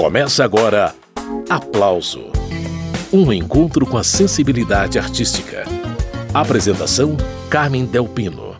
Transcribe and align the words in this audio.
Começa 0.00 0.42
agora 0.42 0.94
Aplauso 1.50 2.32
Um 3.12 3.30
encontro 3.30 3.84
com 3.84 3.98
a 3.98 4.02
sensibilidade 4.02 4.98
artística. 4.98 5.64
Apresentação: 6.32 7.18
Carmen 7.50 7.84
Delpino. 7.84 8.56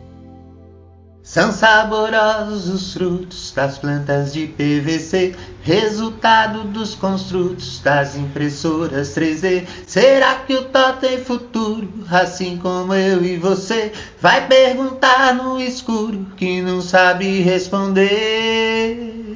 São 1.23 1.51
saborosos 1.51 2.69
os 2.69 2.93
frutos 2.93 3.53
das 3.53 3.79
plantas 3.79 4.35
de 4.35 4.49
PVC, 4.49 5.35
resultado 5.63 6.65
dos 6.65 6.95
construtos 6.95 7.81
das 7.81 8.17
impressoras 8.17 9.17
3D. 9.17 9.67
Será 9.87 10.35
que 10.41 10.53
o 10.53 10.65
Tó 10.67 10.93
tem 10.93 11.25
futuro, 11.25 11.91
assim 12.11 12.59
como 12.59 12.93
eu 12.93 13.25
e 13.25 13.39
você? 13.39 13.93
Vai 14.21 14.47
perguntar 14.47 15.35
no 15.35 15.59
escuro 15.59 16.27
que 16.37 16.61
não 16.61 16.83
sabe 16.83 17.41
responder. 17.41 19.31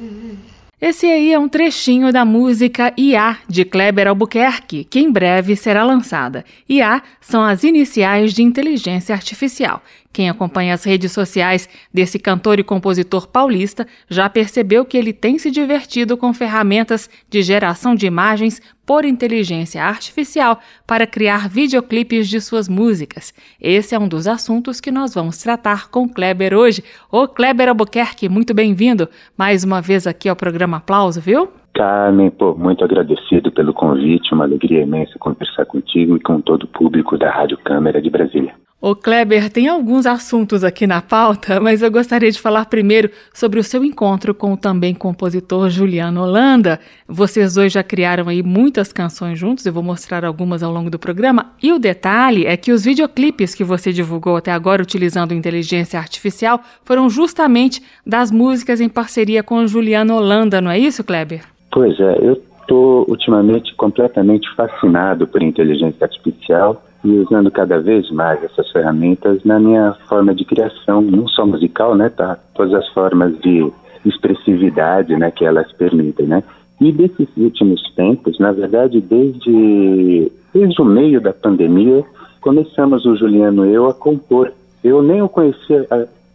Esse 0.79 1.05
aí 1.05 1.31
é 1.31 1.39
um 1.39 1.47
trechinho 1.47 2.11
da 2.11 2.25
música 2.25 2.93
IA 2.97 3.37
de 3.47 3.63
Kleber 3.63 4.09
Albuquerque, 4.09 4.83
que 4.83 4.99
em 4.99 5.09
breve 5.09 5.55
será 5.55 5.85
lançada. 5.85 6.43
IA 6.67 7.01
são 7.21 7.41
as 7.41 7.63
iniciais 7.63 8.33
de 8.33 8.43
inteligência 8.43 9.15
artificial. 9.15 9.81
Quem 10.11 10.29
acompanha 10.29 10.73
as 10.73 10.83
redes 10.83 11.13
sociais 11.13 11.69
desse 11.93 12.19
cantor 12.19 12.59
e 12.59 12.63
compositor 12.63 13.25
paulista 13.27 13.87
já 14.09 14.29
percebeu 14.29 14.83
que 14.83 14.97
ele 14.97 15.13
tem 15.13 15.39
se 15.39 15.49
divertido 15.49 16.17
com 16.17 16.33
ferramentas 16.33 17.09
de 17.29 17.41
geração 17.41 17.95
de 17.95 18.05
imagens 18.05 18.61
por 18.85 19.05
inteligência 19.05 19.83
artificial 19.83 20.59
para 20.85 21.07
criar 21.07 21.49
videoclipes 21.49 22.27
de 22.27 22.39
suas 22.39 22.69
músicas. 22.69 23.33
Esse 23.59 23.95
é 23.95 23.99
um 23.99 24.07
dos 24.07 24.27
assuntos 24.27 24.79
que 24.79 24.91
nós 24.91 25.13
vamos 25.13 25.37
tratar 25.41 25.89
com 25.89 26.07
Kleber 26.07 26.53
hoje. 26.53 26.83
Ô 27.11 27.27
Kleber 27.27 27.69
Albuquerque, 27.69 28.29
muito 28.29 28.53
bem-vindo 28.53 29.09
mais 29.37 29.63
uma 29.63 29.81
vez 29.81 30.05
aqui 30.05 30.29
ao 30.29 30.35
programa 30.35 30.77
Aplauso, 30.77 31.19
viu? 31.19 31.49
Carmen, 31.73 32.31
pô, 32.31 32.55
muito 32.55 32.83
agradecido 32.85 33.51
pelo 33.51 33.73
convite, 33.73 34.33
uma 34.33 34.45
alegria 34.45 34.83
imensa 34.83 35.19
conversar 35.19 35.65
contigo 35.65 36.15
e 36.15 36.19
com 36.21 36.39
todo 36.39 36.63
o 36.63 36.67
público 36.67 37.17
da 37.17 37.29
Rádio 37.29 37.57
Câmara 37.57 38.01
de 38.01 38.09
Brasília. 38.09 38.53
O 38.87 38.95
Kleber 38.95 39.49
tem 39.49 39.67
alguns 39.67 40.05
assuntos 40.05 40.63
aqui 40.63 40.85
na 40.85 41.01
pauta, 41.01 41.59
mas 41.59 41.81
eu 41.81 41.89
gostaria 41.89 42.29
de 42.29 42.39
falar 42.39 42.67
primeiro 42.67 43.09
sobre 43.33 43.59
o 43.59 43.63
seu 43.63 43.83
encontro 43.83 44.31
com 44.31 44.53
o 44.53 44.57
também 44.57 44.93
compositor 44.93 45.71
Juliano 45.71 46.21
Holanda. 46.21 46.79
Vocês 47.07 47.55
dois 47.55 47.73
já 47.73 47.81
criaram 47.81 48.29
aí 48.29 48.43
muitas 48.43 48.93
canções 48.93 49.39
juntos, 49.39 49.65
eu 49.65 49.73
vou 49.73 49.81
mostrar 49.81 50.23
algumas 50.23 50.61
ao 50.61 50.71
longo 50.71 50.91
do 50.91 50.99
programa. 50.99 51.47
E 51.63 51.73
o 51.73 51.79
detalhe 51.79 52.45
é 52.45 52.55
que 52.55 52.71
os 52.71 52.85
videoclipes 52.85 53.55
que 53.55 53.63
você 53.63 53.91
divulgou 53.91 54.35
até 54.35 54.51
agora 54.51 54.83
utilizando 54.83 55.33
inteligência 55.33 55.99
artificial 55.99 56.61
foram 56.83 57.09
justamente 57.09 57.81
das 58.05 58.29
músicas 58.29 58.79
em 58.79 58.87
parceria 58.87 59.41
com 59.41 59.65
Juliano 59.65 60.15
Holanda, 60.15 60.61
não 60.61 60.69
é 60.69 60.77
isso, 60.77 61.03
Kleber? 61.03 61.41
Pois 61.71 61.99
é, 61.99 62.19
eu 62.21 62.33
estou 62.61 63.03
ultimamente 63.09 63.73
completamente 63.73 64.47
fascinado 64.55 65.25
por 65.25 65.41
inteligência 65.41 66.03
artificial 66.05 66.83
e 67.05 67.19
usando 67.19 67.51
cada 67.51 67.79
vez 67.79 68.09
mais 68.09 68.43
essas 68.43 68.69
ferramentas 68.71 69.43
na 69.43 69.59
minha 69.59 69.93
forma 70.09 70.33
de 70.33 70.43
criação, 70.43 71.01
não 71.01 71.27
só 71.27 71.45
musical, 71.45 71.95
né, 71.95 72.09
tá? 72.09 72.37
Todas 72.55 72.73
as 72.73 72.87
formas 72.89 73.37
de 73.39 73.71
expressividade, 74.03 75.15
né, 75.15 75.29
que 75.29 75.45
elas 75.45 75.71
permitem, 75.73 76.25
né? 76.25 76.43
E 76.81 76.91
desses 76.91 77.29
últimos 77.37 77.81
tempos, 77.95 78.39
na 78.39 78.51
verdade, 78.51 78.99
desde, 78.99 80.31
desde 80.53 80.81
o 80.81 80.85
meio 80.85 81.21
da 81.21 81.31
pandemia, 81.31 82.03
começamos 82.41 83.05
o 83.05 83.15
Juliano 83.15 83.65
e 83.65 83.73
eu 83.73 83.87
a 83.87 83.93
compor. 83.93 84.51
Eu 84.83 85.01
nem 85.01 85.21
o 85.21 85.29
conhecia, 85.29 85.87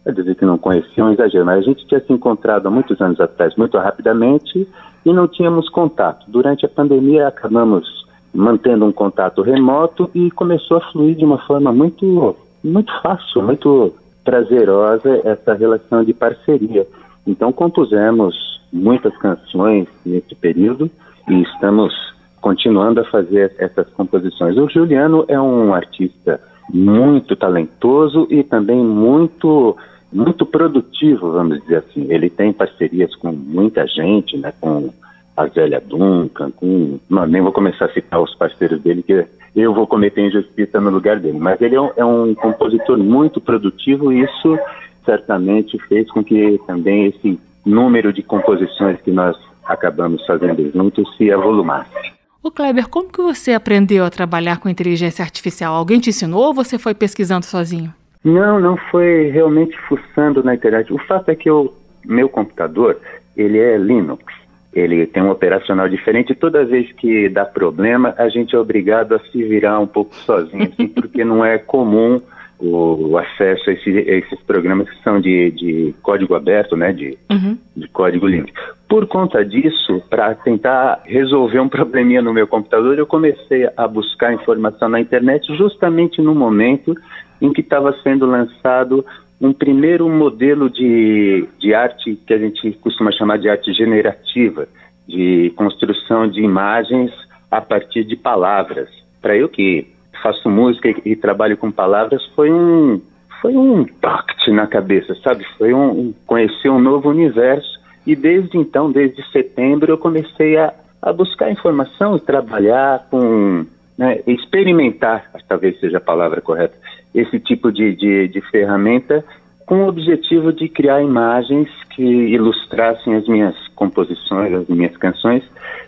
quer 0.03 0.13
dizer 0.13 0.35
que 0.35 0.45
não 0.45 0.57
conhecia, 0.57 1.03
é 1.03 1.05
um 1.05 1.11
exagero, 1.11 1.45
mas 1.45 1.59
a 1.59 1.61
gente 1.61 1.85
tinha 1.85 1.99
se 1.99 2.11
encontrado 2.11 2.67
há 2.67 2.71
muitos 2.71 2.99
anos 3.01 3.19
atrás, 3.19 3.55
muito 3.55 3.77
rapidamente, 3.77 4.67
e 5.05 5.13
não 5.13 5.27
tínhamos 5.27 5.69
contato. 5.69 6.25
Durante 6.29 6.65
a 6.65 6.69
pandemia, 6.69 7.27
acabamos 7.27 8.01
mantendo 8.33 8.85
um 8.85 8.91
contato 8.91 9.41
remoto 9.41 10.09
e 10.13 10.31
começou 10.31 10.77
a 10.77 10.91
fluir 10.91 11.15
de 11.15 11.25
uma 11.25 11.37
forma 11.39 11.71
muito, 11.71 12.35
muito 12.63 12.91
fácil, 13.01 13.41
muito 13.43 13.93
prazerosa 14.23 15.21
essa 15.23 15.53
relação 15.53 16.03
de 16.03 16.13
parceria. 16.13 16.87
Então 17.25 17.51
compusemos 17.51 18.61
muitas 18.71 19.15
canções 19.17 19.87
nesse 20.05 20.33
período 20.35 20.89
e 21.27 21.41
estamos 21.41 21.93
continuando 22.39 23.01
a 23.01 23.05
fazer 23.05 23.53
essas 23.59 23.87
composições. 23.89 24.57
O 24.57 24.67
Juliano 24.69 25.25
é 25.27 25.39
um 25.39 25.73
artista 25.73 26.39
muito 26.69 27.35
talentoso 27.35 28.27
e 28.29 28.43
também 28.43 28.83
muito 28.83 29.75
muito 30.11 30.45
produtivo, 30.45 31.31
vamos 31.31 31.61
dizer 31.61 31.77
assim. 31.77 32.07
Ele 32.09 32.29
tem 32.29 32.51
parcerias 32.51 33.15
com 33.15 33.31
muita 33.31 33.87
gente, 33.87 34.37
né, 34.37 34.53
com 34.59 34.89
a 35.35 35.47
Zélia 35.47 35.81
Duncan, 35.81 36.51
com, 36.51 36.99
não, 37.09 37.25
nem 37.25 37.41
vou 37.41 37.51
começar 37.51 37.85
a 37.85 37.93
citar 37.93 38.21
os 38.21 38.35
parceiros 38.35 38.81
dele, 38.81 39.03
que 39.03 39.25
eu 39.55 39.73
vou 39.73 39.87
cometer 39.87 40.21
injustiça 40.21 40.79
no 40.79 40.89
lugar 40.89 41.19
dele. 41.19 41.39
Mas 41.39 41.61
ele 41.61 41.75
é 41.75 41.81
um, 41.81 41.91
é 41.95 42.05
um 42.05 42.35
compositor 42.35 42.97
muito 42.97 43.39
produtivo 43.39 44.11
e 44.11 44.21
isso 44.21 44.57
certamente 45.05 45.77
fez 45.87 46.09
com 46.11 46.23
que 46.23 46.59
também 46.67 47.07
esse 47.07 47.39
número 47.65 48.13
de 48.13 48.21
composições 48.21 48.99
que 49.01 49.11
nós 49.11 49.37
acabamos 49.65 50.25
fazendo 50.25 50.71
juntos 50.71 51.15
se 51.17 51.31
avolumasse. 51.31 52.11
O 52.43 52.49
Kleber, 52.49 52.89
como 52.89 53.11
que 53.11 53.21
você 53.21 53.53
aprendeu 53.53 54.03
a 54.03 54.09
trabalhar 54.09 54.59
com 54.59 54.67
inteligência 54.67 55.23
artificial? 55.23 55.75
Alguém 55.75 55.99
te 55.99 56.09
ensinou 56.09 56.45
ou 56.45 56.53
você 56.53 56.77
foi 56.79 56.93
pesquisando 56.95 57.45
sozinho? 57.45 57.93
Não, 58.23 58.59
não 58.59 58.77
foi 58.89 59.29
realmente 59.29 59.77
fuçando 59.87 60.43
na 60.43 60.55
internet. 60.55 60.91
O 60.91 60.97
fato 60.97 61.29
é 61.29 61.35
que 61.35 61.49
o 61.49 61.71
meu 62.03 62.27
computador, 62.27 62.97
ele 63.37 63.59
é 63.59 63.77
Linux 63.77 64.40
ele 64.73 65.05
tem 65.05 65.21
um 65.21 65.31
operacional 65.31 65.89
diferente. 65.89 66.33
Toda 66.33 66.65
vez 66.65 66.91
que 66.93 67.27
dá 67.29 67.45
problema, 67.45 68.13
a 68.17 68.29
gente 68.29 68.55
é 68.55 68.59
obrigado 68.59 69.13
a 69.13 69.19
se 69.19 69.43
virar 69.43 69.79
um 69.79 69.87
pouco 69.87 70.15
sozinho, 70.15 70.63
assim, 70.63 70.87
porque 70.93 71.25
não 71.25 71.43
é 71.43 71.57
comum 71.57 72.21
o, 72.61 73.17
acesso 73.17 73.69
a, 73.69 73.73
esse, 73.73 73.89
a, 73.89 74.17
esses 74.17 74.39
programas 74.41 74.89
que 74.89 75.03
são 75.03 75.19
de, 75.19 75.51
de 75.51 75.95
código 76.01 76.35
aberto, 76.35 76.77
né, 76.77 76.93
de, 76.93 77.17
uhum. 77.29 77.57
de 77.75 77.87
código 77.89 78.27
livre. 78.27 78.53
Por 78.87 79.07
conta 79.07 79.43
disso, 79.43 80.01
para 80.09 80.35
tentar 80.35 81.01
resolver 81.05 81.59
um 81.59 81.69
probleminha 81.69 82.21
no 82.21 82.33
meu 82.33 82.47
computador, 82.47 82.97
eu 82.97 83.07
comecei 83.07 83.67
a 83.75 83.87
buscar 83.87 84.33
informação 84.33 84.89
na 84.89 84.99
internet 84.99 85.55
justamente 85.57 86.21
no 86.21 86.35
momento 86.35 86.95
em 87.41 87.51
que 87.51 87.61
estava 87.61 87.93
sendo 88.03 88.25
lançado 88.25 89.03
um 89.41 89.51
primeiro 89.51 90.07
modelo 90.07 90.69
de, 90.69 91.47
de 91.59 91.73
arte 91.73 92.15
que 92.27 92.33
a 92.33 92.37
gente 92.37 92.71
costuma 92.73 93.11
chamar 93.11 93.39
de 93.39 93.49
arte 93.49 93.73
generativa, 93.73 94.67
de 95.07 95.51
construção 95.55 96.27
de 96.27 96.41
imagens 96.41 97.11
a 97.49 97.59
partir 97.59 98.03
de 98.03 98.15
palavras. 98.15 98.87
Para 99.19 99.35
eu 99.35 99.49
que 99.49 99.87
faço 100.21 100.47
música 100.47 100.89
e, 100.89 101.11
e, 101.11 101.15
trabalho 101.15 101.57
com 101.57 101.71
palavras, 101.71 102.23
foi 102.35 102.51
um 102.51 103.01
foi 103.41 103.57
um 103.57 103.81
impacto 103.81 104.53
na 104.53 104.67
cabeça, 104.67 105.15
sabe? 105.23 105.43
Foi 105.57 105.73
um, 105.73 105.89
um 105.89 106.13
conhecer 106.27 106.69
um 106.69 106.79
novo 106.79 107.09
universo 107.09 107.79
e 108.05 108.15
desde 108.15 108.55
então, 108.55 108.91
desde 108.91 109.23
setembro, 109.31 109.91
eu 109.91 109.97
comecei 109.97 110.57
a, 110.57 110.71
a 111.01 111.11
buscar 111.11 111.49
informação 111.49 112.15
e 112.15 112.19
trabalhar 112.19 113.07
com 113.09 113.65
né, 113.97 114.19
experimentar, 114.27 115.31
talvez 115.47 115.79
seja 115.79 115.97
a 115.97 116.01
palavra 116.01 116.41
correta, 116.41 116.75
esse 117.13 117.39
tipo 117.39 117.71
de, 117.71 117.95
de, 117.95 118.27
de 118.27 118.41
ferramenta 118.49 119.23
com 119.65 119.83
o 119.83 119.87
objetivo 119.87 120.51
de 120.51 120.67
criar 120.67 121.01
imagens 121.01 121.69
que 121.95 122.03
ilustrassem 122.03 123.15
as 123.15 123.27
minhas 123.27 123.55
composições, 123.69 124.53
as 124.53 124.67
minhas 124.67 124.95
canções, 124.97 125.43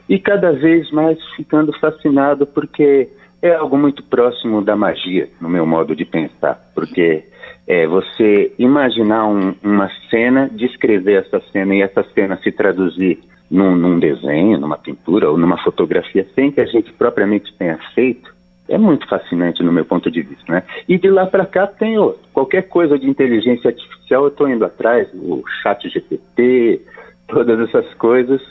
e 0.07 0.17
cada 0.19 0.51
vez 0.51 0.89
mais 0.91 1.17
ficando 1.35 1.73
fascinado 1.79 2.45
porque 2.45 3.09
é 3.41 3.53
algo 3.55 3.77
muito 3.77 4.01
próximo 4.03 4.61
da 4.61 4.75
magia, 4.75 5.27
no 5.41 5.49
meu 5.49 5.65
modo 5.65 5.93
de 5.95 6.05
pensar, 6.05 6.61
porque 6.73 7.25
é 7.67 7.85
você 7.85 8.53
imaginar 8.57 9.27
um, 9.27 9.53
uma 9.61 9.89
cena, 10.09 10.49
descrever 10.49 11.25
essa 11.25 11.41
cena 11.51 11.75
e 11.75 11.81
essa 11.81 12.03
cena 12.13 12.37
se 12.37 12.51
traduzir 12.51 13.19
num, 13.51 13.75
num 13.75 13.99
desenho, 13.99 14.57
numa 14.57 14.77
pintura 14.77 15.29
ou 15.29 15.37
numa 15.37 15.57
fotografia 15.57 16.25
sem 16.33 16.51
que 16.51 16.61
a 16.61 16.65
gente 16.65 16.91
propriamente 16.93 17.53
tenha 17.57 17.77
feito, 17.93 18.32
é 18.73 18.77
muito 18.77 19.07
fascinante 19.07 19.61
no 19.61 19.71
meu 19.71 19.85
ponto 19.85 20.09
de 20.09 20.21
vista, 20.21 20.51
né? 20.51 20.63
E 20.87 20.97
de 20.97 21.09
lá 21.09 21.25
para 21.25 21.45
cá 21.45 21.67
tenho 21.67 22.15
qualquer 22.33 22.63
coisa 22.63 22.97
de 22.97 23.09
inteligência 23.09 23.69
artificial, 23.69 24.23
eu 24.23 24.29
estou 24.29 24.49
indo 24.49 24.65
atrás, 24.65 25.07
o 25.13 25.43
chat 25.61 25.87
GPT, 25.87 26.81
todas 27.27 27.59
essas 27.69 27.93
coisas, 27.95 28.41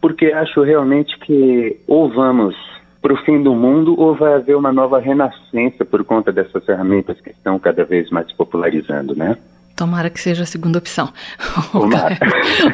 porque 0.00 0.26
acho 0.26 0.62
realmente 0.62 1.18
que 1.20 1.78
ou 1.86 2.08
vamos 2.08 2.56
para 3.00 3.14
o 3.14 3.16
fim 3.24 3.42
do 3.42 3.54
mundo 3.54 3.98
ou 3.98 4.14
vai 4.14 4.34
haver 4.34 4.56
uma 4.56 4.72
nova 4.72 4.98
renascença 4.98 5.84
por 5.84 6.04
conta 6.04 6.32
dessas 6.32 6.64
ferramentas 6.64 7.20
que 7.20 7.30
estão 7.30 7.58
cada 7.58 7.84
vez 7.84 8.10
mais 8.10 8.30
popularizando, 8.32 9.14
né? 9.14 9.36
Tomara 9.80 10.10
que 10.10 10.20
seja 10.20 10.42
a 10.42 10.46
segunda 10.46 10.78
opção. 10.78 11.10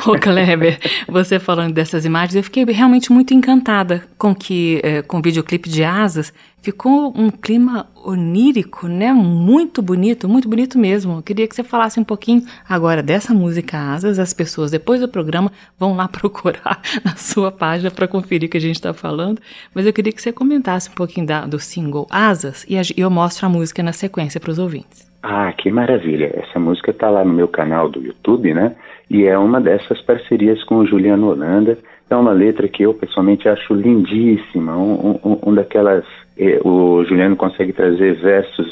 O 0.08 0.19
Kleber, 0.19 0.78
você 1.06 1.38
falando 1.38 1.72
dessas 1.72 2.04
imagens, 2.04 2.34
eu 2.34 2.42
fiquei 2.42 2.64
realmente 2.64 3.12
muito 3.12 3.32
encantada 3.32 4.02
com 4.19 4.34
que, 4.34 4.81
é, 4.82 5.02
com 5.02 5.19
o 5.19 5.22
videoclipe 5.22 5.69
de 5.69 5.84
Asas, 5.84 6.32
ficou 6.66 7.14
um 7.16 7.30
clima 7.30 7.86
onírico, 8.04 8.88
né? 8.88 9.12
Muito 9.12 9.80
bonito, 9.80 10.28
muito 10.28 10.48
bonito 10.48 10.76
mesmo. 10.76 11.18
Eu 11.18 11.22
queria 11.22 11.46
que 11.46 11.54
você 11.54 11.62
falasse 11.62 12.00
um 12.00 12.02
pouquinho 12.02 12.42
agora 12.68 13.04
dessa 13.04 13.32
música 13.32 13.78
Asas. 13.78 14.18
As 14.18 14.34
pessoas, 14.34 14.72
depois 14.72 15.00
do 15.00 15.08
programa, 15.08 15.52
vão 15.78 15.94
lá 15.94 16.08
procurar 16.10 16.80
na 17.04 17.14
sua 17.14 17.52
página 17.52 17.88
para 17.88 18.08
conferir 18.08 18.48
o 18.48 18.50
que 18.50 18.56
a 18.56 18.60
gente 18.60 18.74
está 18.74 18.92
falando. 18.92 19.40
Mas 19.72 19.86
eu 19.86 19.92
queria 19.92 20.12
que 20.12 20.20
você 20.20 20.32
comentasse 20.32 20.90
um 20.90 20.94
pouquinho 20.94 21.24
da, 21.24 21.46
do 21.46 21.60
single 21.60 22.08
Asas 22.10 22.66
e 22.68 22.76
eu 23.00 23.10
mostro 23.10 23.46
a 23.46 23.48
música 23.48 23.80
na 23.80 23.92
sequência 23.92 24.40
para 24.40 24.50
os 24.50 24.58
ouvintes. 24.58 25.08
Ah, 25.22 25.52
que 25.52 25.70
maravilha! 25.70 26.32
Essa 26.34 26.58
música 26.58 26.90
está 26.90 27.08
lá 27.08 27.24
no 27.24 27.32
meu 27.32 27.46
canal 27.46 27.88
do 27.88 28.02
YouTube, 28.02 28.52
né? 28.52 28.74
E 29.08 29.24
é 29.24 29.38
uma 29.38 29.60
dessas 29.60 30.02
parcerias 30.02 30.64
com 30.64 30.78
o 30.78 30.86
Juliano 30.86 31.28
Holanda. 31.30 31.78
É 32.08 32.16
uma 32.16 32.32
letra 32.32 32.68
que 32.68 32.82
eu 32.82 32.94
pessoalmente 32.94 33.48
acho 33.48 33.74
lindíssima, 33.74 34.76
um, 34.76 35.18
um, 35.24 35.38
um 35.46 35.54
daquelas. 35.54 36.04
Eh, 36.38 36.60
o 36.64 37.04
Juliano 37.04 37.36
consegue 37.36 37.72
trazer 37.72 38.14
versos 38.14 38.68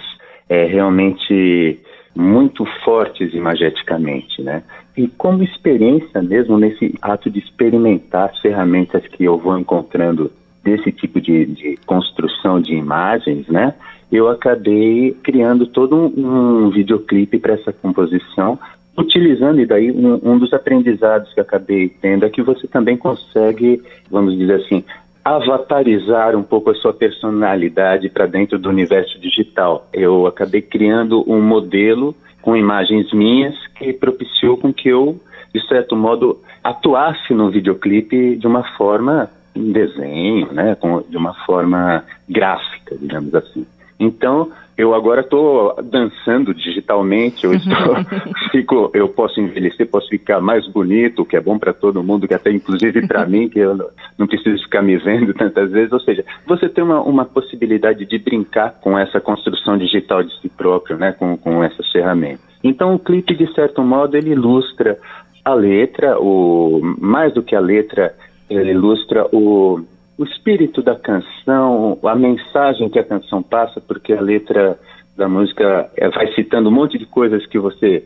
eh, 0.49 0.67
realmente 0.67 1.79
muito 2.15 2.65
fortes 2.85 3.35
imageticamente, 3.35 4.41
né? 4.41 4.63
E 4.97 5.09
como 5.09 5.43
experiência 5.43 6.23
mesmo 6.23 6.57
nesse 6.57 6.95
ato 7.03 7.29
de 7.29 7.41
experimentar 7.41 8.31
as 8.31 8.39
ferramentas 8.39 9.05
que 9.09 9.25
eu 9.25 9.37
vou 9.37 9.59
encontrando 9.59 10.31
desse 10.63 10.93
tipo 10.93 11.21
de, 11.21 11.47
de 11.47 11.77
construção 11.85 12.61
de 12.61 12.75
imagens, 12.75 13.49
né? 13.49 13.75
eu 14.17 14.29
acabei 14.29 15.17
criando 15.23 15.67
todo 15.67 15.97
um, 15.97 16.67
um 16.67 16.71
videoclipe 16.71 17.39
para 17.39 17.55
essa 17.55 17.73
composição, 17.73 18.59
utilizando, 18.97 19.61
e 19.61 19.67
daí 19.67 19.91
um, 19.91 20.21
um, 20.23 20.39
dos 20.39 20.53
aprendizados 20.53 21.33
que 21.33 21.41
acabei 21.41 21.89
tendo 21.89 22.25
é 22.25 22.31
que 22.31 22.43
você 22.43 22.67
também 22.67 22.97
consegue, 22.97 23.83
vamos 24.11 24.37
dizer 24.37 24.55
assim, 24.55 24.85
avatarizar 25.25 26.37
um 26.37 26.43
pouco 26.43 26.71
a 26.71 26.75
sua 26.75 26.93
personalidade 26.93 28.09
para 28.09 28.27
dentro 28.27 28.59
do 28.59 28.69
universo 28.69 29.19
digital. 29.19 29.89
Eu 29.93 30.27
acabei 30.27 30.63
criando 30.63 31.25
um 31.27 31.41
modelo 31.41 32.15
com 32.43 32.57
imagens 32.57 33.11
minhas 33.13 33.55
que 33.79 33.93
propiciou 33.93 34.59
com 34.59 34.73
que 34.73 34.89
eu, 34.89 35.19
de 35.53 35.67
certo 35.67 35.97
modo, 35.97 36.41
atuasse 36.63 37.33
no 37.33 37.51
videoclipe 37.51 38.37
de 38.37 38.47
uma 38.47 38.63
forma 38.77 39.31
em 39.55 39.73
desenho, 39.73 40.53
né, 40.53 40.75
com, 40.75 41.03
de 41.09 41.17
uma 41.17 41.33
forma 41.47 42.05
gráfica, 42.29 42.97
digamos 43.01 43.35
assim. 43.35 43.67
Então, 43.99 44.51
eu 44.77 44.95
agora 44.95 45.21
estou 45.21 45.77
dançando 45.83 46.53
digitalmente, 46.53 47.45
eu 47.45 47.55
estou, 47.55 47.95
fico, 48.51 48.91
eu 48.93 49.09
posso 49.09 49.41
envelhecer, 49.41 49.89
posso 49.89 50.09
ficar 50.09 50.41
mais 50.41 50.67
bonito, 50.67 51.25
que 51.25 51.37
é 51.37 51.41
bom 51.41 51.59
para 51.59 51.73
todo 51.73 52.03
mundo, 52.03 52.27
que 52.27 52.35
até 52.35 52.51
inclusive 52.51 53.07
para 53.07 53.25
mim, 53.27 53.49
que 53.49 53.61
eu 53.61 53.77
não 54.19 54.27
preciso 54.27 54.63
ficar 54.65 54.83
me 54.83 54.97
vendo 54.97 55.33
tantas 55.35 55.71
vezes. 55.71 55.93
Ou 55.93 56.01
seja, 56.01 56.25
você 56.47 56.69
tem 56.69 56.83
uma, 56.83 57.01
uma 57.01 57.25
possibilidade 57.25 58.05
de 58.05 58.19
brincar 58.19 58.75
com 58.81 58.99
essa 58.99 59.21
construção 59.21 59.79
digital 59.79 60.23
de 60.23 60.41
si 60.41 60.49
próprio, 60.49 60.97
né, 60.97 61.13
com, 61.13 61.37
com 61.37 61.63
essas 61.63 61.89
ferramentas. 61.91 62.45
Então, 62.63 62.95
o 62.95 62.99
clipe, 62.99 63.35
de 63.35 63.53
certo 63.55 63.83
modo, 63.83 64.17
ele 64.17 64.31
ilustra 64.31 64.99
a 65.45 65.55
letra, 65.55 66.19
o, 66.19 66.81
mais 66.99 67.33
do 67.33 67.43
que 67.43 67.55
a 67.55 67.61
letra, 67.61 68.15
ele 68.49 68.71
ilustra 68.71 69.27
o, 69.31 69.85
o 70.17 70.25
espírito 70.25 70.83
da 70.83 70.97
canção, 70.97 71.99
a 72.05 72.15
mensagem 72.15 72.89
que 72.89 72.99
a 72.99 73.05
canção 73.05 73.43
passa, 73.43 73.81
porque 73.81 74.13
a 74.13 74.21
letra 74.21 74.79
da 75.17 75.29
música 75.29 75.91
é, 75.97 76.09
vai 76.09 76.33
citando 76.35 76.69
um 76.69 76.73
monte 76.73 76.99
de 76.99 77.07
coisas 77.07 77.47
que 77.47 77.59
você 77.59 78.05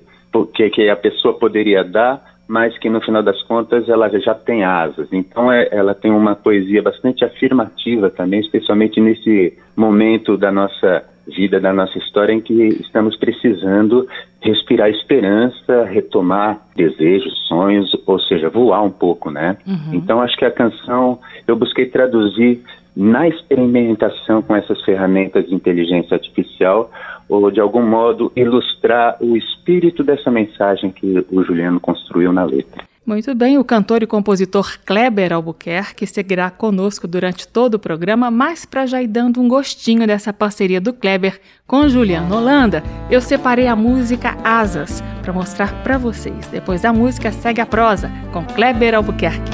que, 0.54 0.68
que 0.70 0.90
a 0.90 0.96
pessoa 0.96 1.38
poderia 1.38 1.82
dar, 1.82 2.22
mas 2.46 2.76
que 2.78 2.90
no 2.90 3.00
final 3.00 3.22
das 3.22 3.42
contas 3.42 3.88
ela 3.88 4.08
já 4.20 4.34
tem 4.34 4.64
asas. 4.64 5.08
Então 5.12 5.50
é, 5.50 5.68
ela 5.70 5.94
tem 5.94 6.10
uma 6.10 6.34
poesia 6.34 6.82
bastante 6.82 7.24
afirmativa 7.24 8.10
também, 8.10 8.40
especialmente 8.40 9.00
nesse 9.00 9.56
momento 9.76 10.36
da 10.36 10.50
nossa 10.52 11.04
vida, 11.28 11.60
da 11.60 11.72
nossa 11.72 11.98
história 11.98 12.32
em 12.32 12.40
que 12.40 12.54
estamos 12.80 13.16
precisando 13.16 14.06
respirar 14.40 14.88
esperança, 14.88 15.84
retomar 15.84 16.60
desejos, 16.74 17.46
sonhos, 17.46 17.94
ou 18.06 18.18
seja, 18.20 18.48
voar 18.48 18.82
um 18.82 18.90
pouco, 18.90 19.30
né? 19.30 19.56
Uhum. 19.66 19.94
Então 19.94 20.20
acho 20.20 20.36
que 20.36 20.44
a 20.44 20.50
canção 20.50 21.18
eu 21.46 21.56
busquei 21.56 21.86
traduzir 21.86 22.62
na 22.96 23.28
experimentação 23.28 24.42
com 24.42 24.56
essas 24.56 24.82
ferramentas 24.82 25.46
de 25.46 25.54
inteligência 25.54 26.14
artificial 26.14 26.90
ou 27.28 27.50
de 27.50 27.60
algum 27.60 27.82
modo 27.82 28.32
ilustrar 28.34 29.16
o 29.20 29.36
espírito 29.36 30.02
dessa 30.02 30.30
mensagem 30.30 30.90
que 30.90 31.24
o 31.30 31.44
Juliano 31.44 31.78
construiu 31.78 32.32
na 32.32 32.44
letra. 32.44 32.87
Muito 33.08 33.34
bem, 33.34 33.56
o 33.56 33.64
cantor 33.64 34.02
e 34.02 34.06
compositor 34.06 34.76
Kleber 34.84 35.32
Albuquerque 35.32 36.06
seguirá 36.06 36.50
conosco 36.50 37.08
durante 37.08 37.48
todo 37.48 37.76
o 37.76 37.78
programa, 37.78 38.30
mas 38.30 38.66
para 38.66 38.84
já 38.84 39.02
ir 39.02 39.06
dando 39.06 39.40
um 39.40 39.48
gostinho 39.48 40.06
dessa 40.06 40.30
parceria 40.30 40.78
do 40.78 40.92
Kleber 40.92 41.40
com 41.66 41.88
Juliano 41.88 42.36
Holanda, 42.36 42.84
eu 43.10 43.22
separei 43.22 43.66
a 43.66 43.74
música 43.74 44.36
Asas 44.44 45.02
para 45.22 45.32
mostrar 45.32 45.82
para 45.82 45.96
vocês. 45.96 46.48
Depois 46.48 46.82
da 46.82 46.92
música, 46.92 47.32
segue 47.32 47.62
a 47.62 47.66
prosa 47.66 48.12
com 48.30 48.44
Kleber 48.44 48.94
Albuquerque. 48.94 49.52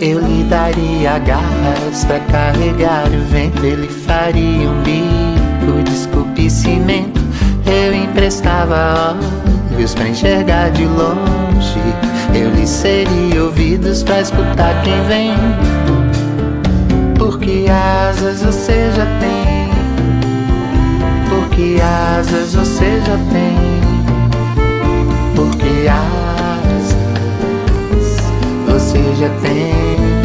Eu 0.00 0.18
lhe 0.18 0.42
daria 0.50 1.20
garras 1.20 2.04
para 2.06 2.18
carregar 2.18 3.06
o 3.06 3.20
vento, 3.30 3.64
ele 3.64 3.86
faria 3.86 4.68
um 4.68 4.82
bico 4.82 5.80
de 5.84 5.92
esculpicimento. 5.92 7.20
Eu 7.64 7.94
emprestava 7.94 9.16
olhos 9.76 9.94
para 9.94 10.08
enxergar 10.08 10.70
de 10.70 10.86
longe 10.86 11.78
eu 12.34 12.50
lhe 12.50 12.66
seria 12.66 13.44
ouvidos 13.44 14.02
pra 14.02 14.20
escutar 14.20 14.82
quem 14.82 15.02
vem. 15.04 15.34
Porque 17.18 17.66
asas 17.70 18.42
você 18.42 18.90
já 18.94 19.06
tem. 19.20 19.70
Porque 21.28 21.78
asas 21.82 22.54
você 22.54 23.00
já 23.06 23.16
tem. 23.32 23.56
Porque 25.34 25.88
asas 25.88 26.96
você 28.66 28.98
já 29.18 29.28
tem. 29.40 30.15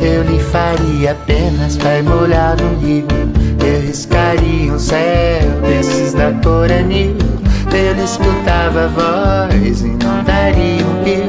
Eu 0.00 0.22
lhe 0.22 0.38
faria 0.38 1.12
apenas 1.12 1.76
pra 1.76 2.02
molhar 2.02 2.56
no 2.60 2.78
rio. 2.78 3.06
Eu 3.64 3.80
riscaria 3.82 4.72
um 4.72 4.78
céu 4.78 5.60
desses 5.62 6.14
da 6.14 6.32
cor 6.42 6.70
anil 6.70 7.16
ele 7.78 8.02
escutava 8.02 8.84
a 8.84 8.88
voz 8.88 9.82
e 9.82 9.88
não 9.88 10.24
daria 10.24 10.84
um 10.84 11.04
pio. 11.04 11.28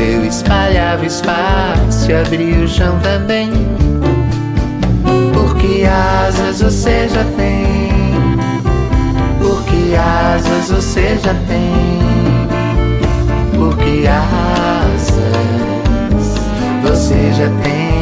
Eu 0.00 0.24
espalhava 0.24 1.04
espaço 1.04 2.10
e 2.10 2.14
abria 2.14 2.64
o 2.64 2.68
chão 2.68 2.98
também. 3.00 3.50
Porque 5.32 5.84
asas 5.84 6.62
você 6.62 7.08
já 7.08 7.24
tem. 7.36 7.92
Porque 9.38 9.94
asas 9.96 10.70
você 10.70 11.18
já 11.22 11.34
tem. 11.46 11.82
Porque 13.58 14.06
asas 14.08 15.12
você 16.82 17.32
já 17.32 17.48
tem. 17.62 18.01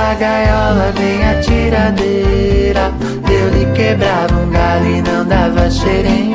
Usava 0.00 0.10
a 0.10 0.14
gaiola 0.14 0.92
nem 0.98 1.24
a 1.24 1.40
tiradeira. 1.40 2.92
Eu 3.30 3.50
lhe 3.50 3.66
quebrava 3.72 4.34
um 4.34 4.50
galho 4.50 4.96
e 4.96 5.02
não 5.02 5.24
dava 5.24 5.70
xerém. 5.70 6.32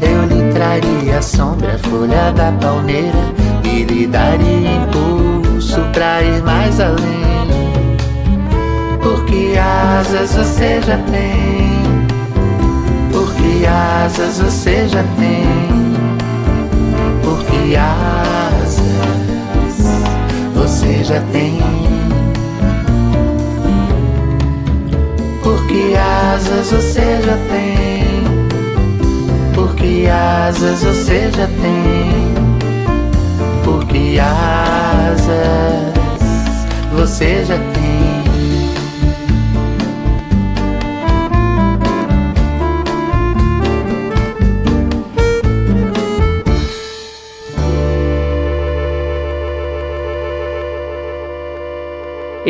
Eu 0.00 0.24
lhe 0.26 0.52
traria 0.52 1.22
sombra, 1.22 1.78
folha 1.78 2.30
da 2.32 2.52
palmeira 2.52 3.18
e 3.64 3.84
lhe 3.84 4.06
daria 4.06 4.76
impulso 4.76 5.80
pra 5.92 6.22
ir 6.22 6.42
mais 6.42 6.78
além. 6.80 7.96
Porque 9.02 9.54
asas 9.58 10.34
você 10.34 10.80
já 10.82 10.98
tem. 11.10 11.78
Porque 13.10 13.66
asas 13.66 14.38
você 14.38 14.88
já 14.88 15.02
tem. 15.18 15.46
Porque 17.22 17.76
asas 17.76 18.80
você 20.54 21.04
já 21.04 21.20
tem. 21.32 21.87
Porque 25.78 25.96
asas 25.96 26.72
você 26.72 27.22
já 27.22 27.36
tem. 27.48 28.24
Porque 29.54 30.08
asas 30.10 30.82
você 30.82 31.30
já 31.30 31.46
tem. 31.46 32.34
Porque 33.64 34.18
asas 34.18 35.28
você 36.92 37.44
já 37.44 37.56
tem. 37.58 37.67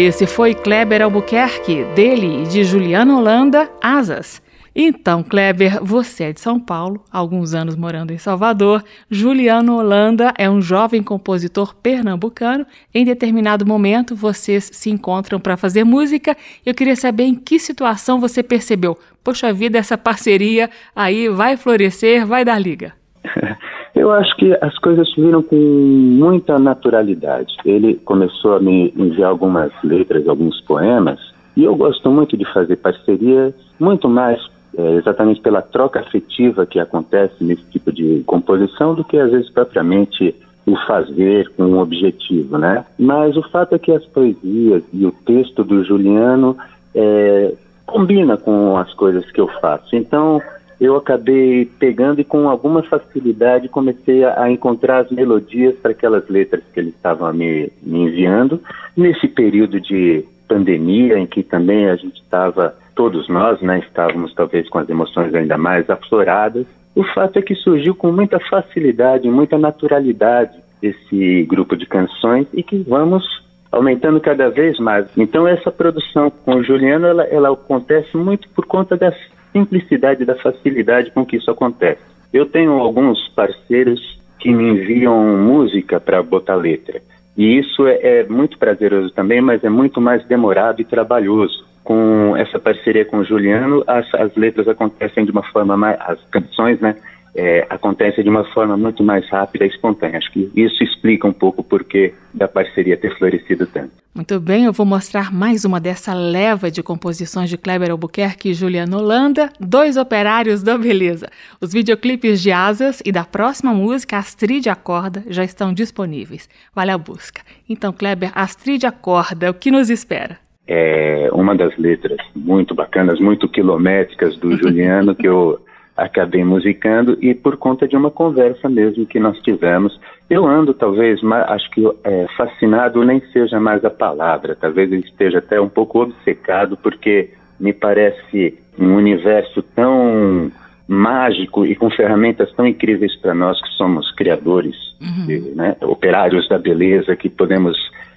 Esse 0.00 0.28
foi 0.28 0.54
Kleber 0.54 1.02
Albuquerque, 1.02 1.82
dele 1.96 2.44
e 2.44 2.46
de 2.46 2.62
Juliana 2.62 3.16
Holanda, 3.16 3.68
Asas. 3.82 4.40
Então, 4.72 5.24
Kleber, 5.24 5.82
você 5.82 6.22
é 6.26 6.32
de 6.32 6.40
São 6.40 6.60
Paulo, 6.60 7.04
alguns 7.10 7.52
anos 7.52 7.74
morando 7.74 8.12
em 8.12 8.16
Salvador. 8.16 8.84
Juliano 9.10 9.76
Holanda 9.76 10.32
é 10.38 10.48
um 10.48 10.62
jovem 10.62 11.02
compositor 11.02 11.74
pernambucano. 11.74 12.64
Em 12.94 13.04
determinado 13.04 13.66
momento, 13.66 14.14
vocês 14.14 14.70
se 14.72 14.88
encontram 14.88 15.40
para 15.40 15.56
fazer 15.56 15.82
música. 15.82 16.36
Eu 16.64 16.74
queria 16.74 16.94
saber 16.94 17.24
em 17.24 17.34
que 17.34 17.58
situação 17.58 18.20
você 18.20 18.40
percebeu. 18.40 18.96
Poxa 19.24 19.52
vida, 19.52 19.78
essa 19.78 19.98
parceria 19.98 20.70
aí 20.94 21.28
vai 21.28 21.56
florescer, 21.56 22.24
vai 22.24 22.44
dar 22.44 22.60
liga. 22.60 22.94
Eu 23.98 24.12
acho 24.12 24.36
que 24.36 24.56
as 24.60 24.78
coisas 24.78 25.12
viram 25.16 25.42
com 25.42 25.56
muita 25.56 26.56
naturalidade. 26.56 27.56
Ele 27.64 27.96
começou 27.96 28.54
a 28.54 28.60
me 28.60 28.94
enviar 28.96 29.28
algumas 29.28 29.72
letras, 29.82 30.28
alguns 30.28 30.60
poemas, 30.60 31.18
e 31.56 31.64
eu 31.64 31.74
gosto 31.74 32.08
muito 32.08 32.36
de 32.36 32.44
fazer 32.52 32.76
parcerias, 32.76 33.52
muito 33.80 34.08
mais 34.08 34.40
é, 34.76 34.92
exatamente 34.92 35.40
pela 35.40 35.60
troca 35.62 35.98
afetiva 35.98 36.64
que 36.64 36.78
acontece 36.78 37.42
nesse 37.42 37.64
tipo 37.72 37.90
de 37.90 38.22
composição 38.24 38.94
do 38.94 39.02
que 39.02 39.18
às 39.18 39.32
vezes 39.32 39.50
propriamente 39.50 40.32
o 40.64 40.76
fazer 40.86 41.50
com 41.56 41.64
um 41.64 41.80
objetivo, 41.80 42.56
né? 42.56 42.84
Mas 42.96 43.36
o 43.36 43.42
fato 43.50 43.74
é 43.74 43.80
que 43.80 43.90
as 43.90 44.06
poesias 44.06 44.84
e 44.92 45.06
o 45.06 45.10
texto 45.10 45.64
do 45.64 45.82
Juliano 45.82 46.56
é, 46.94 47.52
combina 47.84 48.36
com 48.36 48.76
as 48.76 48.94
coisas 48.94 49.28
que 49.32 49.40
eu 49.40 49.48
faço. 49.60 49.96
Então 49.96 50.40
eu 50.80 50.96
acabei 50.96 51.64
pegando 51.78 52.20
e 52.20 52.24
com 52.24 52.48
alguma 52.48 52.82
facilidade 52.82 53.68
comecei 53.68 54.24
a, 54.24 54.44
a 54.44 54.50
encontrar 54.50 54.98
as 54.98 55.10
melodias 55.10 55.74
para 55.76 55.90
aquelas 55.90 56.28
letras 56.28 56.62
que 56.72 56.78
ele 56.78 56.90
estava 56.90 57.32
me, 57.32 57.70
me 57.82 58.00
enviando 58.00 58.60
nesse 58.96 59.26
período 59.26 59.80
de 59.80 60.24
pandemia 60.46 61.18
em 61.18 61.26
que 61.26 61.42
também 61.42 61.88
a 61.88 61.96
gente 61.96 62.20
estava 62.20 62.74
todos 62.94 63.28
nós, 63.28 63.60
né, 63.60 63.80
estávamos 63.80 64.34
talvez 64.34 64.68
com 64.68 64.78
as 64.78 64.88
emoções 64.88 65.34
ainda 65.34 65.56
mais 65.58 65.88
afloradas. 65.88 66.66
O 66.94 67.04
fato 67.04 67.38
é 67.38 67.42
que 67.42 67.54
surgiu 67.54 67.94
com 67.94 68.10
muita 68.10 68.40
facilidade, 68.40 69.28
muita 69.28 69.56
naturalidade 69.58 70.58
esse 70.82 71.44
grupo 71.44 71.76
de 71.76 71.86
canções 71.86 72.46
e 72.52 72.62
que 72.62 72.78
vamos 72.78 73.24
aumentando 73.70 74.20
cada 74.20 74.48
vez 74.48 74.78
mais. 74.78 75.06
Então 75.16 75.46
essa 75.46 75.70
produção 75.70 76.30
com 76.30 76.56
o 76.56 76.64
Juliano, 76.64 77.06
ela, 77.06 77.24
ela 77.24 77.52
acontece 77.52 78.16
muito 78.16 78.48
por 78.50 78.64
conta 78.64 78.96
da 78.96 79.12
simplicidade, 79.58 80.24
da 80.24 80.36
facilidade 80.36 81.10
com 81.10 81.24
que 81.24 81.36
isso 81.36 81.50
acontece. 81.50 82.00
Eu 82.32 82.46
tenho 82.46 82.72
alguns 82.72 83.28
parceiros 83.30 84.00
que 84.38 84.52
me 84.52 84.68
enviam 84.70 85.36
música 85.38 85.98
para 85.98 86.22
botar 86.22 86.54
letra. 86.54 87.00
E 87.36 87.58
isso 87.58 87.86
é, 87.86 87.98
é, 88.02 88.24
muito 88.24 88.58
prazeroso 88.58 89.10
também, 89.10 89.40
mas 89.40 89.62
é 89.62 89.68
muito 89.68 90.00
mais 90.00 90.24
demorado 90.26 90.80
e 90.80 90.84
trabalhoso 90.84 91.66
com 91.84 92.36
essa 92.36 92.58
parceria 92.58 93.04
com 93.04 93.18
o 93.18 93.24
Juliano, 93.24 93.82
as, 93.86 94.12
as 94.14 94.34
letras 94.36 94.68
acontecem 94.68 95.24
de 95.24 95.30
uma 95.30 95.42
forma 95.44 95.74
mais, 95.76 95.98
as 96.00 96.22
canções, 96.30 96.78
né, 96.80 96.96
é, 97.34 97.66
acontecem 97.68 98.22
de 98.24 98.30
uma 98.30 98.44
forma 98.52 98.76
muito 98.76 99.02
mais 99.02 99.28
rápida 99.30 99.64
e 99.64 99.68
espontânea. 99.68 100.18
Acho 100.18 100.32
que 100.32 100.50
isso 100.54 100.82
explica 100.82 101.26
um 101.26 101.32
pouco 101.32 101.60
o 101.60 101.64
porquê 101.64 102.14
da 102.34 102.48
parceria 102.48 102.96
ter 102.96 103.16
florescido 103.18 103.66
tanto. 103.66 103.92
Muito 104.14 104.40
bem, 104.40 104.64
eu 104.64 104.72
vou 104.72 104.84
mostrar 104.84 105.32
mais 105.32 105.64
uma 105.64 105.80
dessa 105.80 106.12
leva 106.12 106.70
de 106.70 106.82
composições 106.82 107.48
de 107.48 107.56
Kleber 107.56 107.90
Albuquerque 107.90 108.50
e 108.50 108.54
Juliano 108.54 108.98
Holanda, 108.98 109.50
dois 109.60 109.96
operários 109.96 110.62
da 110.62 110.76
beleza. 110.76 111.28
Os 111.60 111.72
videoclipes 111.72 112.42
de 112.42 112.50
Asas 112.50 113.00
e 113.04 113.12
da 113.12 113.24
próxima 113.24 113.72
música, 113.72 114.16
Astrid 114.16 114.68
Acorda, 114.68 115.22
já 115.28 115.44
estão 115.44 115.72
disponíveis. 115.72 116.48
Vale 116.74 116.90
a 116.90 116.98
busca. 116.98 117.42
Então, 117.68 117.92
Kleber, 117.92 118.32
Astrid 118.34 118.84
Acorda, 118.84 119.50
o 119.50 119.54
que 119.54 119.70
nos 119.70 119.90
espera? 119.90 120.38
é 120.68 121.30
uma 121.32 121.56
das 121.56 121.74
letras 121.78 122.18
muito 122.36 122.74
bacanas, 122.74 123.18
muito 123.18 123.48
quilométricas 123.48 124.36
do 124.36 124.54
Juliano 124.60 125.14
que 125.14 125.26
eu 125.26 125.58
acabei 125.98 126.44
musicando 126.44 127.18
e 127.20 127.34
por 127.34 127.56
conta 127.56 127.86
de 127.88 127.96
uma 127.96 128.10
conversa 128.10 128.68
mesmo 128.68 129.04
que 129.04 129.18
nós 129.18 129.38
tivemos. 129.40 129.98
Eu 130.30 130.46
ando 130.46 130.72
talvez, 130.72 131.20
acho 131.48 131.70
que 131.70 131.84
é, 132.04 132.26
fascinado 132.36 133.04
nem 133.04 133.20
seja 133.32 133.58
mais 133.58 133.84
a 133.84 133.90
palavra, 133.90 134.54
talvez 134.54 134.92
ele 134.92 135.04
esteja 135.04 135.38
até 135.38 135.60
um 135.60 135.68
pouco 135.68 136.02
obcecado 136.02 136.76
porque 136.76 137.30
me 137.58 137.72
parece 137.72 138.56
um 138.78 138.94
universo 138.94 139.62
tão 139.74 140.52
mágico 140.86 141.66
e 141.66 141.74
com 141.74 141.90
ferramentas 141.90 142.52
tão 142.52 142.66
incríveis 142.66 143.14
para 143.16 143.34
nós 143.34 143.60
que 143.60 143.68
somos 143.70 144.10
criadores, 144.12 144.76
uhum. 145.00 145.54
né, 145.56 145.76
operários 145.82 146.48
da 146.48 146.58
beleza, 146.58 147.16
que 147.16 147.28
podemos 147.28 147.76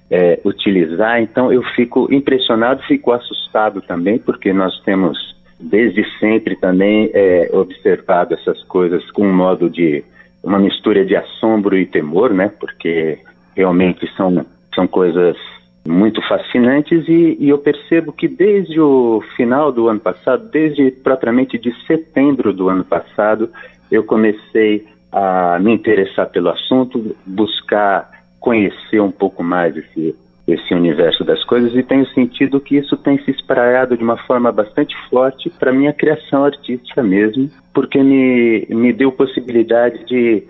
é, 0.09 0.39
utilizar. 0.45 1.21
Então 1.21 1.51
eu 1.51 1.63
fico 1.75 2.07
impressionado, 2.13 2.83
fico 2.83 3.11
assustado 3.11 3.81
também, 3.81 4.19
porque 4.19 4.53
nós 4.53 4.79
temos 4.81 5.17
desde 5.61 6.03
sempre 6.19 6.55
também 6.55 7.09
é, 7.13 7.49
observado 7.53 8.33
essas 8.33 8.63
coisas 8.63 9.09
com 9.11 9.27
um 9.27 9.33
modo 9.33 9.69
de 9.69 10.03
uma 10.43 10.59
mistura 10.59 11.05
de 11.05 11.15
assombro 11.15 11.77
e 11.77 11.85
temor, 11.85 12.33
né? 12.33 12.51
Porque 12.59 13.19
realmente 13.55 14.09
são 14.15 14.45
são 14.73 14.87
coisas 14.87 15.35
muito 15.85 16.21
fascinantes 16.27 17.07
e, 17.07 17.37
e, 17.39 17.49
eu 17.49 17.57
percebo 17.57 18.13
que 18.13 18.27
desde 18.27 18.79
o 18.79 19.21
final 19.35 19.71
do 19.71 19.87
ano 19.87 19.99
passado, 19.99 20.49
desde 20.49 20.91
propriamente 20.91 21.57
de 21.57 21.73
setembro 21.85 22.53
do 22.53 22.69
ano 22.69 22.85
passado, 22.85 23.49
eu 23.91 24.03
comecei 24.03 24.85
a 25.11 25.59
me 25.59 25.73
interessar 25.73 26.29
pelo 26.29 26.49
assunto, 26.49 27.15
buscar 27.25 28.09
conhecer 28.39 29.01
um 29.01 29.11
pouco 29.11 29.43
mais 29.43 29.75
esse, 29.75 30.15
esse 30.53 30.73
universo 30.73 31.23
das 31.23 31.43
coisas 31.43 31.73
e 31.75 31.83
tenho 31.83 32.05
sentido 32.07 32.59
que 32.59 32.77
isso 32.77 32.97
tem 32.97 33.17
se 33.23 33.31
espraiado 33.31 33.97
de 33.97 34.03
uma 34.03 34.17
forma 34.17 34.51
bastante 34.51 34.95
forte 35.09 35.49
para 35.49 35.71
minha 35.71 35.93
criação 35.93 36.43
artística 36.45 37.01
mesmo, 37.01 37.49
porque 37.73 38.01
me, 38.01 38.65
me 38.69 38.93
deu 38.93 39.11
possibilidade 39.11 40.05
de, 40.05 40.43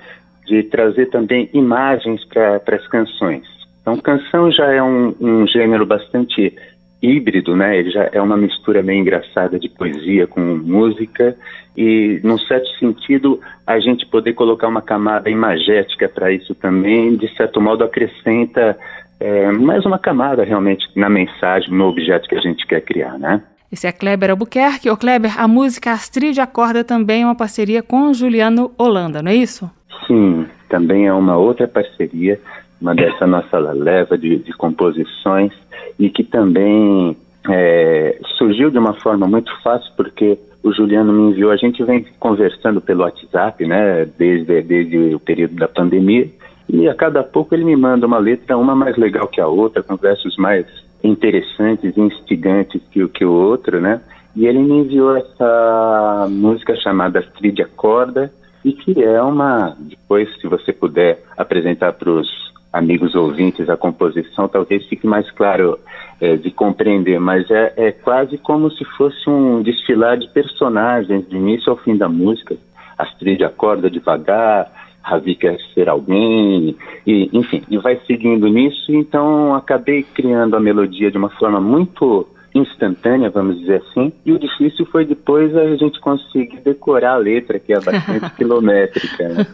de 0.46 0.64
trazer 0.64 1.08
também 1.08 1.50
imagens 1.54 2.24
para 2.26 2.62
as 2.76 2.88
canções. 2.88 3.44
Então, 3.82 3.98
canção 3.98 4.52
já 4.52 4.72
é 4.72 4.82
um, 4.82 5.16
um 5.20 5.48
gênero 5.48 5.86
bastante 5.86 6.54
híbrido, 7.02 7.56
né? 7.56 7.78
Ele 7.80 7.90
já 7.90 8.10
é 8.12 8.22
uma 8.22 8.38
mistura 8.38 8.84
meio 8.84 9.00
engraçada 9.00 9.58
de 9.58 9.68
poesia 9.68 10.28
com 10.28 10.40
música 10.40 11.36
e, 11.76 12.20
num 12.24 12.38
certo 12.38 12.70
sentido, 12.78 13.40
a 13.66 13.80
gente 13.80 14.06
poder 14.06 14.34
colocar 14.34 14.68
uma 14.68 14.82
camada 14.82 15.30
imagética 15.30 16.08
para 16.08 16.32
isso 16.32 16.54
também, 16.54 17.16
de 17.16 17.28
certo 17.36 17.60
modo, 17.60 17.84
acrescenta 17.84 18.78
é, 19.22 19.52
mais 19.52 19.86
uma 19.86 20.00
camada 20.00 20.44
realmente 20.44 20.86
na 20.96 21.10
mensagem, 21.10 21.72
no 21.72 21.88
objeto 21.88 22.28
que 22.28 22.36
a 22.36 22.42
gente 22.42 22.66
quer 22.66 22.82
criar, 22.82 23.18
né? 23.20 23.42
Esse 23.72 23.88
é 23.88 23.92
Kleber 23.92 24.32
Albuquerque. 24.32 24.90
Ô 24.90 24.98
Kleber, 24.98 25.40
a 25.40 25.48
música 25.48 25.92
Astrid 25.92 26.38
Acorda 26.40 26.84
também 26.84 27.22
é 27.22 27.26
uma 27.26 27.36
parceria 27.36 27.82
com 27.82 28.14
Juliano 28.14 28.72
Holanda, 28.78 29.22
não 29.22 29.32
é 29.32 29.36
isso? 29.36 29.70
Sim, 30.08 30.46
também 30.68 31.08
é 31.08 31.14
uma 31.14 31.38
outra 31.38 31.68
parceria 31.68 32.40
uma 32.82 32.96
dessa 32.96 33.28
nossa 33.28 33.60
leva 33.60 34.18
de, 34.18 34.40
de 34.40 34.52
composições 34.54 35.54
e 36.00 36.10
que 36.10 36.24
também 36.24 37.16
é, 37.48 38.18
surgiu 38.38 38.72
de 38.72 38.80
uma 38.80 38.94
forma 38.94 39.28
muito 39.28 39.52
fácil 39.62 39.92
porque 39.96 40.38
o 40.64 40.74
Juliano 40.74 41.14
me 41.14 41.32
enviou, 41.32 41.52
a 41.52 41.58
gente 41.58 41.84
vem 41.84 42.06
conversando 42.20 42.82
pelo 42.82 43.02
WhatsApp, 43.02 43.66
né, 43.66 44.08
desde, 44.18 44.62
desde 44.62 45.16
o 45.16 45.20
período 45.20 45.56
da 45.56 45.68
pandemia, 45.68 46.28
e 46.72 46.88
a 46.88 46.96
cada 46.96 47.22
pouco 47.22 47.54
ele 47.54 47.66
me 47.66 47.76
manda 47.76 48.08
uma 48.08 48.18
letra, 48.18 48.58
uma 48.58 48.74
mais 48.74 48.96
legal 48.96 49.28
que 49.28 49.42
a 49.42 49.48
outra, 49.48 49.84
com 49.84 49.98
versos 49.98 50.38
mais 50.38 50.66
interessantes 51.04 51.98
instigantes 51.98 52.82
que, 52.90 53.06
que 53.10 53.26
o 53.26 53.32
outro, 53.32 53.82
né, 53.82 54.02
e 54.34 54.46
ele 54.46 54.60
me 54.60 54.78
enviou 54.80 55.18
essa 55.18 56.28
música 56.30 56.74
chamada 56.78 57.20
Astrid 57.20 57.62
Acorda, 57.62 58.32
e 58.64 58.72
que 58.72 59.04
é 59.04 59.22
uma, 59.22 59.76
depois 59.80 60.30
se 60.40 60.48
você 60.48 60.72
puder 60.72 61.22
apresentar 61.36 61.92
para 61.92 62.10
os 62.10 62.30
amigos 62.72 63.16
ouvintes 63.16 63.70
a 63.70 63.76
composição, 63.76 64.48
talvez 64.48 64.86
fique 64.86 65.06
mais 65.06 65.30
claro 65.32 65.78
é, 66.22 66.38
de 66.38 66.52
compreender, 66.52 67.20
mas 67.20 67.52
é, 67.52 67.74
é 67.76 67.92
quase 67.92 68.38
como 68.38 68.72
se 68.72 68.86
fosse 68.86 69.30
um 69.30 69.62
desfilar 69.62 70.18
de 70.18 70.30
personagens, 70.30 71.26
do 71.26 71.36
início 71.36 71.70
ao 71.70 71.78
fim 71.78 71.98
da 71.98 72.08
música. 72.08 72.56
Astrid 72.98 73.44
acorda 73.44 73.90
devagar, 73.90 74.72
Ravi 75.02 75.36
quer 75.36 75.58
ser 75.74 75.90
alguém, 75.90 76.76
e, 77.06 77.30
enfim, 77.34 77.64
e 77.70 77.78
vai 77.78 78.00
seguindo 78.06 78.48
nisso, 78.48 78.94
então 78.94 79.56
acabei 79.56 80.04
criando 80.04 80.56
a 80.56 80.60
melodia 80.60 81.10
de 81.10 81.18
uma 81.18 81.30
forma 81.30 81.60
muito 81.60 82.28
instantânea, 82.54 83.30
vamos 83.30 83.60
dizer 83.60 83.82
assim, 83.82 84.12
e 84.26 84.32
o 84.32 84.40
difícil 84.40 84.86
foi 84.86 85.06
depois 85.06 85.56
a 85.56 85.76
gente 85.76 86.00
conseguir 86.00 86.60
decorar 86.62 87.14
a 87.14 87.18
letra, 87.18 87.60
que 87.60 87.74
é 87.74 87.80
bastante 87.80 88.30
quilométrica. 88.36 89.30
Né? 89.30 89.48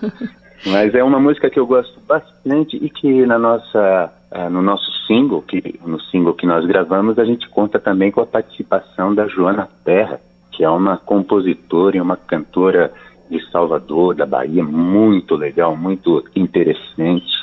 Mas 0.65 0.95
é 0.95 1.03
uma 1.03 1.19
música 1.19 1.49
que 1.49 1.59
eu 1.59 1.67
gosto 1.67 1.99
bastante 2.07 2.75
e 2.77 2.89
que 2.89 3.25
na 3.25 3.37
nossa, 3.37 4.11
uh, 4.31 4.49
no 4.49 4.61
nosso 4.61 4.91
single, 5.05 5.41
que, 5.41 5.79
no 5.85 5.99
single 6.01 6.33
que 6.33 6.47
nós 6.47 6.65
gravamos, 6.65 7.19
a 7.19 7.25
gente 7.25 7.47
conta 7.49 7.79
também 7.79 8.11
com 8.11 8.21
a 8.21 8.25
participação 8.25 9.13
da 9.13 9.27
Joana 9.27 9.69
Terra, 9.85 10.19
que 10.51 10.63
é 10.63 10.69
uma 10.69 10.97
compositora 10.97 11.97
e 11.97 12.01
uma 12.01 12.17
cantora 12.17 12.91
de 13.29 13.39
Salvador, 13.51 14.15
da 14.15 14.25
Bahia, 14.25 14.63
muito 14.63 15.35
legal, 15.35 15.75
muito 15.75 16.23
interessante. 16.35 17.37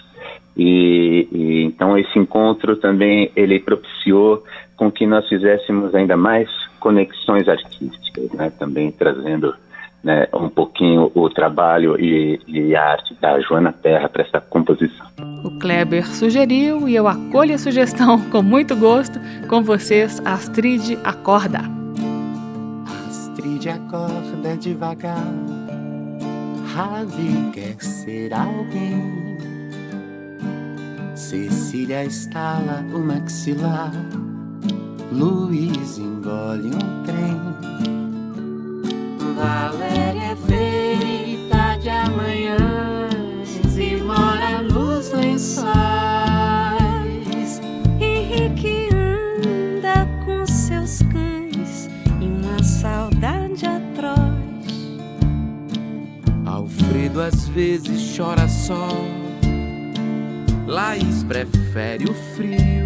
E, 0.57 1.29
e, 1.33 1.65
então 1.65 1.99
esse 1.99 2.19
encontro 2.19 2.77
também 2.77 3.31
ele 3.35 3.59
propiciou 3.59 4.45
com 4.77 4.91
que 4.91 5.07
nós 5.07 5.29
fizéssemos 5.29 5.95
ainda 5.95 6.17
mais 6.17 6.49
conexões 6.79 7.49
artísticas, 7.49 8.31
né? 8.33 8.51
Também 8.59 8.93
trazendo 8.93 9.55
né, 10.05 10.29
um 10.35 10.51
pouquinho 10.51 11.11
o 11.15 11.31
trabalho 11.31 11.99
e, 11.99 12.39
e, 12.47 12.77
a 12.77 12.93
arte 12.93 13.15
da 13.15 13.41
Joana 13.41 13.73
Terra 13.73 14.07
para 14.07 14.23
essa 14.23 14.39
composição. 14.39 15.07
O 15.43 15.59
Kleber 15.59 16.07
sugeriu 16.07 16.87
e 16.87 16.95
eu 16.95 17.09
acolho 17.09 17.55
a 17.55 17.59
sugestão 17.59 18.21
com 18.31 18.43
muito 18.43 18.77
gosto. 18.77 19.19
Com 19.49 19.63
vocês, 19.63 20.21
Astrid 20.27 20.99
Acorda. 21.03 21.61
Astrid 23.09 23.67
acorda 23.71 24.57
devagar, 24.59 25.25
Ravi 26.75 27.53
quer 27.53 27.77
ser 27.81 28.35
alguém. 28.35 29.39
Cecília 31.15 32.05
estala 32.05 32.85
o 32.93 32.99
maxilar, 32.99 33.93
Luiz 35.13 35.99
engole 35.99 36.71
um 36.75 37.05
trem. 37.05 37.41
Valéria 39.37 40.33
é 40.33 41.79
de 41.79 41.89
amanhãs 41.91 43.79
e 43.79 43.97
mora 43.99 44.61
nos 44.63 45.13
lençóis. 45.13 45.94
Vezes 57.55 58.17
chora 58.17 58.49
só. 58.49 58.89
Laís 60.67 61.23
prefere 61.23 62.05
o 62.05 62.15
frio. 62.35 62.85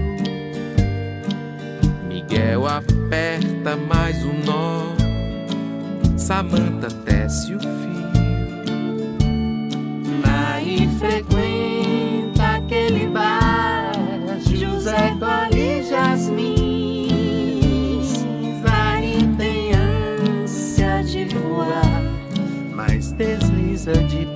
Miguel 2.07 2.67
aperta 2.67 3.77
mais 3.77 4.23
um 4.25 4.35
nó. 4.45 4.95
Samanta 6.19 6.89
tece 6.89 7.55
o 7.55 7.61
fio. 7.61 7.69
Mai 10.23 10.87
frequenta 10.99 11.48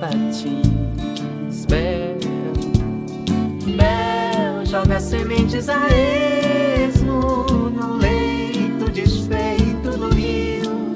patins. 0.03 1.65
Bel, 1.65 2.17
Bel 3.77 4.65
joga 4.65 4.99
sementes 4.99 5.69
a 5.69 5.87
esmo 5.89 7.45
no 7.69 7.97
leito 7.97 8.91
desfeito 8.91 9.97
do 9.97 10.09
rio. 10.09 10.93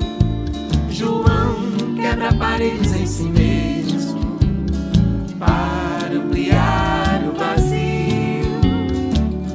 João 0.89 1.55
quebra 1.95 2.33
paredes 2.33 2.93
em 2.93 3.05
si 3.05 3.23
mesmo 3.23 4.37
para 5.39 6.13
ampliar 6.13 7.21
o 7.23 7.37
vazio, 7.37 8.59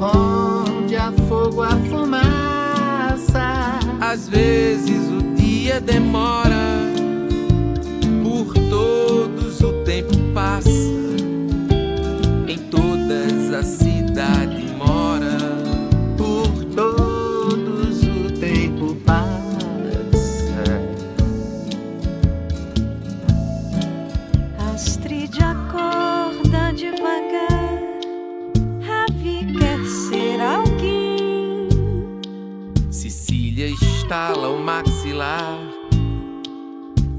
onde 0.01 0.97
há 0.97 1.13
fogo, 1.29 1.63
há 1.63 1.77
fumaça. 1.91 3.79
Às 4.01 4.29
vezes 4.29 5.09
o 5.11 5.35
dia 5.35 5.81
demora, 5.81 6.32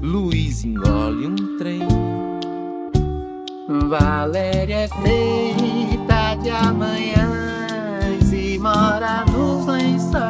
Luiz 0.02 0.62
engole 0.64 1.26
um 1.26 1.56
trem. 1.56 1.88
Valéria 3.88 4.80
é 4.80 4.88
feita 4.88 6.34
de 6.42 6.50
amanhãs 6.50 8.30
e 8.32 8.58
mora 8.58 9.24
nos 9.24 9.66
lençóis. 9.66 10.22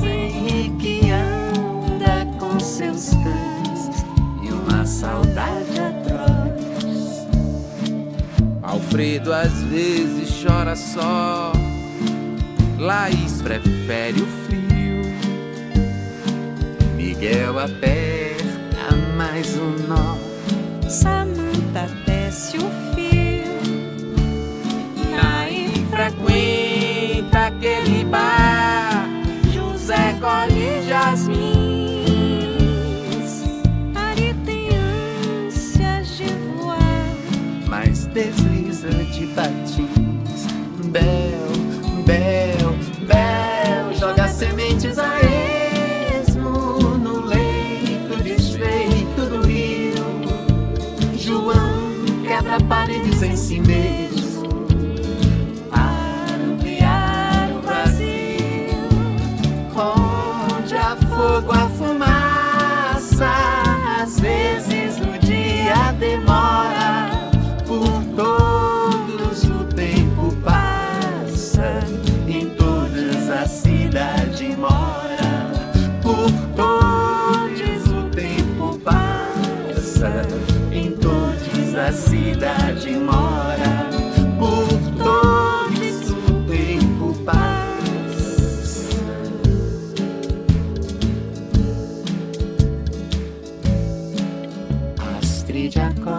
Henrique 0.00 1.10
anda 1.10 2.24
com 2.38 2.60
seus 2.60 3.10
cães 3.10 4.04
e 4.42 4.52
uma 4.52 4.86
saudade 4.86 5.78
atroz. 5.80 7.26
Alfredo 8.62 9.32
às 9.32 9.60
vezes 9.64 10.40
chora 10.40 10.76
só, 10.76 11.50
Laís 12.78 13.42
prefere 13.42 14.22
o. 14.22 14.47
Miguel 17.18 17.58
aperta 17.58 18.94
mais 19.16 19.56
um 19.56 19.74
nó. 19.88 20.16
Samanta 20.88 21.88
desce 22.06 22.58
o 22.58 22.70
fio. 22.94 23.58
Naim 25.10 25.84
frequenta 25.90 27.46
aquele 27.46 28.04
bar, 28.04 29.08
José 29.52 30.14
colhe 30.20 30.86
jasmins. 30.86 31.47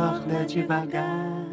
Acorda 0.10 0.46
devagar. 0.46 1.46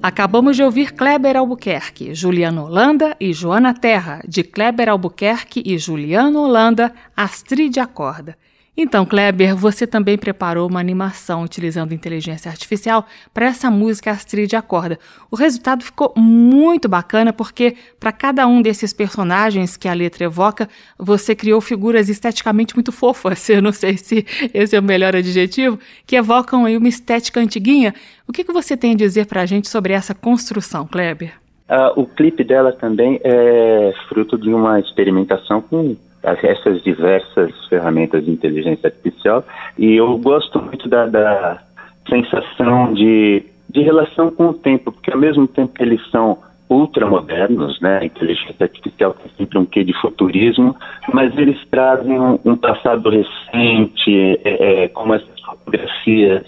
Acabamos 0.00 0.56
de 0.56 0.62
ouvir 0.62 0.92
Kleber 0.92 1.36
Albuquerque, 1.36 2.14
Juliano 2.14 2.66
Holanda 2.66 3.16
e 3.18 3.32
Joana 3.32 3.74
Terra, 3.74 4.22
de 4.26 4.44
Kleber 4.44 4.88
Albuquerque 4.88 5.60
e 5.66 5.76
Juliano 5.76 6.42
Holanda, 6.42 6.92
Astrid 7.16 7.76
Acorda. 7.78 8.38
Então, 8.80 9.04
Kleber, 9.04 9.56
você 9.56 9.88
também 9.88 10.16
preparou 10.16 10.68
uma 10.68 10.78
animação 10.78 11.42
utilizando 11.42 11.92
inteligência 11.92 12.48
artificial 12.48 13.04
para 13.34 13.46
essa 13.46 13.68
música 13.68 14.12
Astrid 14.12 14.54
Acorda. 14.54 15.00
O 15.32 15.34
resultado 15.34 15.82
ficou 15.82 16.12
muito 16.16 16.88
bacana 16.88 17.32
porque, 17.32 17.74
para 17.98 18.12
cada 18.12 18.46
um 18.46 18.62
desses 18.62 18.92
personagens 18.92 19.76
que 19.76 19.88
a 19.88 19.92
letra 19.92 20.26
evoca, 20.26 20.68
você 20.96 21.34
criou 21.34 21.60
figuras 21.60 22.08
esteticamente 22.08 22.76
muito 22.76 22.92
fofas, 22.92 23.48
eu 23.50 23.60
não 23.60 23.72
sei 23.72 23.96
se 23.96 24.24
esse 24.54 24.76
é 24.76 24.78
o 24.78 24.82
melhor 24.82 25.16
adjetivo, 25.16 25.76
que 26.06 26.14
evocam 26.14 26.64
aí 26.64 26.76
uma 26.76 26.88
estética 26.88 27.40
antiguinha. 27.40 27.92
O 28.28 28.32
que, 28.32 28.44
que 28.44 28.52
você 28.52 28.76
tem 28.76 28.92
a 28.92 28.96
dizer 28.96 29.26
para 29.26 29.42
a 29.42 29.46
gente 29.46 29.68
sobre 29.68 29.92
essa 29.92 30.14
construção, 30.14 30.86
Kleber? 30.86 31.32
Uh, 31.68 32.00
o 32.00 32.06
clipe 32.06 32.44
dela 32.44 32.70
também 32.70 33.20
é 33.24 33.92
fruto 34.08 34.38
de 34.38 34.54
uma 34.54 34.78
experimentação 34.78 35.60
com 35.60 35.96
essas 36.42 36.82
diversas 36.82 37.52
ferramentas 37.68 38.24
de 38.24 38.30
inteligência 38.30 38.88
artificial 38.88 39.44
e 39.78 39.94
eu 39.94 40.16
gosto 40.18 40.60
muito 40.60 40.88
da, 40.88 41.06
da 41.06 41.62
sensação 42.08 42.92
de 42.94 43.44
de 43.68 43.82
relação 43.82 44.30
com 44.30 44.48
o 44.48 44.54
tempo, 44.54 44.90
porque 44.90 45.12
ao 45.12 45.18
mesmo 45.18 45.46
tempo 45.46 45.74
que 45.74 45.82
eles 45.82 46.00
são 46.10 46.38
ultramodernos, 46.70 47.80
né? 47.80 47.98
A 47.98 48.04
inteligência 48.04 48.64
artificial 48.64 49.14
tem 49.14 49.30
sempre 49.36 49.58
um 49.58 49.64
quê 49.64 49.84
de 49.84 49.92
futurismo, 50.00 50.76
mas 51.12 51.36
eles 51.36 51.58
trazem 51.70 52.18
um, 52.18 52.38
um 52.44 52.56
passado 52.56 53.08
recente, 53.08 54.40
é, 54.44 54.84
é, 54.84 54.88
como 54.88 55.14
essas 55.14 55.40
fotografias 55.40 56.44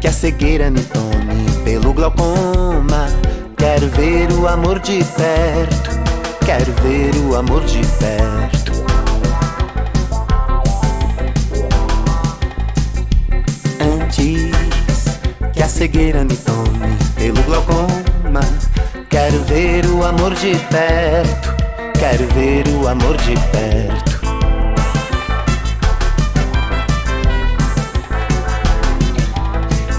que 0.00 0.06
a 0.06 0.12
cegueira 0.12 0.70
me 0.70 0.80
tome 0.82 1.50
pelo 1.64 1.92
glaucoma. 1.92 3.06
Quero 3.56 3.88
ver 3.90 4.32
o 4.32 4.46
amor 4.46 4.78
de 4.80 5.04
perto, 5.16 5.90
quero 6.44 6.72
ver 6.82 7.14
o 7.26 7.36
amor 7.36 7.64
de 7.64 7.80
perto. 7.98 8.72
Antes 13.80 14.52
que 15.52 15.62
a 15.62 15.68
cegueira 15.68 16.24
me 16.24 16.36
tome 16.36 16.96
pelo 17.16 17.42
glaucoma, 17.42 18.40
quero 19.08 19.42
ver 19.44 19.86
o 19.86 20.04
amor 20.04 20.34
de 20.34 20.56
perto, 20.70 21.54
quero 21.98 22.26
ver 22.34 22.68
o 22.68 22.88
amor 22.88 23.16
de 23.18 23.34
perto. 23.50 24.17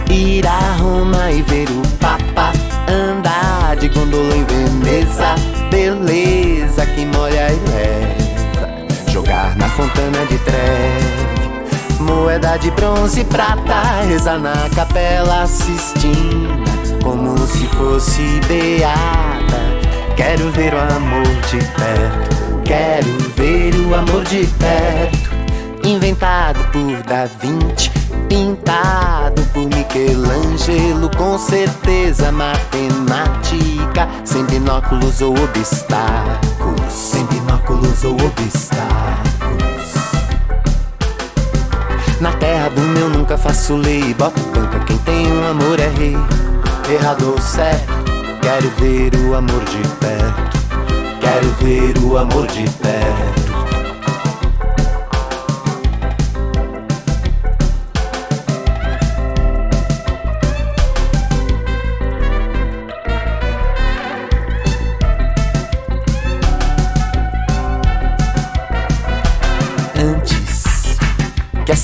Ir 0.09 0.45
a 0.47 0.75
Roma 0.79 1.31
e 1.31 1.41
ver 1.43 1.69
o 1.69 1.87
Papa. 1.97 2.51
Andar 2.87 3.75
de 3.75 3.87
gondola 3.89 4.35
em 4.35 4.43
Veneza, 4.43 5.35
beleza 5.69 6.85
que 6.87 7.05
molha 7.05 7.49
e 7.51 7.59
leva, 7.69 9.11
jogar 9.11 9.55
na 9.55 9.69
fontana 9.69 10.25
de 10.25 10.39
treve, 10.39 11.99
moeda 11.99 12.57
de 12.57 12.71
bronze 12.71 13.21
e 13.21 13.25
prata, 13.25 14.01
rezar 14.07 14.39
na 14.39 14.67
capela 14.75 15.45
Sistina, 15.45 16.57
como 17.03 17.37
se 17.37 17.67
fosse 17.67 18.41
beata. 18.47 19.59
Quero 20.15 20.49
ver 20.51 20.73
o 20.73 20.79
amor 20.79 21.27
de 21.51 21.59
perto, 21.75 22.63
quero 22.65 23.17
ver 23.37 23.75
o 23.75 23.93
amor 23.93 24.23
de 24.25 24.47
perto, 24.57 25.29
inventado 25.87 26.59
por 26.71 27.03
Da 27.03 27.27
Vinci 27.39 27.98
pintado 28.29 29.41
por 29.51 29.65
Michelangelo, 29.65 31.09
com 31.17 31.37
certeza 31.37 32.31
matemática, 32.31 34.07
sem 34.23 34.45
binóculos 34.45 35.19
ou 35.19 35.33
obstáculos, 35.33 36.93
sem 36.93 37.25
binóculos 37.25 38.03
ou 38.03 38.13
obstáculos. 38.13 38.79
Na 42.21 42.31
terra 42.33 42.69
do 42.69 42.81
meu 42.81 43.09
nunca 43.09 43.37
faço 43.37 43.75
lei, 43.75 44.13
boto 44.13 44.39
banca, 44.53 44.79
quem 44.81 44.97
tem 44.99 45.31
um 45.31 45.49
amor 45.49 45.79
é 45.79 45.87
rei, 45.87 46.17
errado 46.93 47.31
ou 47.31 47.41
certo, 47.41 47.91
quero 48.41 48.69
ver 48.77 49.15
o 49.27 49.35
amor 49.35 49.63
de 49.65 49.87
perto, 49.97 50.57
quero 51.19 51.49
ver 51.61 51.97
o 52.03 52.17
amor 52.17 52.45
de 52.47 52.69
perto. 52.77 53.48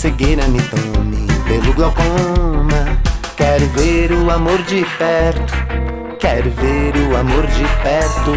Cegueira 0.06 0.48
me 0.48 0.60
tome 0.62 1.26
pelo 1.48 1.74
glaucoma. 1.74 3.00
Quero 3.36 3.66
ver 3.70 4.12
o 4.12 4.30
amor 4.30 4.62
de 4.64 4.86
perto, 5.00 5.54
quero 6.20 6.52
ver 6.52 6.94
o 7.10 7.18
amor 7.18 7.48
de 7.48 7.64
perto. 7.82 8.34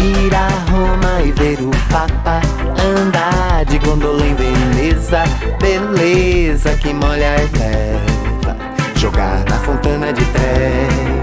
Ir 0.00 0.34
a 0.36 0.48
Roma 0.70 1.22
e 1.24 1.32
ver 1.32 1.58
o 1.60 1.70
Papa 1.90 2.40
andar 2.80 3.64
de 3.64 3.78
gondola 3.78 4.24
em 4.24 4.36
Veneza, 4.36 5.24
beleza 5.60 6.76
que 6.76 6.94
molha 6.94 7.42
e 7.42 7.58
leva, 7.58 8.56
jogar 8.94 9.44
na 9.48 9.58
fontana 9.58 10.12
de 10.12 10.24
treve 10.26 11.15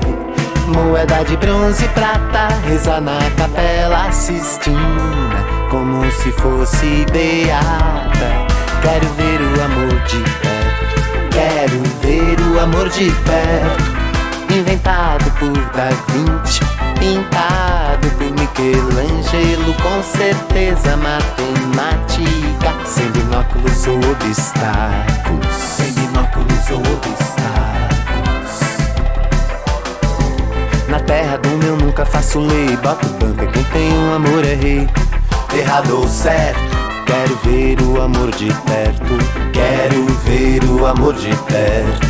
moeda 0.74 1.24
de 1.24 1.38
bronze 1.38 1.86
e 1.86 1.88
prata, 1.90 2.48
rezar 2.68 3.00
na 3.00 3.20
capela 3.38 4.12
Sistina, 4.12 5.46
como 5.70 6.04
se 6.12 6.32
fosse 6.32 7.06
beata. 7.12 8.54
Quero 8.82 9.08
ver 9.14 9.40
o 9.42 9.64
amor 9.64 10.00
de 10.08 10.20
perto, 10.42 11.30
quero 11.32 11.82
ver 12.02 12.40
o 12.42 12.60
amor 12.60 12.90
de 12.90 13.12
perto, 13.12 14.54
inventado 14.54 15.32
por 15.40 15.54
Da 15.72 15.90
Vinci, 16.10 16.60
pintado 17.00 18.10
por 18.18 18.32
Michelangelo, 18.32 19.74
com 19.76 20.04
certeza 20.04 20.98
matemática, 20.98 22.74
sem 22.86 23.10
binóculos 23.12 23.88
ou 23.88 23.98
obstáculos, 24.12 25.56
sem 25.56 25.94
binóculos 25.94 26.70
ou 26.72 26.80
obstáculos. 26.80 27.63
Na 30.94 31.00
terra 31.00 31.38
do 31.38 31.50
meu 31.58 31.76
nunca 31.76 32.06
faço 32.06 32.40
lei. 32.40 32.78
Boto 32.78 33.08
banca, 33.20 33.48
quem 33.48 33.64
tem 33.64 33.92
um 33.94 34.14
amor 34.14 34.46
é 34.46 34.54
rei. 34.54 34.88
Errado 35.52 35.98
ou 35.98 36.08
certo, 36.08 36.62
quero 37.08 37.36
ver 37.44 37.82
o 37.82 38.00
amor 38.00 38.30
de 38.30 38.54
perto. 38.62 39.18
Quero 39.52 40.06
ver 40.24 40.64
o 40.66 40.86
amor 40.86 41.16
de 41.16 41.36
perto. 41.48 42.08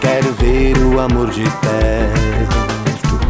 Quero 0.00 0.32
ver 0.40 0.74
o 0.78 1.00
amor 1.00 1.28
de 1.32 1.42
perto. 1.42 3.20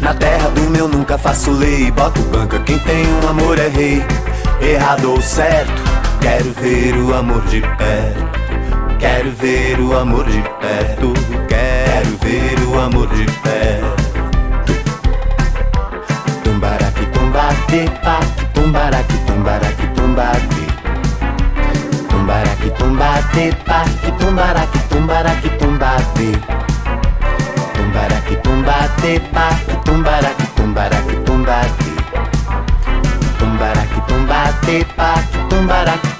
Na 0.00 0.14
terra 0.14 0.48
do 0.48 0.62
meu 0.70 0.88
nunca 0.88 1.18
faço 1.18 1.50
lei. 1.50 1.90
Boto 1.90 2.22
banca, 2.22 2.60
quem 2.60 2.78
tem 2.78 3.06
um 3.22 3.28
amor 3.28 3.58
é 3.58 3.68
rei. 3.68 4.02
Errado 4.62 5.10
ou 5.10 5.20
certo, 5.20 5.82
quero 6.18 6.50
ver 6.52 6.96
o 6.96 7.14
amor 7.14 7.42
de 7.42 7.60
perto. 7.60 8.40
Quero 8.98 9.30
ver 9.32 9.78
o 9.80 9.98
amor 9.98 10.24
de 10.24 10.42
perto. 10.62 11.51
Quero 12.02 12.18
ver 12.18 12.58
o 12.66 12.80
amor 12.80 13.08
de 13.10 13.24
perto. 13.42 14.02
Tumbaraque, 16.42 17.06
tumbate, 17.12 17.90
paque, 18.02 18.44
tumbaraque, 18.54 19.16
tumbaraque, 19.24 19.86
tumbate. 19.94 20.66
Tumbaraque, 22.08 22.70
tumbate, 22.70 23.56
paque, 23.64 24.12
tumbaraque, 24.18 24.78
tumbaraque, 24.88 25.48
tumbate. 25.60 26.32
Tumbaraque, 27.72 28.36
tumbate, 28.42 29.20
paque, 29.32 29.76
tumbaraque, 29.84 30.46
tumbaraque, 30.56 31.14
tumbate. 31.24 31.92
Tumbaraque, 33.38 34.00
tumbate, 34.08 34.86
paque, 34.96 35.38
tumbaraque, 35.48 36.11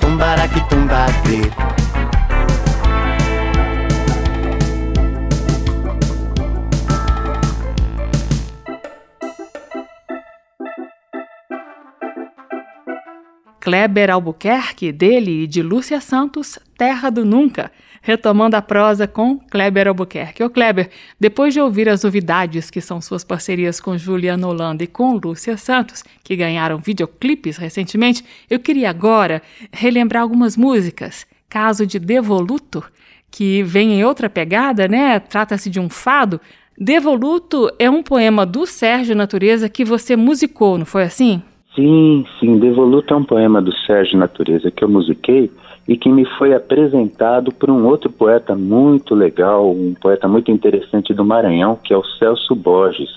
Kleber 13.72 14.10
Albuquerque, 14.10 14.92
dele 14.92 15.44
e 15.44 15.46
de 15.46 15.62
Lúcia 15.62 15.98
Santos, 15.98 16.58
Terra 16.76 17.08
do 17.08 17.24
Nunca, 17.24 17.72
retomando 18.02 18.54
a 18.54 18.60
prosa 18.60 19.06
com 19.06 19.38
Kleber 19.38 19.88
Albuquerque. 19.88 20.44
Ô 20.44 20.50
Kleber, 20.50 20.90
depois 21.18 21.54
de 21.54 21.60
ouvir 21.60 21.88
as 21.88 22.02
novidades 22.02 22.68
que 22.68 22.82
são 22.82 23.00
suas 23.00 23.24
parcerias 23.24 23.80
com 23.80 23.96
Juliana 23.96 24.46
Holanda 24.46 24.84
e 24.84 24.86
com 24.86 25.14
Lúcia 25.14 25.56
Santos, 25.56 26.04
que 26.22 26.36
ganharam 26.36 26.76
videoclipes 26.76 27.56
recentemente, 27.56 28.22
eu 28.50 28.60
queria 28.60 28.90
agora 28.90 29.40
relembrar 29.72 30.22
algumas 30.22 30.54
músicas. 30.54 31.26
Caso 31.48 31.86
de 31.86 31.98
Devoluto, 31.98 32.84
que 33.30 33.62
vem 33.62 33.94
em 33.94 34.04
outra 34.04 34.28
pegada, 34.28 34.86
né? 34.86 35.18
Trata-se 35.18 35.70
de 35.70 35.80
um 35.80 35.88
fado. 35.88 36.38
Devoluto 36.76 37.70
é 37.78 37.88
um 37.88 38.02
poema 38.02 38.44
do 38.44 38.66
Sérgio 38.66 39.16
Natureza 39.16 39.66
que 39.66 39.82
você 39.82 40.14
musicou, 40.14 40.76
não 40.76 40.84
foi 40.84 41.04
assim? 41.04 41.42
Sim, 41.74 42.26
sim. 42.38 42.58
Devoluto 42.58 43.14
é 43.14 43.16
um 43.16 43.24
poema 43.24 43.62
do 43.62 43.72
Sérgio 43.86 44.18
Natureza 44.18 44.70
que 44.70 44.84
eu 44.84 44.88
musiquei 44.88 45.50
e 45.88 45.96
que 45.96 46.08
me 46.08 46.24
foi 46.36 46.54
apresentado 46.54 47.52
por 47.52 47.70
um 47.70 47.86
outro 47.86 48.10
poeta 48.10 48.54
muito 48.54 49.14
legal, 49.14 49.70
um 49.70 49.94
poeta 49.94 50.28
muito 50.28 50.50
interessante 50.50 51.14
do 51.14 51.24
Maranhão, 51.24 51.76
que 51.82 51.94
é 51.94 51.96
o 51.96 52.04
Celso 52.04 52.54
Borges. 52.54 53.10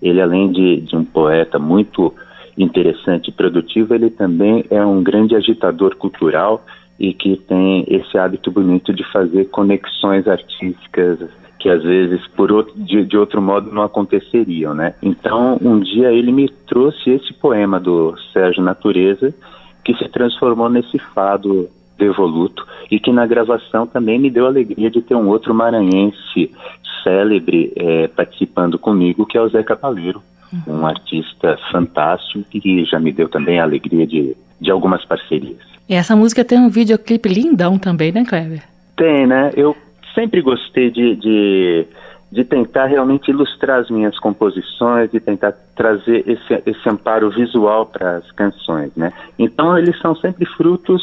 Ele, 0.00 0.20
além 0.20 0.50
de, 0.50 0.80
de 0.80 0.96
um 0.96 1.04
poeta 1.04 1.58
muito 1.58 2.14
interessante 2.56 3.28
e 3.28 3.32
produtivo, 3.32 3.94
ele 3.94 4.10
também 4.10 4.64
é 4.70 4.84
um 4.84 5.02
grande 5.02 5.36
agitador 5.36 5.94
cultural 5.96 6.64
e 6.98 7.12
que 7.12 7.36
tem 7.36 7.84
esse 7.88 8.18
hábito 8.18 8.50
bonito 8.50 8.92
de 8.92 9.04
fazer 9.12 9.44
conexões 9.50 10.26
artísticas 10.26 11.20
que 11.58 11.68
às 11.68 11.82
vezes 11.82 12.26
por 12.28 12.52
outro, 12.52 12.72
de, 12.76 13.04
de, 13.04 13.16
outro 13.16 13.42
modo 13.42 13.72
não 13.72 13.82
aconteceriam, 13.82 14.74
né? 14.74 14.94
Então 15.02 15.58
um 15.60 15.80
dia 15.80 16.12
ele 16.12 16.32
me 16.32 16.48
trouxe 16.66 17.10
esse 17.10 17.32
poema 17.34 17.80
do 17.80 18.14
Sérgio 18.32 18.62
Natureza 18.62 19.34
que 19.84 19.94
se 19.94 20.08
transformou 20.08 20.68
nesse 20.68 20.98
fado 20.98 21.68
devoluto 21.98 22.64
e 22.90 23.00
que 23.00 23.12
na 23.12 23.26
gravação 23.26 23.86
também 23.86 24.18
me 24.18 24.30
deu 24.30 24.46
a 24.46 24.48
alegria 24.48 24.90
de 24.90 25.02
ter 25.02 25.14
um 25.14 25.28
outro 25.28 25.52
maranhense 25.52 26.52
célebre 27.02 27.72
é, 27.74 28.08
participando 28.08 28.78
comigo 28.78 29.26
que 29.26 29.36
é 29.36 29.40
o 29.40 29.48
Zé 29.48 29.62
Cabaleiro, 29.62 30.22
uhum. 30.52 30.80
um 30.80 30.86
artista 30.86 31.58
fantástico 31.72 32.44
que 32.50 32.84
já 32.84 33.00
me 33.00 33.12
deu 33.12 33.28
também 33.28 33.58
a 33.58 33.64
alegria 33.64 34.06
de, 34.06 34.36
de 34.60 34.70
algumas 34.70 35.04
parcerias. 35.04 35.58
E 35.88 35.94
essa 35.94 36.14
música 36.14 36.44
tem 36.44 36.58
um 36.58 36.68
videoclipe 36.68 37.28
lindão 37.28 37.78
também, 37.78 38.12
né, 38.12 38.24
Kleber? 38.24 38.62
Tem, 38.94 39.26
né? 39.26 39.50
Eu 39.56 39.74
sempre 40.14 40.40
gostei 40.40 40.90
de, 40.90 41.16
de, 41.16 41.86
de, 42.30 42.44
tentar 42.44 42.86
realmente 42.86 43.30
ilustrar 43.30 43.80
as 43.80 43.90
minhas 43.90 44.18
composições, 44.18 45.10
de 45.10 45.20
tentar 45.20 45.52
trazer 45.74 46.24
esse, 46.28 46.62
esse 46.66 46.88
amparo 46.88 47.30
visual 47.30 47.86
para 47.86 48.16
as 48.16 48.30
canções, 48.32 48.94
né? 48.96 49.12
Então 49.38 49.76
eles 49.76 49.98
são 50.00 50.14
sempre 50.14 50.44
frutos, 50.46 51.02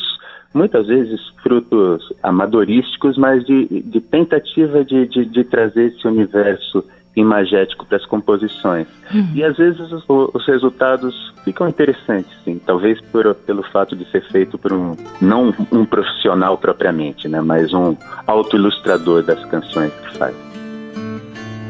muitas 0.53 0.87
vezes 0.87 1.19
frutos 1.41 2.13
amadorísticos, 2.23 3.17
mas 3.17 3.45
de, 3.45 3.65
de 3.81 4.01
tentativa 4.01 4.83
de, 4.83 5.07
de, 5.07 5.25
de 5.25 5.43
trazer 5.43 5.87
esse 5.87 6.07
universo 6.07 6.83
imagético 7.15 7.85
para 7.85 7.97
as 7.97 8.05
composições. 8.05 8.87
Uhum. 9.13 9.31
E 9.33 9.43
às 9.43 9.57
vezes 9.57 9.79
os, 9.91 10.03
os, 10.07 10.45
resultados 10.47 11.33
ficam 11.43 11.67
interessantes, 11.67 12.31
sim. 12.43 12.59
Talvez 12.65 12.99
por, 13.01 13.33
pelo 13.33 13.63
fato 13.63 13.95
de 13.95 14.09
ser 14.11 14.21
feito 14.31 14.57
por 14.57 14.73
um 14.73 14.95
não 15.21 15.53
um 15.71 15.85
profissional 15.85 16.57
propriamente, 16.57 17.27
né, 17.27 17.41
mas 17.41 17.73
um 17.73 17.95
autoilustrador 18.27 19.23
das 19.23 19.43
canções 19.45 19.93
que 19.93 20.17
faz. 20.17 20.35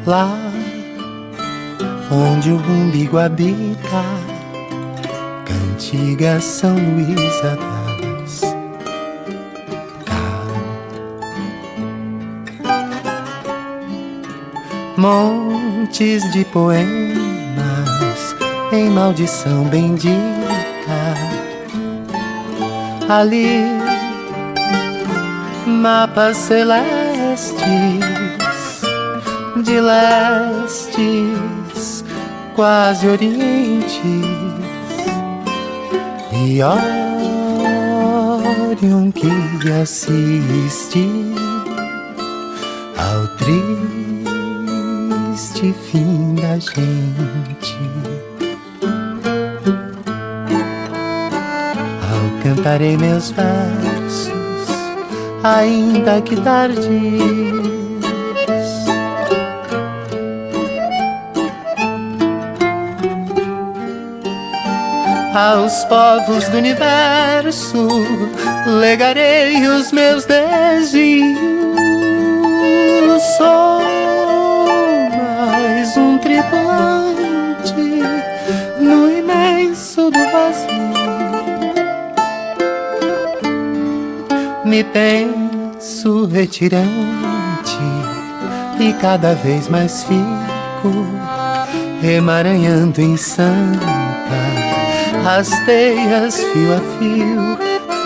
Lá 0.06 0.28
onde 2.10 2.50
o 2.50 2.56
umbigo 2.56 3.18
habita, 3.18 4.02
cantiga 5.44 6.40
São 6.40 6.74
Luísa 6.74 7.85
montes 14.96 16.30
de 16.32 16.44
poemas 16.46 18.34
em 18.72 18.90
maldição 18.90 19.64
bendita. 19.64 20.16
Ali, 23.08 23.62
mapas 25.66 26.36
celestes 26.36 27.56
de 29.62 29.80
lestes, 29.80 30.84
quase 32.54 33.06
orientes 33.06 34.06
e 36.32 36.60
Orion 38.72 39.10
que 39.12 39.28
assiste 39.82 41.08
ao 42.98 43.26
trio 43.36 44.05
triste 45.66 45.72
fim 45.72 46.34
da 46.34 46.58
gente. 46.58 47.76
Ao 52.02 52.42
cantarei 52.42 52.96
meus 52.96 53.30
versos, 53.30 54.32
ainda 55.42 56.20
que 56.20 56.36
tardios. 56.36 56.86
Aos 65.34 65.84
povos 65.84 66.48
do 66.48 66.56
universo 66.56 67.88
legarei 68.80 69.66
os 69.66 69.92
meus 69.92 70.24
desejos. 70.24 71.36
Vazio. 80.36 80.86
Me 84.64 84.84
penso 84.84 86.26
retirante 86.26 86.86
e 88.78 88.92
cada 89.00 89.34
vez 89.34 89.68
mais 89.68 90.04
fico 90.04 91.06
emaranhando 92.02 93.00
em 93.00 93.16
santa 93.16 93.86
as 95.24 95.48
teias 95.64 96.36
fio 96.36 96.74
a 96.74 96.80
fio. 96.98 97.56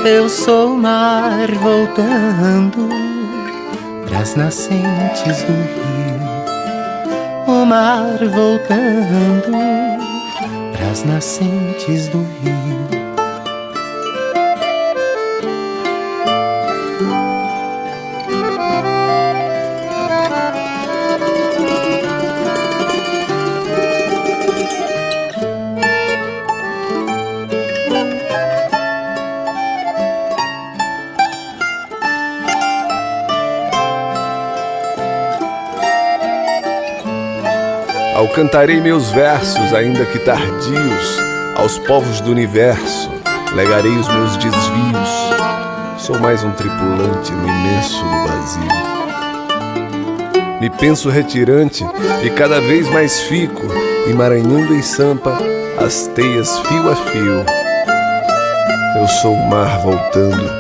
Eu 0.05 0.29
sou 0.29 0.75
o 0.75 0.79
mar 0.79 1.47
voltando 1.61 2.89
pras 4.07 4.35
nascentes 4.35 5.43
do 5.43 5.53
rio 5.53 5.91
o 7.47 7.67
mar 7.67 8.17
voltando 8.19 9.90
pras 10.91 11.05
nascentes 11.05 12.09
do 12.09 12.19
rio. 12.43 12.70
Cantarei 38.29 38.81
meus 38.81 39.11
versos, 39.11 39.73
ainda 39.73 40.05
que 40.05 40.19
tardios, 40.19 41.19
aos 41.57 41.79
povos 41.79 42.21
do 42.21 42.31
universo, 42.31 43.11
legarei 43.55 43.97
os 43.97 44.09
meus 44.09 44.37
desvios. 44.37 45.09
Sou 45.99 46.19
mais 46.19 46.45
um 46.45 46.51
tripulante 46.53 47.33
no 47.33 47.49
imenso 47.49 48.05
do 48.05 48.29
vazio. 48.29 48.91
Me 50.61 50.69
penso 50.69 51.09
retirante 51.09 51.85
e 52.23 52.31
cada 52.31 52.61
vez 52.61 52.89
mais 52.91 53.21
fico, 53.21 53.67
emaranhando 54.07 54.75
em 54.75 54.83
sampa 54.83 55.39
as 55.79 56.07
teias 56.09 56.59
fio 56.59 56.91
a 56.91 56.97
fio. 56.97 57.45
Eu 59.01 59.09
sou 59.09 59.33
o 59.33 59.49
mar 59.49 59.79
voltando 59.81 60.51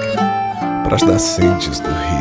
para 0.85 0.97
as 0.97 1.03
nascentes 1.03 1.79
do 1.81 1.89
rio. 1.89 2.20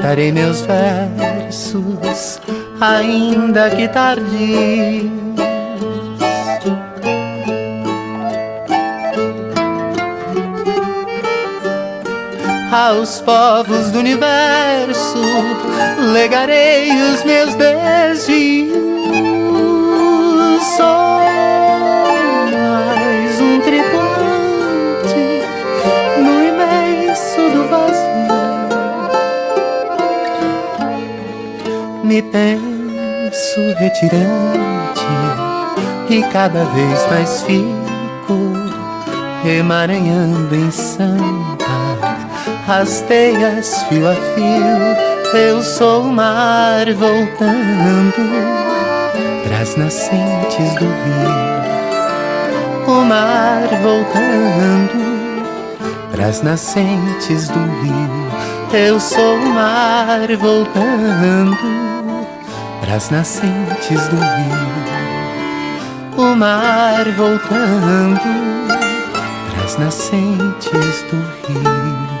Cantarei 0.00 0.32
meus 0.32 0.62
versos, 0.62 2.40
ainda 2.80 3.68
que 3.68 3.86
tardios. 3.86 5.20
Aos 12.72 13.20
povos 13.20 13.90
do 13.90 13.98
universo 13.98 15.20
legarei 16.12 16.90
os 17.12 17.22
meus 17.24 17.54
desejos. 17.56 18.79
Retirante 33.90 35.06
e 36.08 36.22
cada 36.32 36.64
vez 36.66 37.06
mais 37.08 37.42
fico 37.42 38.52
emaranhando 39.44 40.54
em 40.54 40.70
samba, 40.70 41.56
as 42.68 43.00
teias 43.02 43.82
fio 43.84 44.08
a 44.08 44.14
fio. 44.14 45.10
Eu 45.32 45.62
sou 45.62 46.02
o 46.02 46.12
mar 46.12 46.84
voltando 46.92 48.14
pras 49.44 49.76
nascentes 49.76 50.74
do 50.74 50.84
rio. 50.84 51.50
O 52.88 53.04
mar 53.04 53.68
voltando 53.82 55.00
pras 56.10 56.42
nascentes 56.42 57.48
do 57.48 57.60
rio. 57.60 58.30
Eu 58.72 58.98
sou 58.98 59.36
o 59.36 59.48
mar 59.50 60.26
voltando 60.36 61.89
pras 62.90 63.08
nascentes 63.08 64.08
do 64.08 64.16
rio. 64.16 64.68
O 66.16 66.34
mar 66.34 67.04
voltando 67.16 68.20
pras 69.54 69.78
nascentes 69.78 71.04
do 71.08 71.16
rio. 71.46 72.19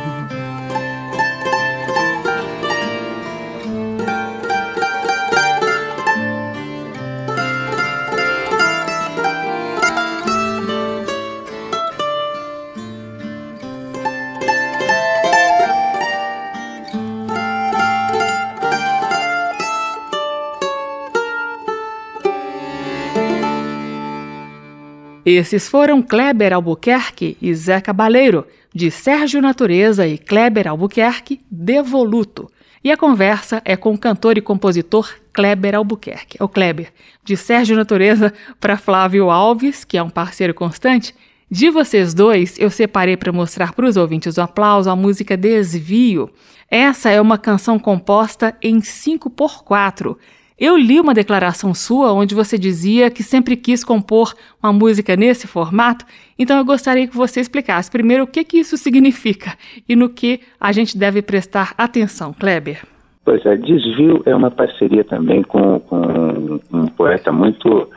Esses 25.36 25.68
foram 25.68 26.02
Kleber 26.02 26.52
Albuquerque 26.52 27.36
e 27.40 27.54
Zé 27.54 27.80
Cabaleiro, 27.80 28.44
de 28.74 28.90
Sérgio 28.90 29.40
Natureza 29.40 30.04
e 30.04 30.18
Kleber 30.18 30.66
Albuquerque, 30.66 31.40
Devoluto. 31.48 32.50
E 32.82 32.90
a 32.90 32.96
conversa 32.96 33.62
é 33.64 33.76
com 33.76 33.94
o 33.94 33.98
cantor 33.98 34.36
e 34.36 34.40
compositor 34.40 35.08
Kleber 35.32 35.76
Albuquerque, 35.76 36.36
o 36.42 36.48
Kleber, 36.48 36.92
de 37.22 37.36
Sérgio 37.36 37.76
Natureza 37.76 38.34
para 38.58 38.76
Flávio 38.76 39.30
Alves, 39.30 39.84
que 39.84 39.96
é 39.96 40.02
um 40.02 40.10
parceiro 40.10 40.52
constante. 40.52 41.14
De 41.48 41.70
vocês 41.70 42.12
dois, 42.12 42.58
eu 42.58 42.68
separei 42.68 43.16
para 43.16 43.30
mostrar 43.30 43.72
para 43.72 43.86
os 43.86 43.96
ouvintes 43.96 44.34
do 44.34 44.42
aplauso 44.42 44.90
a 44.90 44.96
música 44.96 45.36
Desvio. 45.36 46.28
Essa 46.68 47.08
é 47.10 47.20
uma 47.20 47.38
canção 47.38 47.78
composta 47.78 48.56
em 48.60 48.80
5 48.80 49.30
por 49.30 49.62
4 49.62 50.18
eu 50.60 50.76
li 50.76 51.00
uma 51.00 51.14
declaração 51.14 51.72
sua 51.72 52.12
onde 52.12 52.34
você 52.34 52.58
dizia 52.58 53.10
que 53.10 53.22
sempre 53.22 53.56
quis 53.56 53.82
compor 53.82 54.34
uma 54.62 54.72
música 54.72 55.16
nesse 55.16 55.48
formato, 55.48 56.04
então 56.38 56.58
eu 56.58 56.64
gostaria 56.64 57.08
que 57.08 57.16
você 57.16 57.40
explicasse 57.40 57.90
primeiro 57.90 58.24
o 58.24 58.26
que, 58.26 58.44
que 58.44 58.58
isso 58.58 58.76
significa 58.76 59.54
e 59.88 59.96
no 59.96 60.10
que 60.10 60.40
a 60.60 60.70
gente 60.70 60.98
deve 60.98 61.22
prestar 61.22 61.72
atenção, 61.78 62.34
Kleber. 62.34 62.82
Pois 63.24 63.44
é, 63.46 63.56
Desvio 63.56 64.22
é 64.26 64.34
uma 64.34 64.50
parceria 64.50 65.04
também 65.04 65.42
com, 65.42 65.80
com 65.80 66.60
um 66.72 66.86
poeta 66.88 67.32
muito, 67.32 67.88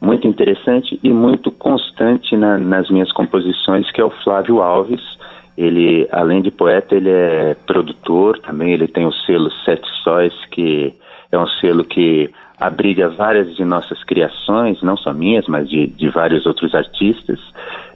muito 0.00 0.28
interessante 0.28 1.00
e 1.02 1.08
muito 1.08 1.50
constante 1.50 2.36
na, 2.36 2.56
nas 2.58 2.88
minhas 2.88 3.10
composições, 3.10 3.90
que 3.90 4.00
é 4.00 4.04
o 4.04 4.10
Flávio 4.22 4.60
Alves. 4.60 5.00
Ele, 5.56 6.08
além 6.12 6.40
de 6.40 6.50
poeta, 6.50 6.94
ele 6.94 7.10
é 7.10 7.56
produtor 7.66 8.38
também, 8.40 8.72
ele 8.72 8.86
tem 8.86 9.06
o 9.06 9.12
selo 9.12 9.50
Sete 9.64 9.88
Sóis, 10.02 10.34
que 10.50 10.94
é 11.32 11.38
um 11.38 11.46
selo 11.46 11.84
que 11.84 12.30
abriga 12.60 13.08
várias 13.08 13.56
de 13.56 13.64
nossas 13.64 14.04
criações, 14.04 14.80
não 14.82 14.96
só 14.96 15.12
minhas, 15.12 15.48
mas 15.48 15.68
de, 15.68 15.88
de 15.88 16.08
vários 16.10 16.46
outros 16.46 16.74
artistas. 16.74 17.40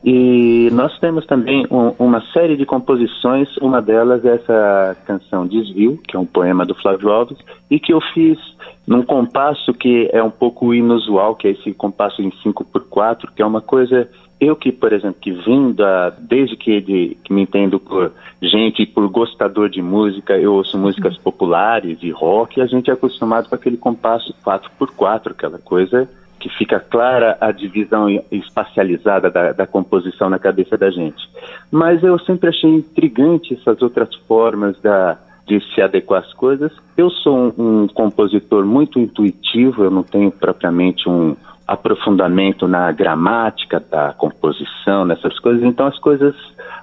E 0.05 0.68
nós 0.72 0.99
temos 0.99 1.25
também 1.27 1.66
um, 1.70 1.94
uma 1.99 2.20
série 2.33 2.57
de 2.57 2.66
composições, 2.66 3.49
uma 3.59 3.81
delas 3.81 4.25
é 4.25 4.35
essa 4.35 4.96
canção 5.07 5.46
Desvio, 5.46 6.01
que 6.09 6.16
é 6.16 6.18
um 6.18 6.27
poema 6.27 6.64
do 6.64 6.75
Flávio 6.75 7.11
Alves, 7.11 7.38
e 7.70 7.79
que 7.79 7.92
eu 7.92 8.01
fiz 8.12 8.38
num 8.87 9.03
compasso 9.03 9.75
que 9.75 10.09
é 10.12 10.22
um 10.22 10.31
pouco 10.31 10.72
inusual, 10.72 11.35
que 11.35 11.49
é 11.49 11.51
esse 11.51 11.72
compasso 11.75 12.22
em 12.22 12.31
5 12.42 12.64
por 12.64 12.85
4 12.88 13.33
que 13.33 13.42
é 13.42 13.46
uma 13.46 13.61
coisa 13.61 14.09
eu 14.38 14.55
que, 14.55 14.70
por 14.70 14.92
exemplo, 14.92 15.18
que 15.20 15.33
vim 15.33 15.72
da, 15.72 16.11
desde 16.11 16.57
que, 16.57 16.81
de, 16.81 17.16
que 17.25 17.33
me 17.33 17.42
entendo 17.42 17.81
por 17.81 18.12
gente, 18.42 18.85
por 18.85 19.09
gostador 19.09 19.70
de 19.70 19.81
música, 19.81 20.37
eu 20.37 20.55
ouço 20.55 20.77
músicas 20.77 21.16
populares 21.16 21.99
e 22.03 22.11
rock, 22.11 22.59
e 22.59 22.62
a 22.62 22.66
gente 22.66 22.90
é 22.90 22.92
acostumado 22.92 23.49
com 23.49 23.55
aquele 23.55 23.79
compasso 23.79 24.35
4x4, 24.44 25.31
aquela 25.31 25.59
coisa 25.59 26.09
que 26.38 26.51
fica 26.51 26.79
clara 26.79 27.38
a 27.40 27.51
divisão 27.51 28.11
espacializada 28.31 29.31
da, 29.31 29.53
da, 29.53 29.66
composição 29.66 30.29
na 30.29 30.38
cabeça 30.38 30.77
da 30.77 30.90
gente. 30.90 31.29
Mas 31.70 32.03
eu 32.03 32.18
sempre 32.18 32.51
achei 32.51 32.70
intrigante 32.70 33.55
essas 33.55 33.81
outras 33.81 34.14
formas 34.29 34.79
da, 34.83 35.18
de 35.46 35.61
se 35.72 35.80
adequar 35.80 36.22
às 36.22 36.32
coisas. 36.35 36.72
Eu 36.96 37.11
sou 37.11 37.54
um, 37.56 37.82
um 37.82 37.88
compositor 37.88 38.64
muito 38.64 38.98
intuitivo, 38.98 39.85
eu 39.85 39.90
não 39.90 40.02
tenho 40.02 40.30
propriamente 40.30 41.09
um, 41.09 41.37
aprofundamento 41.66 42.68
na 42.68 42.92
gramática 42.92 43.80
da 43.80 44.12
composição, 44.12 45.04
nessas 45.04 45.38
coisas. 45.40 45.62
Então 45.64 45.87
as 45.87 45.98
coisas, 45.98 46.35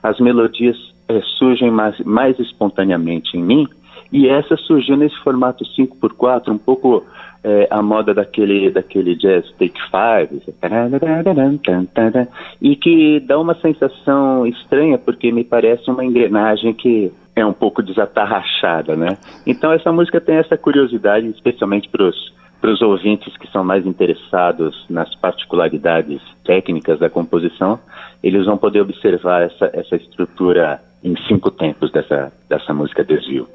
as 0.02 0.20
melodias 0.20 0.76
é, 1.08 1.22
surgem 1.38 1.72
mais, 1.72 1.98
mais 2.00 2.38
espontaneamente 2.40 3.38
em 3.38 3.44
mim. 3.44 3.68
E 4.12 4.28
essa 4.28 4.56
surgiu 4.58 4.96
nesse 4.96 5.18
formato 5.24 5.64
5x4, 5.64 6.50
um 6.50 6.58
pouco 6.58 7.04
é, 7.44 7.68
a 7.72 7.82
moda 7.82 8.14
daquele, 8.14 8.70
daquele 8.70 9.16
jazz 9.16 9.50
take 9.58 9.80
five, 9.90 10.42
e 12.62 12.76
que 12.76 13.20
dá 13.22 13.40
uma 13.40 13.56
sensação 13.56 14.46
estranha, 14.46 15.00
porque 15.00 15.32
me 15.32 15.44
parece 15.44 15.90
uma 15.90 16.06
engrenagem 16.06 16.74
que 16.74 17.12
é 17.36 17.46
um 17.46 17.54
pouco 17.54 17.82
desatarrachada, 17.82 18.96
né? 18.96 19.18
Então 19.46 19.72
essa 19.72 19.92
música 19.92 20.22
tem 20.22 20.36
essa 20.36 20.58
curiosidade, 20.58 21.28
especialmente 21.28 21.90
para 21.90 22.04
os 22.04 22.34
para 22.64 22.72
os 22.72 22.82
ouvintes 22.82 23.36
que 23.36 23.52
são 23.52 23.62
mais 23.62 23.86
interessados 23.86 24.86
nas 24.90 25.14
particularidades 25.16 26.22
técnicas 26.46 26.98
da 26.98 27.10
composição, 27.10 27.78
eles 28.24 28.46
vão 28.46 28.58
poder 28.58 28.80
observar 28.80 29.42
essa, 29.42 29.70
essa 29.74 29.98
estrutura 29.98 30.82
em 31.04 31.14
cinco 31.28 31.52
tempos 31.52 31.92
dessa, 31.92 32.32
dessa 32.48 32.74
música 32.74 33.04
Desvio. 33.04 33.50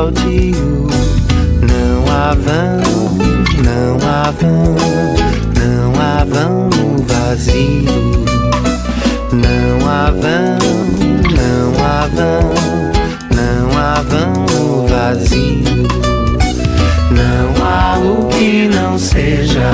Baldio. 0.00 0.86
Não 1.60 2.10
há 2.10 2.34
vão, 2.34 3.18
não 3.62 3.98
há 4.08 4.30
vão, 4.30 4.74
não 5.58 6.00
há 6.00 6.24
vão 6.24 6.70
no 6.70 7.02
vazio. 7.02 8.24
Não 9.32 9.88
há 9.88 10.10
vão, 10.10 10.58
não 11.36 11.84
há 11.84 12.06
vão, 12.06 12.50
não 13.36 13.78
há 13.78 14.02
vão 14.02 14.46
no 14.46 14.86
vazio. 14.88 15.86
Não 17.10 17.62
há 17.62 17.98
o 17.98 18.28
que 18.28 18.68
não 18.68 18.98
seja 18.98 19.70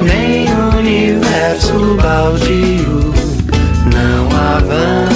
nem 0.00 0.46
universo 0.78 1.96
baldio 2.00 3.12
há 4.42 4.58
vão, 4.58 5.11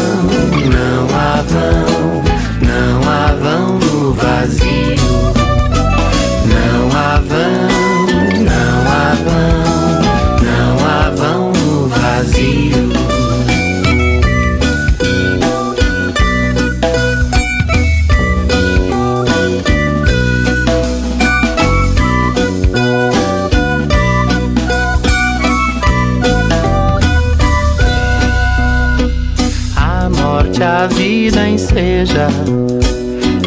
enseja. 31.96 32.28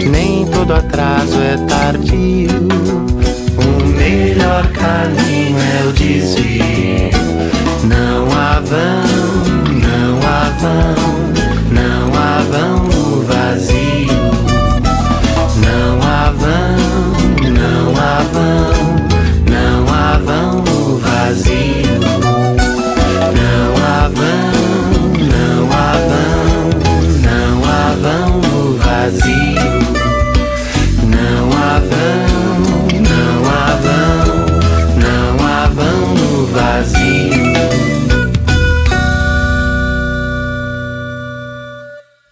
Nem 0.09 0.45
todo 0.47 0.73
atraso 0.73 1.39
é 1.41 1.57
tardio. 1.67 2.49
O 3.57 3.87
melhor 3.87 4.65
caminho 4.67 5.57
é 5.59 5.87
o 5.87 5.93
desvio. 5.93 7.09
Não 7.83 8.27
há 8.35 8.59
vão, 8.59 9.03
não 9.79 10.19
há 10.27 10.49
vão, 10.59 11.08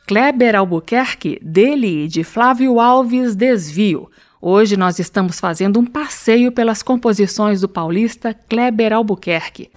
Kleber 0.08 0.56
Albuquerque, 0.56 1.38
dele 1.42 2.06
e 2.06 2.08
de 2.08 2.24
Flávio 2.24 2.80
Alves 2.80 3.36
Desvio. 3.36 4.10
Hoje 4.42 4.78
nós 4.78 5.00
estamos 5.00 5.38
fazendo 5.38 5.82
um 5.82 5.86
passeio 5.86 6.50
pelas 6.50 6.82
composições 6.82 7.60
do 7.60 7.68
paulista 7.68 8.34
Kleber 8.34 8.94
Albuquerque. 8.94 9.70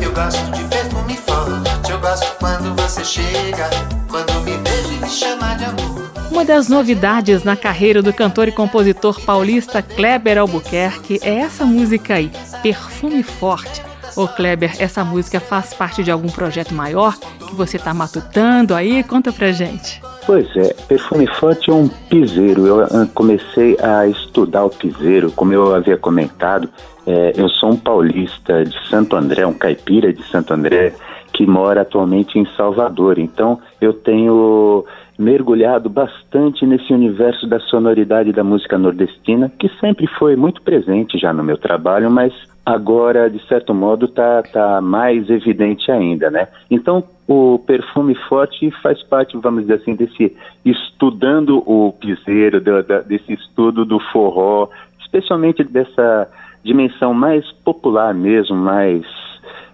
Eu 0.00 0.12
gosto 0.12 0.40
de 0.52 0.62
perfume 0.68 1.16
forte, 1.16 1.90
eu 1.90 1.98
gosto 1.98 2.38
quando 2.38 2.72
você 2.80 3.04
chega, 3.04 3.68
quando 4.08 4.32
me 4.44 4.56
beija 4.58 4.94
e 4.94 5.00
me 5.00 5.08
chama 5.08 5.56
de 5.56 5.64
amor. 5.64 6.12
Uma 6.30 6.44
das 6.44 6.68
novidades 6.68 7.42
na 7.42 7.56
carreira 7.56 8.00
do 8.00 8.12
cantor 8.12 8.46
e 8.46 8.52
compositor 8.52 9.20
paulista 9.22 9.82
Kleber 9.82 10.38
Albuquerque 10.38 11.18
é 11.24 11.38
essa 11.38 11.66
música 11.66 12.14
aí, 12.14 12.30
Perfume 12.62 13.24
Forte. 13.24 13.82
Ô 14.16 14.26
Kleber, 14.26 14.72
essa 14.78 15.04
música 15.04 15.40
faz 15.40 15.72
parte 15.74 16.02
de 16.02 16.10
algum 16.10 16.28
projeto 16.28 16.74
maior 16.74 17.16
que 17.16 17.54
você 17.54 17.76
está 17.76 17.94
matutando 17.94 18.74
aí? 18.74 19.02
Conta 19.02 19.32
pra 19.32 19.52
gente. 19.52 20.00
Pois 20.26 20.46
é, 20.56 20.74
Perfume 20.86 21.26
Forte 21.26 21.70
é 21.70 21.72
um 21.72 21.88
piseiro. 21.88 22.66
Eu 22.66 22.82
ah, 22.82 23.08
comecei 23.14 23.76
a 23.80 24.06
estudar 24.06 24.64
o 24.64 24.70
piseiro, 24.70 25.30
como 25.32 25.52
eu 25.52 25.74
havia 25.74 25.96
comentado. 25.96 26.68
é, 27.06 27.32
eu 27.36 27.48
sou 27.48 27.70
um 27.70 27.76
paulista 27.76 28.64
de 28.64 28.76
Santo 28.88 29.16
André, 29.16 29.46
um 29.46 29.54
caipira 29.54 30.12
de 30.12 30.22
Santo 30.28 30.52
André, 30.52 30.92
que 31.38 31.46
mora 31.46 31.82
atualmente 31.82 32.36
em 32.36 32.44
Salvador. 32.56 33.16
Então, 33.16 33.60
eu 33.80 33.92
tenho 33.92 34.84
mergulhado 35.16 35.88
bastante 35.88 36.66
nesse 36.66 36.92
universo 36.92 37.46
da 37.46 37.60
sonoridade 37.60 38.32
da 38.32 38.42
música 38.42 38.76
nordestina, 38.76 39.48
que 39.56 39.68
sempre 39.78 40.08
foi 40.18 40.34
muito 40.34 40.60
presente 40.62 41.16
já 41.16 41.32
no 41.32 41.44
meu 41.44 41.56
trabalho, 41.56 42.10
mas 42.10 42.32
agora, 42.66 43.30
de 43.30 43.38
certo 43.46 43.72
modo, 43.72 44.08
tá, 44.08 44.42
tá 44.42 44.80
mais 44.80 45.30
evidente 45.30 45.92
ainda, 45.92 46.28
né? 46.28 46.48
Então, 46.68 47.04
o 47.28 47.60
perfume 47.64 48.16
forte 48.28 48.68
faz 48.82 49.00
parte, 49.04 49.36
vamos 49.36 49.60
dizer 49.62 49.74
assim, 49.74 49.94
desse 49.94 50.36
estudando 50.64 51.62
o 51.64 51.92
piseiro, 51.92 52.60
da- 52.60 52.82
da- 52.82 53.00
desse 53.00 53.32
estudo 53.32 53.84
do 53.84 54.00
forró, 54.12 54.68
especialmente 55.00 55.62
dessa 55.62 56.28
dimensão 56.64 57.14
mais 57.14 57.48
popular 57.64 58.12
mesmo, 58.12 58.56
mais 58.56 59.06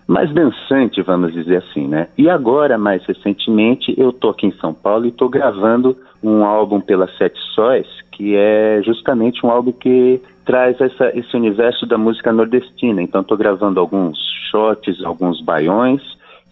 mais 0.06 0.32
dançante, 0.32 1.00
vamos 1.02 1.32
dizer 1.32 1.56
assim, 1.56 1.88
né? 1.88 2.08
E 2.16 2.28
agora, 2.28 2.76
mais 2.76 3.04
recentemente, 3.04 3.94
eu 3.96 4.12
tô 4.12 4.30
aqui 4.30 4.46
em 4.46 4.52
São 4.60 4.74
Paulo 4.74 5.06
e 5.06 5.12
tô 5.12 5.28
gravando 5.28 5.96
um 6.22 6.44
álbum 6.44 6.80
pela 6.80 7.08
Sete 7.16 7.38
Sóis, 7.54 7.86
que 8.12 8.36
é 8.36 8.82
justamente 8.84 9.44
um 9.44 9.50
álbum 9.50 9.72
que 9.72 10.20
traz 10.44 10.78
essa, 10.80 11.10
esse 11.18 11.34
universo 11.36 11.86
da 11.86 11.96
música 11.96 12.32
nordestina. 12.32 13.02
Então, 13.02 13.24
tô 13.24 13.36
gravando 13.36 13.80
alguns 13.80 14.18
shots, 14.50 15.02
alguns 15.04 15.40
baiões, 15.40 16.02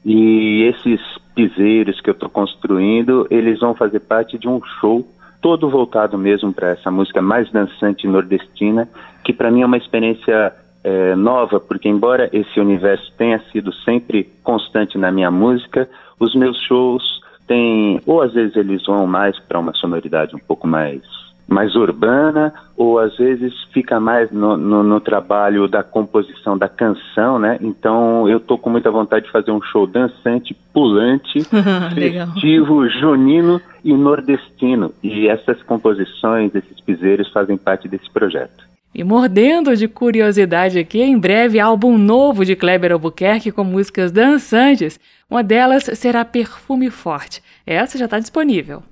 e 0.05 0.62
esses 0.64 1.00
piseiros 1.34 2.00
que 2.00 2.11
eu 2.11 2.14
estou 2.14 2.28
construindo, 2.28 3.26
eles 3.30 3.61
vão 3.61 3.74
fazer 3.74 4.00
parte 4.00 4.38
de 4.38 4.48
um 4.48 4.61
show 4.80 5.07
todo 5.40 5.68
voltado 5.68 6.16
mesmo 6.16 6.53
para 6.53 6.70
essa 6.70 6.90
música 6.90 7.20
mais 7.20 7.50
dançante 7.50 8.07
nordestina, 8.07 8.88
que 9.24 9.32
para 9.32 9.50
mim 9.50 9.62
é 9.62 9.66
uma 9.66 9.76
experiência 9.76 10.53
é, 10.84 11.14
nova, 11.14 11.60
porque 11.60 11.88
embora 11.88 12.28
esse 12.32 12.58
universo 12.58 13.12
tenha 13.16 13.40
sido 13.52 13.72
sempre 13.72 14.30
constante 14.42 14.98
na 14.98 15.10
minha 15.10 15.30
música, 15.30 15.88
os 16.18 16.34
meus 16.34 16.60
shows 16.62 17.02
têm, 17.46 18.00
ou 18.06 18.22
às 18.22 18.32
vezes 18.32 18.56
eles 18.56 18.84
vão 18.86 19.06
mais 19.06 19.38
para 19.40 19.58
uma 19.58 19.72
sonoridade 19.74 20.34
um 20.34 20.40
pouco 20.40 20.66
mais 20.66 21.00
mais 21.48 21.74
urbana, 21.74 22.54
ou 22.76 22.98
às 22.98 23.16
vezes 23.16 23.52
fica 23.72 24.00
mais 24.00 24.30
no, 24.30 24.56
no, 24.56 24.82
no 24.82 25.00
trabalho 25.00 25.68
da 25.68 25.82
composição 25.82 26.56
da 26.56 26.68
canção, 26.68 27.38
né? 27.38 27.58
Então 27.60 28.26
eu 28.28 28.40
tô 28.40 28.56
com 28.56 28.70
muita 28.70 28.90
vontade 28.90 29.26
de 29.26 29.32
fazer 29.32 29.50
um 29.50 29.60
show 29.60 29.86
dançante, 29.86 30.56
pulante, 30.72 31.44
festivo, 31.94 32.88
junino 32.88 33.60
e 33.84 33.92
nordestino. 33.92 34.92
E 35.02 35.28
essas 35.28 35.62
composições, 35.62 36.54
esses 36.54 36.80
piseiros 36.80 37.30
fazem 37.30 37.58
parte 37.58 37.86
desse 37.86 38.10
projeto. 38.10 38.71
E 38.95 39.03
mordendo 39.03 39.74
de 39.74 39.88
curiosidade 39.88 40.78
aqui, 40.78 41.01
em 41.01 41.18
breve 41.18 41.59
álbum 41.59 41.97
novo 41.97 42.45
de 42.45 42.55
Kleber 42.55 42.93
Albuquerque 42.93 43.51
com 43.51 43.64
músicas 43.64 44.12
dançantes. 44.12 45.01
Uma 45.30 45.43
delas 45.43 45.84
será 45.95 46.24
Perfume 46.26 46.90
Forte. 46.90 47.43
Essa 47.66 47.97
já 47.97 48.05
está 48.05 48.18
disponível. 48.18 48.82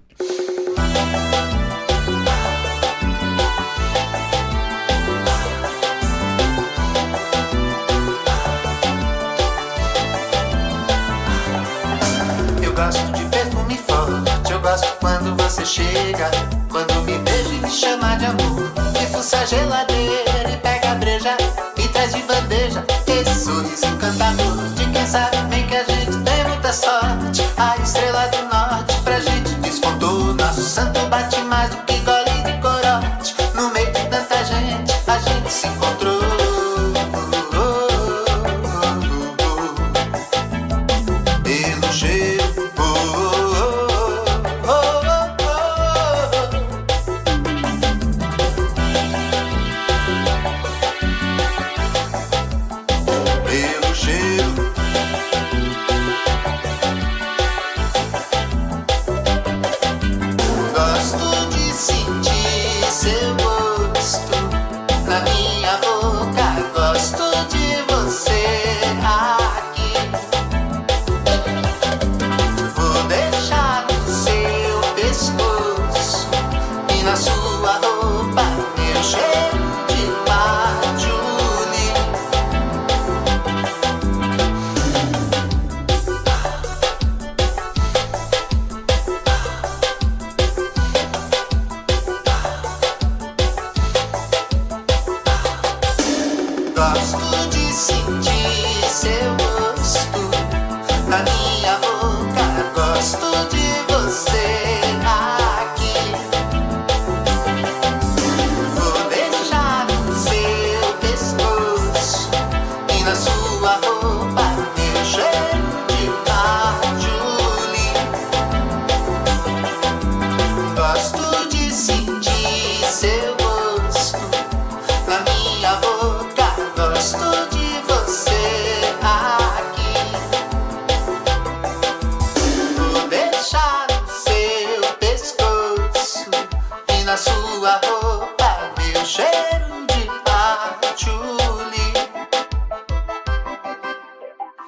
Eu 12.63 12.73
gosto 12.73 13.13
de 13.13 13.25
perfume 13.27 13.77
forte, 13.77 14.53
eu 14.53 14.61
gosto 14.61 14.99
quando 14.99 15.37
você 15.37 15.65
chega, 15.67 16.31
quando 16.71 16.95
me 17.03 17.19
beija 17.19 17.55
e 17.55 17.61
me 17.61 17.69
chama 17.69 18.17
de 18.17 18.25
amor. 18.25 18.60
Fuça 19.21 19.37
a 19.37 19.45
geladeira 19.45 20.51
e 20.51 20.57
pega 20.57 20.93
a 20.93 20.95
breja, 20.95 21.37
me 21.77 21.87
traz 21.89 22.15
de 22.15 22.23
bandeja. 22.23 22.83
Esse 23.07 23.45
sorriso 23.45 23.85
encantador 23.85 24.57
de 24.75 24.87
quem 24.87 25.07
sabe 25.07 25.37
bem 25.51 25.67
que 25.67 25.77
a 25.77 25.85
gente 25.85 26.17
tem 26.25 26.45
muita 26.49 26.73
sorte. 26.73 27.43
A 27.59 27.77
estrela 27.77 28.29
do 28.29 28.39
norte 28.45 28.99
pra 29.05 29.21
gente 29.21 29.51
despontou. 29.57 30.33
Nosso 30.33 30.63
santo 30.63 31.01
bate 31.11 31.39
mais 31.43 31.69
do 31.69 31.83
que 31.83 32.00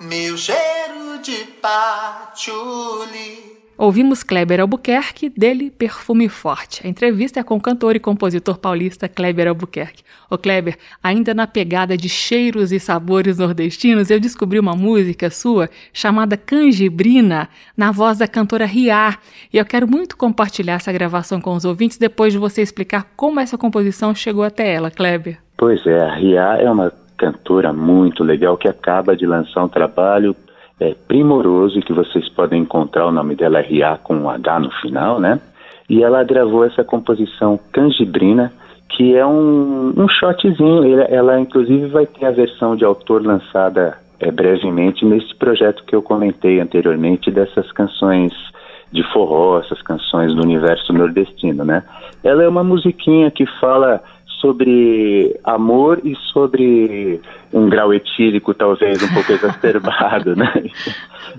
Meu 0.09 0.37
cheiro 0.37 1.23
de 1.23 1.45
patchouli. 1.63 3.53
Ouvimos 3.79 4.25
Kleber 4.25 4.61
Albuquerque, 4.61 5.29
dele 5.29 5.71
Perfume 5.71 6.29
Forte. 6.29 6.85
A 6.85 6.91
entrevista 6.91 7.39
é 7.39 7.43
com 7.45 7.55
o 7.55 7.61
cantor 7.61 7.95
e 7.95 8.01
compositor 8.01 8.59
paulista 8.59 9.09
Kleber 9.09 9.47
Albuquerque. 9.47 10.03
Ô 10.29 10.37
Kleber, 10.37 10.77
ainda 11.01 11.33
na 11.33 11.47
pegada 11.47 11.97
de 11.97 12.09
cheiros 12.09 12.73
e 12.73 12.81
sabores 12.81 13.39
nordestinos, 13.39 14.11
eu 14.11 14.19
descobri 14.19 14.59
uma 14.59 14.75
música 14.75 15.31
sua 15.31 15.71
chamada 15.93 16.37
Canjibrina, 16.37 17.49
na 17.77 17.93
voz 17.93 18.19
da 18.19 18.27
cantora 18.27 18.67
Riá. 18.67 19.19
E 19.53 19.59
eu 19.59 19.65
quero 19.65 19.89
muito 19.89 20.17
compartilhar 20.17 20.75
essa 20.75 20.93
gravação 20.93 21.41
com 21.41 21.55
os 21.55 21.65
ouvintes 21.65 21.97
depois 21.97 22.33
de 22.33 22.41
você 22.41 22.61
explicar 22.61 23.07
como 23.15 23.39
essa 23.39 23.57
composição 23.57 24.13
chegou 24.17 24.43
até 24.43 24.75
ela, 24.75 24.91
Kleber. 24.91 25.39
Pois 25.57 25.87
é, 25.87 25.97
a 25.97 26.15
Riá 26.17 26.57
é 26.59 26.69
uma 26.69 26.93
cantora 27.23 27.73
muito 27.73 28.25
legal 28.25 28.57
que 28.57 28.67
acaba 28.67 29.15
de 29.15 29.25
lançar 29.25 29.63
um 29.63 29.69
trabalho 29.69 30.35
é, 30.81 30.93
primoroso 31.07 31.81
que 31.81 31.93
vocês 31.93 32.29
podem 32.31 32.63
encontrar. 32.63 33.07
O 33.07 33.13
nome 33.13 33.37
dela 33.37 33.61
é 33.61 33.63
Ria 33.63 33.97
com 34.03 34.17
um 34.17 34.29
H 34.29 34.59
no 34.59 34.71
final, 34.81 35.21
né? 35.21 35.41
E 35.89 36.03
ela 36.03 36.25
gravou 36.25 36.65
essa 36.65 36.83
composição 36.83 37.61
Canjibrina, 37.73 38.53
que 38.89 39.15
é 39.15 39.25
um, 39.25 39.93
um 39.97 40.09
shotzinho. 40.09 40.85
Ela, 40.85 41.05
ela, 41.05 41.41
inclusive, 41.41 41.87
vai 41.87 42.07
ter 42.07 42.27
a 42.27 42.33
versão 42.33 42.75
de 42.75 42.85
autor 42.85 43.25
lançada 43.25 43.97
é, 44.19 44.29
brevemente 44.33 45.05
nesse 45.05 45.33
projeto 45.37 45.85
que 45.85 45.95
eu 45.95 46.03
comentei 46.03 46.59
anteriormente 46.59 47.31
dessas 47.31 47.71
canções 47.71 48.33
de 48.91 49.05
forró, 49.13 49.61
essas 49.61 49.81
canções 49.83 50.35
do 50.35 50.43
universo 50.43 50.93
nordestino, 50.93 51.65
né? 51.65 51.85
Ela 52.25 52.43
é 52.43 52.49
uma 52.49 52.65
musiquinha 52.65 53.31
que 53.31 53.47
fala 53.61 54.03
sobre 54.43 55.39
amor 55.45 56.01
e 56.05 56.17
sobre 56.33 57.21
um 57.53 57.69
grau 57.69 57.95
etílico 57.95 58.53
talvez 58.53 59.01
um 59.01 59.15
pouco 59.15 59.31
exacerbado, 59.33 60.35
né? 60.35 60.53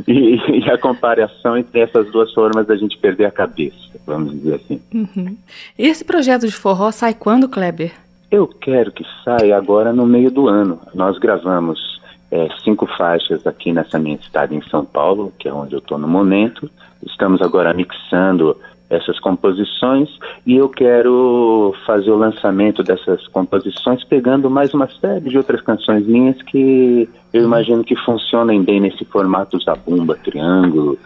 E, 0.08 0.60
e, 0.60 0.72
a 0.72 0.78
comparação 0.78 1.58
entre 1.58 1.82
essas 1.82 2.10
duas 2.12 2.34
formas 2.34 2.66
da 2.66 2.76
gente 2.76 2.98
perder 2.98 3.26
a 3.26 3.32
cabeça, 3.32 3.76
vamos 4.08 4.32
dizer 4.32 4.56
assim. 4.56 4.82
Uhum. 4.94 5.38
Esse 5.78 6.04
projeto 6.06 6.48
de 6.48 6.54
forró 6.54 6.90
sai 6.92 7.14
quando, 7.14 7.50
Kleber? 7.50 7.92
Eu 8.32 8.48
quero 8.48 8.92
que 8.92 9.06
saia 9.24 9.56
agora 9.56 9.94
no 9.94 10.08
meio 10.08 10.32
do 10.32 10.48
ano. 10.48 10.80
Nós 10.96 11.20
gravamos 11.20 12.02
é, 12.32 12.48
cinco 12.64 12.88
faixas 12.98 13.46
aqui 13.46 13.72
nessa 13.72 14.00
minha 14.00 14.18
cidade 14.20 14.56
em 14.56 14.62
São 14.70 14.84
Paulo, 14.84 15.32
que 15.38 15.48
é 15.48 15.54
onde 15.54 15.76
eu 15.76 15.80
estou 15.80 16.00
no 16.00 16.08
momento. 16.08 16.68
Estamos 17.06 17.42
agora 17.42 17.74
mixando 17.74 18.58
essas 18.96 19.20
composições 19.20 20.10
e 20.46 20.56
eu 20.56 20.70
quero 20.70 21.74
fazer 21.86 22.12
o 22.12 22.18
lançamento 22.18 22.84
dessas 22.84 23.28
composições 23.28 24.04
pegando 24.04 24.50
mais 24.50 24.74
uma 24.74 24.88
série 24.88 25.30
de 25.30 25.38
outras 25.38 25.62
canções 25.62 26.06
minhas 26.06 26.42
que 26.44 27.10
eu 27.32 27.44
imagino 27.44 27.84
que 27.84 27.96
funcionem 27.96 28.64
bem 28.64 28.80
nesse 28.80 29.04
formato 29.06 29.60
zabumba, 29.60 30.16
triângulo, 30.16 30.98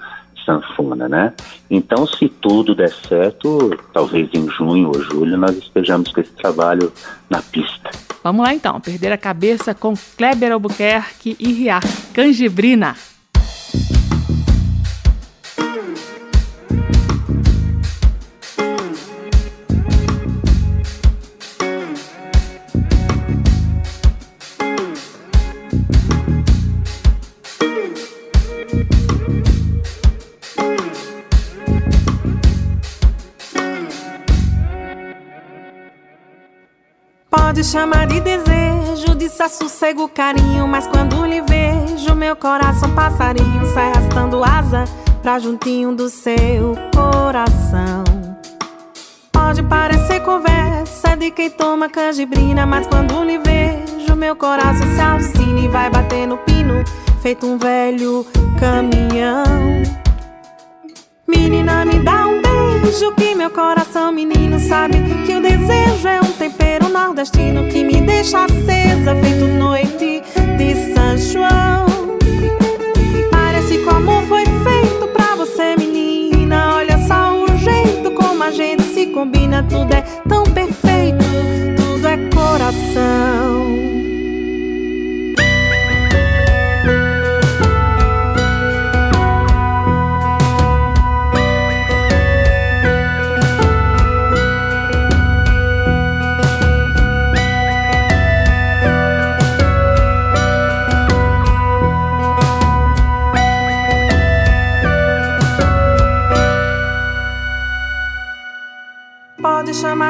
sanfona, 0.46 1.10
né? 1.10 1.34
Então, 1.70 2.08
se 2.08 2.30
tudo 2.30 2.74
der 2.74 2.92
certo, 2.92 3.78
talvez 3.94 4.30
em 4.34 4.50
junho 4.50 4.88
ou 4.88 5.02
julho 5.02 5.38
nós 5.38 5.58
estejamos 5.58 6.12
com 6.12 6.22
esse 6.22 6.32
trabalho 6.32 6.92
na 7.30 7.42
pista. 7.42 7.92
Vamos 8.24 8.46
lá 8.46 8.54
então, 8.54 8.80
perder 8.80 9.12
a 9.12 9.18
cabeça 9.18 9.74
com 9.74 9.94
Kleber 10.18 10.54
Albuquerque 10.54 11.36
e 11.40 11.52
Ria 11.52 11.80
Canjibrina. 12.14 12.96
Pode 37.68 37.80
chamar 37.80 38.08
de 38.08 38.22
desejo, 38.22 39.14
de 39.14 39.28
sossego, 39.28 40.08
carinho. 40.08 40.66
Mas 40.70 40.88
quando 40.88 41.26
lhe 41.26 41.42
vejo, 41.42 42.16
meu 42.16 42.34
coração 42.34 42.90
passarinho 42.96 43.66
sai 43.74 43.92
arrastando 43.92 44.42
asa 44.42 44.86
pra 45.22 45.38
juntinho 45.38 45.94
do 45.94 46.08
seu 46.08 46.78
coração. 46.96 48.06
Pode 49.34 49.64
parecer 49.64 50.22
conversa 50.22 51.18
de 51.18 51.30
quem 51.30 51.50
toma 51.50 51.90
canjibrina, 51.90 52.66
mas 52.66 52.88
quando 52.88 53.22
lhe 53.26 53.38
vejo, 53.38 54.16
meu 54.16 54.38
coração 54.38 54.88
se 54.88 55.02
alcina 55.02 55.60
e 55.60 55.68
vai 55.68 55.90
bater 55.90 56.26
no 56.26 56.38
pino, 56.38 56.86
feito 57.22 57.46
um 57.46 57.58
velho 57.58 58.26
caminhão. 58.58 59.44
Menina, 61.28 61.84
me 61.84 62.00
dá 62.00 62.28
um 62.28 62.42
beijo 62.42 63.12
que 63.12 63.36
meu 63.36 63.50
coração 63.50 64.14
menino 64.14 64.58
sabe 64.58 65.00
que 65.26 65.36
o 65.36 65.42
desejo 65.42 66.08
é 66.08 66.22
um 66.22 66.32
tempero 66.32 66.87
nordestino 66.90 67.68
que 67.68 67.84
me 67.84 68.02
deixa 68.02 68.46
acesa, 68.46 69.16
feito 69.22 69.48
noite 69.48 70.22
de 70.58 70.94
São 70.94 71.18
João. 71.18 72.18
Parece 73.32 73.78
que 73.78 73.86
o 73.86 73.90
amor 73.90 74.24
foi 74.24 74.44
feito 74.46 75.08
pra 75.14 75.36
você, 75.36 75.76
menina. 75.78 76.76
Olha 76.76 76.98
só 77.08 77.44
o 77.44 77.58
jeito 77.58 78.12
como 78.12 78.44
a 78.44 78.52
gente 78.52 78.84
se 78.84 79.08
combina, 79.08 79.64
tudo 79.64 79.94
é 79.94 80.02
tão 80.28 80.44
perfeito, 80.44 81.26
tudo 81.78 82.08
é 82.08 82.18
coração. 82.34 83.67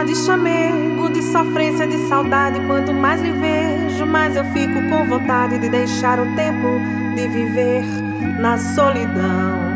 De 0.08 0.16
chamego, 0.16 1.10
de 1.10 1.22
sofrência, 1.22 1.86
de 1.86 1.98
saudade. 2.08 2.60
Quanto 2.62 2.94
mais 2.94 3.22
lhe 3.22 3.34
vejo, 3.34 4.06
mais 4.06 4.36
eu 4.36 4.46
fico 4.46 4.82
com 4.90 5.06
vontade 5.06 5.60
de 5.60 5.70
deixar 5.70 6.20
o 6.20 6.34
tempo 6.36 6.80
de 7.14 7.28
viver 7.28 7.84
na 8.40 8.58
solidão. 8.58 9.68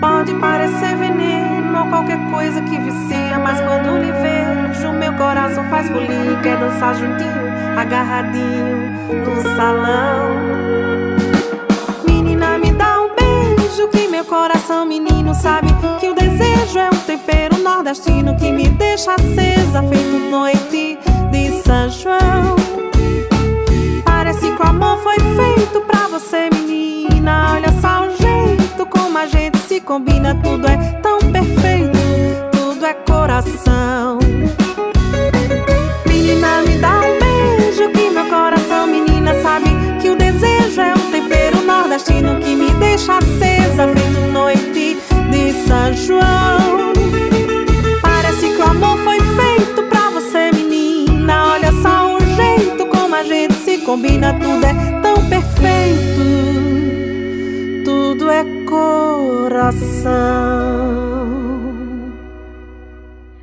Pode 0.00 0.34
parecer 0.34 0.96
veneno 0.96 1.78
ou 1.78 1.86
qualquer 1.86 2.18
coisa 2.30 2.60
que 2.62 2.78
vicia, 2.78 3.38
mas 3.38 3.60
quando 3.60 3.96
lhe 3.98 4.10
vejo, 4.12 4.92
meu 4.92 5.12
coração 5.12 5.62
faz 5.64 5.88
folia 5.88 6.40
quer 6.42 6.58
dançar 6.58 6.94
juntinho, 6.94 7.78
agarradinho 7.78 8.90
no 9.24 9.56
salão. 9.56 10.89
Meu 14.20 14.24
coração 14.26 14.84
menino 14.84 15.34
sabe 15.34 15.68
que 15.98 16.06
o 16.06 16.14
desejo 16.14 16.78
é 16.78 16.90
um 16.90 16.98
tempero 17.06 17.56
nordestino 17.56 18.36
que 18.36 18.52
me 18.52 18.68
deixa 18.68 19.14
acesa, 19.14 19.82
feito 19.84 20.18
noite 20.30 20.98
de 21.30 21.62
São 21.62 21.88
João. 21.88 22.56
Parece 24.04 24.52
que 24.52 24.62
o 24.62 24.66
amor 24.66 24.98
foi 24.98 25.16
feito 25.18 25.80
pra 25.86 26.06
você, 26.08 26.50
menina. 26.50 27.54
Olha 27.54 27.72
só 27.80 28.06
o 28.06 28.16
jeito 28.18 28.84
como 28.84 29.16
a 29.16 29.24
gente 29.24 29.56
se 29.56 29.80
combina, 29.80 30.34
tudo 30.42 30.68
é 30.68 30.76
tão 31.00 31.18
perfeito, 31.20 31.98
tudo 32.52 32.84
é 32.84 32.92
coração. 32.92 34.18
Menina, 36.06 36.60
me 36.60 36.76
dá 36.76 36.99
que 43.00 43.06
deixa 43.06 43.18
acesa, 43.18 43.88
feito 43.88 44.32
noite 44.32 44.96
de 45.30 45.52
São 45.66 45.92
João. 45.94 46.90
combina, 53.90 54.32
tudo 54.34 54.64
é 54.64 54.72
tão 55.00 55.28
perfeito, 55.28 56.20
tudo 57.84 58.30
é 58.30 58.44
coração. 58.64 60.10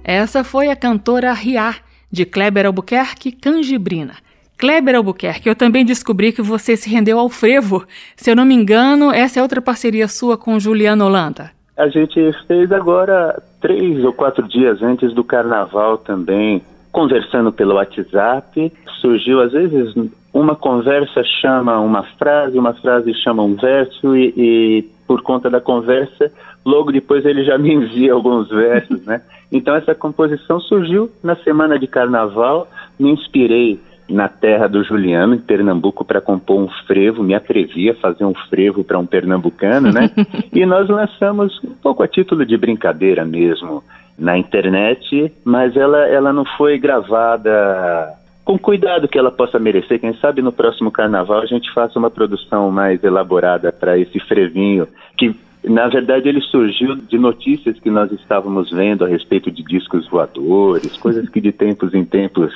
Essa 0.05 0.45
foi 0.45 0.69
a 0.69 0.75
cantora 0.75 1.33
Ria, 1.33 1.75
de 2.09 2.23
Kleber 2.23 2.65
Albuquerque 2.65 3.33
Canjibrina. 3.33 4.15
Kleber 4.57 4.95
Albuquerque, 4.95 5.47
eu 5.47 5.55
também 5.55 5.85
descobri 5.85 6.31
que 6.31 6.41
você 6.41 6.75
se 6.75 6.89
rendeu 6.89 7.19
ao 7.19 7.29
frevo. 7.29 7.85
Se 8.15 8.31
eu 8.31 8.35
não 8.35 8.43
me 8.43 8.55
engano, 8.55 9.11
essa 9.11 9.39
é 9.39 9.43
outra 9.43 9.61
parceria 9.61 10.07
sua 10.07 10.35
com 10.35 10.59
Juliano 10.59 11.05
Holanda. 11.05 11.51
A 11.77 11.87
gente 11.89 12.19
fez 12.47 12.71
agora 12.71 13.39
três 13.61 14.03
ou 14.03 14.11
quatro 14.11 14.47
dias 14.47 14.81
antes 14.81 15.13
do 15.13 15.23
carnaval 15.23 15.99
também, 15.99 16.63
conversando 16.91 17.51
pelo 17.51 17.75
WhatsApp. 17.75 18.73
Surgiu 18.99 19.41
às 19.41 19.51
vezes 19.51 19.93
uma 20.33 20.55
conversa 20.55 21.23
chama 21.39 21.79
uma 21.79 22.01
frase, 22.17 22.57
uma 22.57 22.73
frase 22.73 23.13
chama 23.13 23.43
um 23.43 23.55
verso 23.55 24.15
e, 24.15 24.33
e 24.35 24.89
por 25.07 25.21
conta 25.21 25.51
da 25.51 25.61
conversa, 25.61 26.31
logo 26.65 26.91
depois 26.91 27.25
ele 27.25 27.43
já 27.43 27.57
me 27.59 27.73
envia 27.73 28.13
alguns 28.13 28.49
versos, 28.49 29.05
né? 29.05 29.21
Então 29.49 29.73
essa 29.75 29.95
composição 29.95 30.59
surgiu 30.59 31.09
na 31.23 31.33
semana 31.37 31.79
de 31.79 31.87
carnaval, 31.87 32.67
me 32.99 33.11
inspirei 33.11 33.79
na 34.09 34.27
terra 34.27 34.67
do 34.67 34.83
Juliano, 34.83 35.35
em 35.35 35.39
Pernambuco, 35.39 36.05
para 36.05 36.21
compor 36.21 36.59
um 36.59 36.69
frevo, 36.85 37.23
me 37.23 37.35
atrevi 37.35 37.89
a 37.89 37.95
fazer 37.95 38.23
um 38.25 38.33
frevo 38.49 38.83
para 38.83 38.97
um 38.97 39.05
pernambucano, 39.05 39.91
né? 39.91 40.09
e 40.53 40.65
nós 40.65 40.87
lançamos 40.87 41.61
um 41.63 41.73
pouco 41.81 42.03
a 42.03 42.07
título 42.07 42.45
de 42.45 42.55
brincadeira 42.57 43.25
mesmo 43.25 43.83
na 44.17 44.37
internet, 44.37 45.31
mas 45.43 45.75
ela, 45.75 46.07
ela 46.07 46.33
não 46.33 46.45
foi 46.45 46.79
gravada 46.79 48.13
com 48.43 48.57
cuidado 48.57 49.09
que 49.09 49.19
ela 49.19 49.29
possa 49.29 49.59
merecer. 49.59 49.99
Quem 49.99 50.13
sabe 50.15 50.41
no 50.41 50.53
próximo 50.53 50.89
carnaval 50.89 51.41
a 51.41 51.45
gente 51.45 51.71
faça 51.73 51.99
uma 51.99 52.09
produção 52.09 52.71
mais 52.71 53.03
elaborada 53.03 53.73
para 53.73 53.97
esse 53.97 54.19
frevinho 54.21 54.87
que 55.17 55.35
na 55.69 55.87
verdade, 55.87 56.29
ele 56.29 56.41
surgiu 56.41 56.95
de 56.95 57.17
notícias 57.17 57.79
que 57.79 57.89
nós 57.89 58.11
estávamos 58.11 58.71
vendo 58.71 59.03
a 59.03 59.07
respeito 59.07 59.51
de 59.51 59.63
discos 59.63 60.07
voadores, 60.09 60.97
coisas 60.97 61.27
que 61.29 61.41
de 61.41 61.51
tempos 61.51 61.93
em 61.93 62.05
tempos 62.05 62.53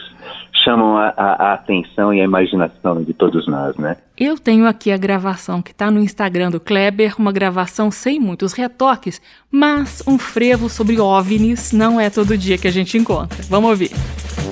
chamam 0.64 0.98
a, 0.98 1.14
a, 1.18 1.50
a, 1.50 1.54
atenção 1.54 2.14
e 2.14 2.22
a 2.22 2.24
imaginação 2.24 3.04
de 3.04 3.14
todos 3.14 3.48
nós, 3.48 3.76
né? 3.78 3.98
Eu 4.24 4.38
tenho 4.38 4.68
aqui 4.68 4.92
a 4.92 4.98
gravação 4.98 5.64
que 5.64 5.72
está 5.72 5.90
no 5.90 6.00
Instagram 6.00 6.52
do 6.52 6.60
Kleber, 6.60 7.16
uma 7.18 7.32
gravação 7.32 7.90
sem 7.90 8.20
muitos 8.20 8.54
retoques, 8.54 9.20
mas 9.50 10.04
um 10.06 10.20
frevo 10.20 10.70
sobre 10.70 11.00
OVNIs 11.00 11.72
não 11.72 12.00
é 12.00 12.08
todo 12.08 12.38
dia 12.38 12.56
que 12.56 12.68
a 12.68 12.72
gente 12.72 13.00
encontra. 13.00 13.44
Vamos 13.50 13.72
ouvir. 13.72 13.90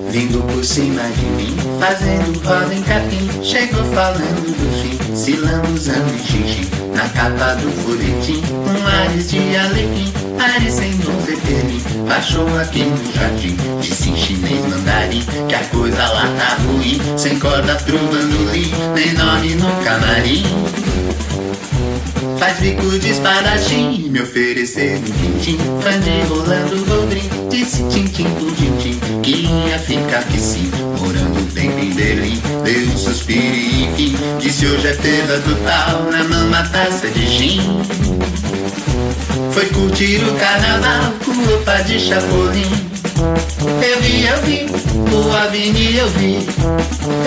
Vindo 0.10 0.42
por 0.52 0.66
cima 0.66 1.04
de 1.04 1.26
mim, 1.38 1.56
fazendo 1.80 2.40
roda 2.40 2.74
em 2.74 2.82
capim, 2.82 3.44
chegou 3.44 3.86
falando 3.94 4.42
do 4.42 4.82
fim, 4.82 5.36
lambuzando 5.36 6.14
em 6.14 6.18
xixi, 6.18 6.68
na 6.96 7.08
capa 7.10 7.54
do 7.56 7.70
folhetim, 7.84 8.42
com 8.42 8.88
ares 8.88 9.30
de 9.30 9.56
alecrim, 9.56 10.12
ares 10.40 10.74
sem 10.74 10.92
donzeterim, 10.98 11.82
baixou 12.08 12.48
aqui 12.58 12.84
no 12.84 13.14
jardim, 13.14 13.56
disse 13.80 14.10
em 14.10 14.16
chinês 14.16 14.66
mandarim, 14.66 15.24
que 15.48 15.56
a 15.56 15.64
coisa 15.66 16.08
lá 16.08 16.26
tá 16.38 16.58
ruim, 16.64 17.00
sem 17.18 17.38
corda 17.40 17.76
pro 17.76 17.98
bandolim, 17.98 18.72
nem 18.96 19.14
nome 19.14 19.56
no 19.60 19.68
camarim. 19.84 20.44
Faz 22.38 22.60
bico 22.60 23.00
de 23.00 23.12
espadachim, 23.12 24.10
me 24.10 24.22
oferecer 24.22 24.98
um 24.98 25.04
tintim, 25.04 25.58
fã 25.82 26.00
de 26.00 26.22
rolando 26.28 26.86
goldrim, 26.86 27.30
disse 27.50 27.84
tintim 27.90 28.26
pro 28.36 28.52
tintim, 28.52 29.00
que 29.22 29.46
ia 29.46 29.80
ficar 29.80 30.24
que 30.24 30.40
sim, 30.40 30.70
morando 31.00 31.40
um 31.40 31.46
tempo 31.48 31.80
em 31.80 31.94
Berlim, 31.94 32.42
deu 32.64 32.94
um 32.94 32.98
suspiro 32.98 33.56
e 33.56 33.84
enfim, 33.86 34.16
disse 34.40 34.66
hoje 34.66 34.88
é 34.88 34.94
perda 34.94 35.40
total, 35.40 36.04
na 36.12 36.24
mão 36.24 36.48
uma 36.48 36.64
taça 36.64 37.08
de 37.08 37.26
gin. 37.26 37.62
Foi 39.52 39.66
curtir 39.68 40.22
o 40.24 40.34
carnaval 40.36 41.14
com 41.26 41.32
roupa 41.32 41.82
de 41.84 42.00
chapolim. 42.00 42.90
Eu 43.82 44.02
vi, 44.02 44.26
eu 44.26 44.42
vi, 44.44 44.66
o 45.14 45.36
Avni 45.36 45.98
eu 45.98 46.08
vi. 46.10 46.36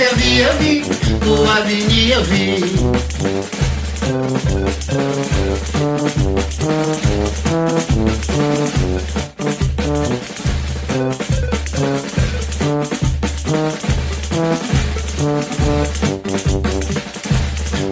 Eu 0.01 0.16
vi, 0.16 0.38
eu 0.38 0.59
vi, 0.59 0.84
o 1.26 1.51
Avni 1.51 2.11
eu 2.11 2.24
vi. 2.24 3.82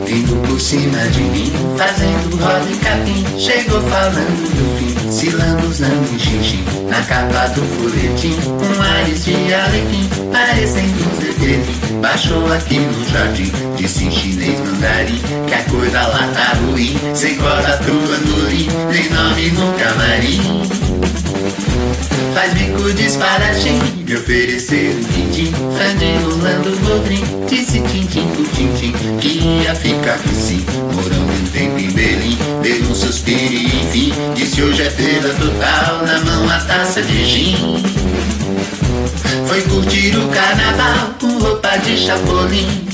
Vindo 0.04 0.48
por 0.48 0.60
cima 0.60 0.98
de 1.10 1.22
mim, 1.22 1.52
fazendo 1.78 2.36
roda 2.36 2.66
e 2.68 2.76
capim. 2.78 3.24
Chegou 3.38 3.80
falando 3.82 4.50
do 4.50 4.78
fim, 4.78 5.12
se 5.12 5.30
lambuzando 5.30 6.12
em 6.12 6.18
xixi 6.18 6.64
Na 6.88 7.00
capa 7.02 7.46
do 7.54 7.62
folhetim, 7.62 8.34
com 8.58 8.82
ares 8.82 9.24
de 9.24 9.54
alecrim 9.54 10.19
Parecendo 10.32 11.04
um 11.04 11.20
zeppelin, 11.20 12.00
baixou 12.00 12.52
aqui 12.52 12.78
no 12.78 13.04
jardim 13.10 13.50
Disse 13.76 14.04
em 14.04 14.10
chinês 14.10 14.60
mandarim, 14.60 15.20
que 15.46 15.54
a 15.54 15.62
coisa 15.64 16.06
lá 16.06 16.30
tá 16.34 16.52
ruim. 16.58 16.94
Sem 17.14 17.36
corda 17.36 17.78
pro 17.78 17.94
andorim, 17.94 18.68
nem 18.92 19.08
nome 19.10 19.50
no 19.52 19.72
camarim. 19.72 20.40
Faz 22.34 22.52
bico 22.54 22.92
de 22.92 23.06
espadachim, 23.06 23.78
me 24.06 24.14
oferecer 24.14 24.96
um 24.96 25.04
tintim. 25.04 25.52
Fã 25.52 25.90
rolando 26.24 26.76
bodrim, 26.80 27.24
disse 27.48 27.80
tintim 27.80 28.26
pro 28.28 28.44
tintim. 28.48 28.92
Que 29.18 29.62
ia 29.62 29.74
ficar 29.74 30.14
aqui 30.14 30.34
sim, 30.34 30.64
morando 30.94 31.32
um 31.32 31.46
tempo 31.52 31.78
em 31.78 31.90
Berlim 31.90 32.38
Deu 32.62 32.90
um 32.90 32.94
suspiro 32.94 33.52
e 33.52 33.66
enfim, 33.66 34.12
disse 34.34 34.62
hoje 34.62 34.82
é 34.82 34.90
feira 34.90 35.34
total 35.34 36.06
Na 36.06 36.20
mão 36.20 36.48
a 36.48 36.58
taça 36.60 37.02
de 37.02 37.24
gin 37.24 37.89
Foi 39.46 39.62
curtir 39.62 40.16
o 40.16 40.28
carnaval 40.28 41.14
com 41.20 41.38
roupa 41.38 41.76
de 41.78 41.96
chapolim 41.96 42.90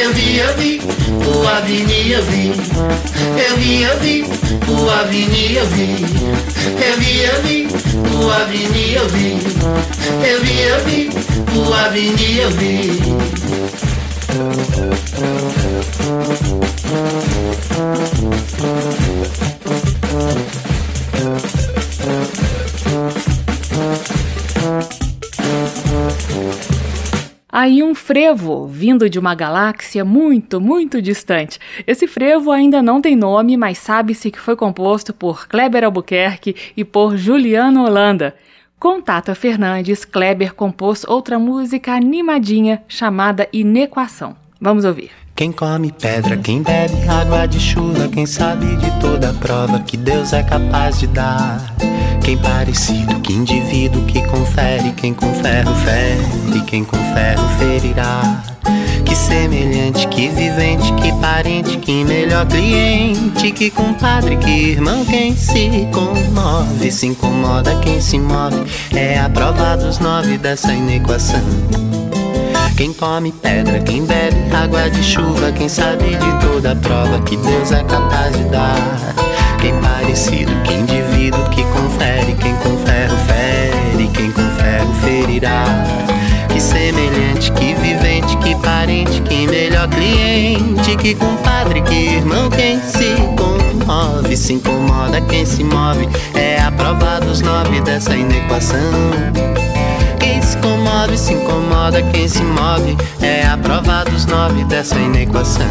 eu 0.00 0.12
vi, 0.12 0.38
eu 0.38 0.56
vi, 0.56 0.80
o 0.80 1.48
Avni 1.48 2.10
eu 2.12 2.22
vi. 2.24 2.52
Eu 3.36 3.56
vi, 3.56 3.82
eu 3.82 3.98
vi, 4.00 4.24
o 4.68 4.90
Avni 4.90 5.54
eu 5.54 5.66
vi. 5.66 5.96
Eu 6.84 6.96
vi, 6.98 7.22
eu 7.24 7.42
vi, 7.42 7.68
o 8.14 8.30
Avni 8.30 8.94
eu 8.94 9.08
vi. 9.08 9.38
Eu 10.26 10.40
vi, 10.42 10.60
eu 10.62 10.84
vi, 10.84 11.10
o 11.56 11.74
Avni 11.74 12.38
eu 12.38 12.50
vi. 12.50 12.68
Aí 18.60 18.77
um 27.88 27.94
frevo 27.94 28.66
vindo 28.66 29.08
de 29.08 29.18
uma 29.18 29.34
galáxia 29.34 30.04
muito, 30.04 30.60
muito 30.60 31.00
distante. 31.00 31.58
Esse 31.86 32.06
frevo 32.06 32.52
ainda 32.52 32.82
não 32.82 33.00
tem 33.00 33.16
nome, 33.16 33.56
mas 33.56 33.78
sabe-se 33.78 34.30
que 34.30 34.38
foi 34.38 34.54
composto 34.54 35.14
por 35.14 35.48
Kleber 35.48 35.84
Albuquerque 35.84 36.54
e 36.76 36.84
por 36.84 37.16
Juliano 37.16 37.86
Holanda. 37.86 38.36
Com 38.78 39.00
Tata 39.00 39.34
Fernandes, 39.34 40.04
Kleber 40.04 40.54
compôs 40.54 41.02
outra 41.08 41.38
música 41.38 41.94
animadinha 41.94 42.82
chamada 42.86 43.48
Inequação. 43.52 44.36
Vamos 44.60 44.84
ouvir. 44.84 45.10
Quem 45.38 45.52
come 45.52 45.92
pedra, 45.92 46.36
quem 46.36 46.64
bebe 46.64 47.08
água 47.08 47.46
de 47.46 47.60
chuva, 47.60 48.08
quem 48.08 48.26
sabe 48.26 48.74
de 48.74 48.90
toda 48.98 49.30
a 49.30 49.32
prova 49.34 49.78
que 49.78 49.96
Deus 49.96 50.32
é 50.32 50.42
capaz 50.42 50.98
de 50.98 51.06
dar. 51.06 51.76
Quem 52.24 52.36
parecido, 52.36 53.20
que 53.20 53.34
indivíduo 53.34 54.04
que 54.06 54.20
confere, 54.22 54.90
quem 54.96 55.14
com 55.14 55.32
ferro 55.34 55.72
fere, 55.76 56.60
quem 56.66 56.82
com 56.82 56.96
ferro 57.14 57.48
ferirá. 57.56 58.42
Que 59.04 59.14
semelhante, 59.14 60.08
que 60.08 60.28
vivente, 60.28 60.92
que 60.94 61.12
parente, 61.20 61.76
que 61.78 62.02
melhor 62.02 62.44
cliente, 62.44 63.52
que 63.52 63.70
compadre, 63.70 64.38
que 64.38 64.50
irmão, 64.50 65.04
quem 65.04 65.36
se 65.36 65.86
comove, 65.92 66.90
se 66.90 67.06
incomoda 67.06 67.78
quem 67.78 68.00
se 68.00 68.18
move, 68.18 68.66
é 68.92 69.20
a 69.20 69.28
prova 69.28 69.76
dos 69.76 70.00
nove 70.00 70.36
dessa 70.36 70.72
inequação. 70.72 72.07
Quem 72.78 72.92
come 72.92 73.32
pedra, 73.32 73.80
quem 73.80 74.04
bebe 74.04 74.54
água 74.54 74.88
de 74.88 75.02
chuva, 75.02 75.50
quem 75.50 75.68
sabe 75.68 76.14
de 76.14 76.46
toda 76.46 76.70
a 76.70 76.76
prova 76.76 77.20
que 77.22 77.36
Deus 77.36 77.72
é 77.72 77.82
capaz 77.82 78.32
de 78.36 78.44
dar. 78.44 78.76
Quem 79.60 79.74
parecido, 79.80 80.52
que 80.62 80.74
indivíduo 80.74 81.42
que 81.50 81.64
confere, 81.64 82.34
quem 82.34 82.54
com 82.54 82.78
ferro 82.86 83.16
fere, 83.26 84.08
quem 84.14 84.30
com 84.30 84.48
ferro 84.62 84.94
ferirá. 85.02 85.64
Que 86.52 86.60
semelhante, 86.60 87.50
que 87.50 87.74
vivente, 87.74 88.36
que 88.36 88.54
parente, 88.62 89.22
que 89.22 89.48
melhor 89.48 89.88
cliente, 89.88 90.96
que 90.98 91.16
compadre, 91.16 91.80
que 91.80 92.14
irmão, 92.14 92.48
quem 92.48 92.80
se 92.80 93.12
comove, 93.36 94.36
se 94.36 94.52
incomoda 94.52 95.20
quem 95.22 95.44
se 95.44 95.64
move, 95.64 96.08
é 96.32 96.60
a 96.62 96.70
prova 96.70 97.18
dos 97.18 97.40
nove 97.40 97.80
dessa 97.80 98.14
inequação. 98.14 98.78
Comove, 100.68 101.16
se 101.16 101.32
incomoda 101.32 102.02
quem 102.12 102.28
se 102.28 102.42
move, 102.42 102.94
é 103.22 103.46
a 103.46 103.56
prova 103.56 104.04
dos 104.04 104.26
nove 104.26 104.64
dessa 104.64 104.96
inequação. 104.96 105.64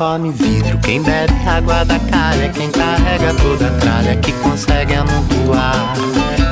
Come 0.00 0.30
vidro, 0.32 0.78
quem 0.78 1.02
bebe 1.02 1.34
água 1.46 1.84
da 1.84 1.98
calha, 1.98 2.48
quem 2.48 2.70
carrega 2.70 3.34
toda 3.34 3.66
a 3.66 3.70
tralha, 3.72 4.16
que 4.16 4.32
consegue 4.32 4.94
amontoar. 4.94 5.92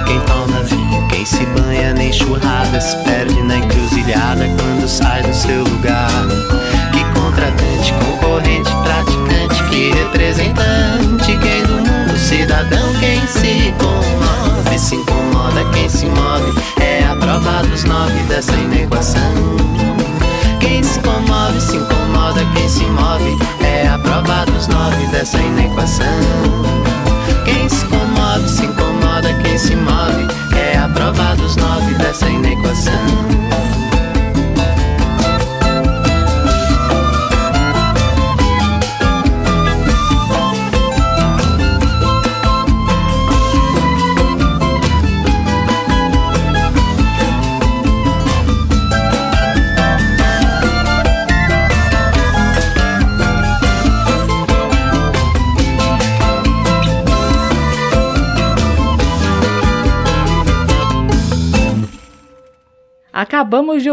Quem 0.07 0.20
toma 0.20 0.62
vinho, 0.64 1.09
quem 1.09 1.24
se 1.24 1.46
banha 1.46 1.94
nem 1.94 2.12
churrada, 2.12 2.78
se 2.78 2.94
perde 3.05 3.42
na 3.44 3.57
encruzilhada 3.57 4.44
quando 4.44 4.86
sai 4.86 5.22
do 5.22 5.34
seu 5.34 5.64
lugar. 5.64 6.11
Que 6.92 7.03
contratante, 7.18 7.94
concorrente, 7.94 8.70
praticante, 8.82 9.62
que 9.70 9.92
representante, 9.92 11.38
quem 11.38 11.62
do 11.62 11.76
mundo, 11.76 12.18
cidadão, 12.18 12.92
quem 13.01 13.26
se 13.28 13.72
comove, 13.78 14.78
se 14.78 14.94
incomoda, 14.94 15.64
quem 15.72 15.88
se 15.88 16.05
move, 16.05 16.53
é 16.82 17.03
a 17.03 17.16
prova 17.16 17.62
dos 17.62 17.82
nove 17.84 18.22
dessa 18.24 18.53
inequação. 18.53 19.38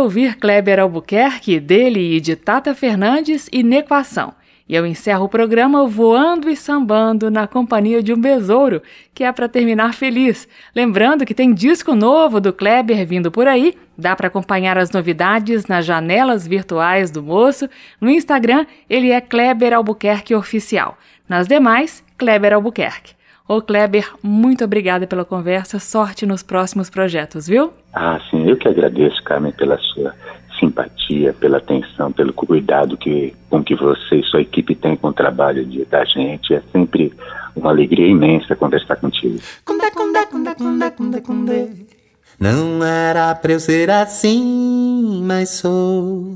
Ouvir 0.06 0.36
Kleber 0.36 0.80
Albuquerque, 0.80 1.60
dele 1.60 2.16
e 2.16 2.22
de 2.22 2.36
Tata 2.36 2.76
Fernandes 2.76 3.50
e 3.52 3.64
Nequação. 3.64 4.34
E 4.70 4.76
eu 4.76 4.86
encerro 4.86 5.26
o 5.26 5.30
programa 5.30 5.88
voando 5.88 6.48
e 6.50 6.56
sambando 6.56 7.30
na 7.30 7.48
companhia 7.48 8.02
de 8.04 8.14
um 8.14 8.20
besouro, 8.20 8.82
que 9.14 9.24
é 9.24 9.32
para 9.32 9.50
terminar 9.50 9.96
feliz. 9.96 10.48
Lembrando 10.76 11.26
que 11.26 11.34
tem 11.34 11.54
disco 11.54 11.96
novo 11.96 12.40
do 12.40 12.54
Kleber 12.54 13.06
vindo 13.06 13.32
por 13.32 13.48
aí, 13.48 13.76
dá 13.98 14.16
para 14.16 14.28
acompanhar 14.28 14.78
as 14.78 14.92
novidades 14.92 15.66
nas 15.66 15.86
janelas 15.86 16.48
virtuais 16.48 17.10
do 17.10 17.24
moço. 17.24 17.68
No 18.00 18.10
Instagram, 18.10 18.66
ele 18.88 19.12
é 19.12 19.20
Kleber 19.20 19.74
Albuquerque 19.74 20.36
Oficial. 20.36 20.98
Nas 21.28 21.48
demais, 21.48 22.04
Kleber 22.16 22.54
Albuquerque. 22.54 23.15
Ô 23.48 23.62
Kleber, 23.62 24.12
muito 24.24 24.64
obrigada 24.64 25.06
pela 25.06 25.24
conversa, 25.24 25.78
sorte 25.78 26.26
nos 26.26 26.42
próximos 26.42 26.90
projetos, 26.90 27.48
viu? 27.48 27.72
Ah, 27.94 28.20
sim, 28.32 28.50
eu 28.50 28.58
que 28.58 28.68
agradeço, 28.68 29.24
Carmen, 29.24 29.52
pela 29.52 29.78
sua 29.78 30.16
simpatia, 30.60 31.32
pela 31.34 31.58
atenção, 31.58 32.12
pelo 32.12 32.34
cuidado 32.34 32.98
que, 32.98 33.36
com 33.48 33.64
que 33.64 33.76
você 33.76 34.16
e 34.16 34.24
sua 34.24 34.42
equipe 34.42 34.74
têm 34.74 34.96
com 34.96 35.10
o 35.10 35.14
trabalho 35.14 35.64
de, 35.64 35.86
da 35.86 36.04
gente. 36.06 36.56
É 36.56 36.64
sempre 36.72 37.14
uma 37.56 37.70
alegria 37.70 38.08
imensa 38.08 38.56
conversar 38.56 38.96
contigo. 38.96 39.40
Não 42.40 42.84
era 42.84 43.36
pra 43.36 43.54
eu 43.54 43.60
ser 43.60 43.92
assim, 43.92 45.22
mas 45.24 45.50
sou. 45.50 46.36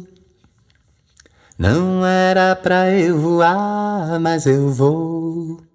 Não 1.58 2.06
era 2.06 2.56
pra 2.56 2.92
eu 2.92 3.18
voar, 3.18 4.20
mas 4.20 4.46
eu 4.46 4.70
vou. 4.70 5.69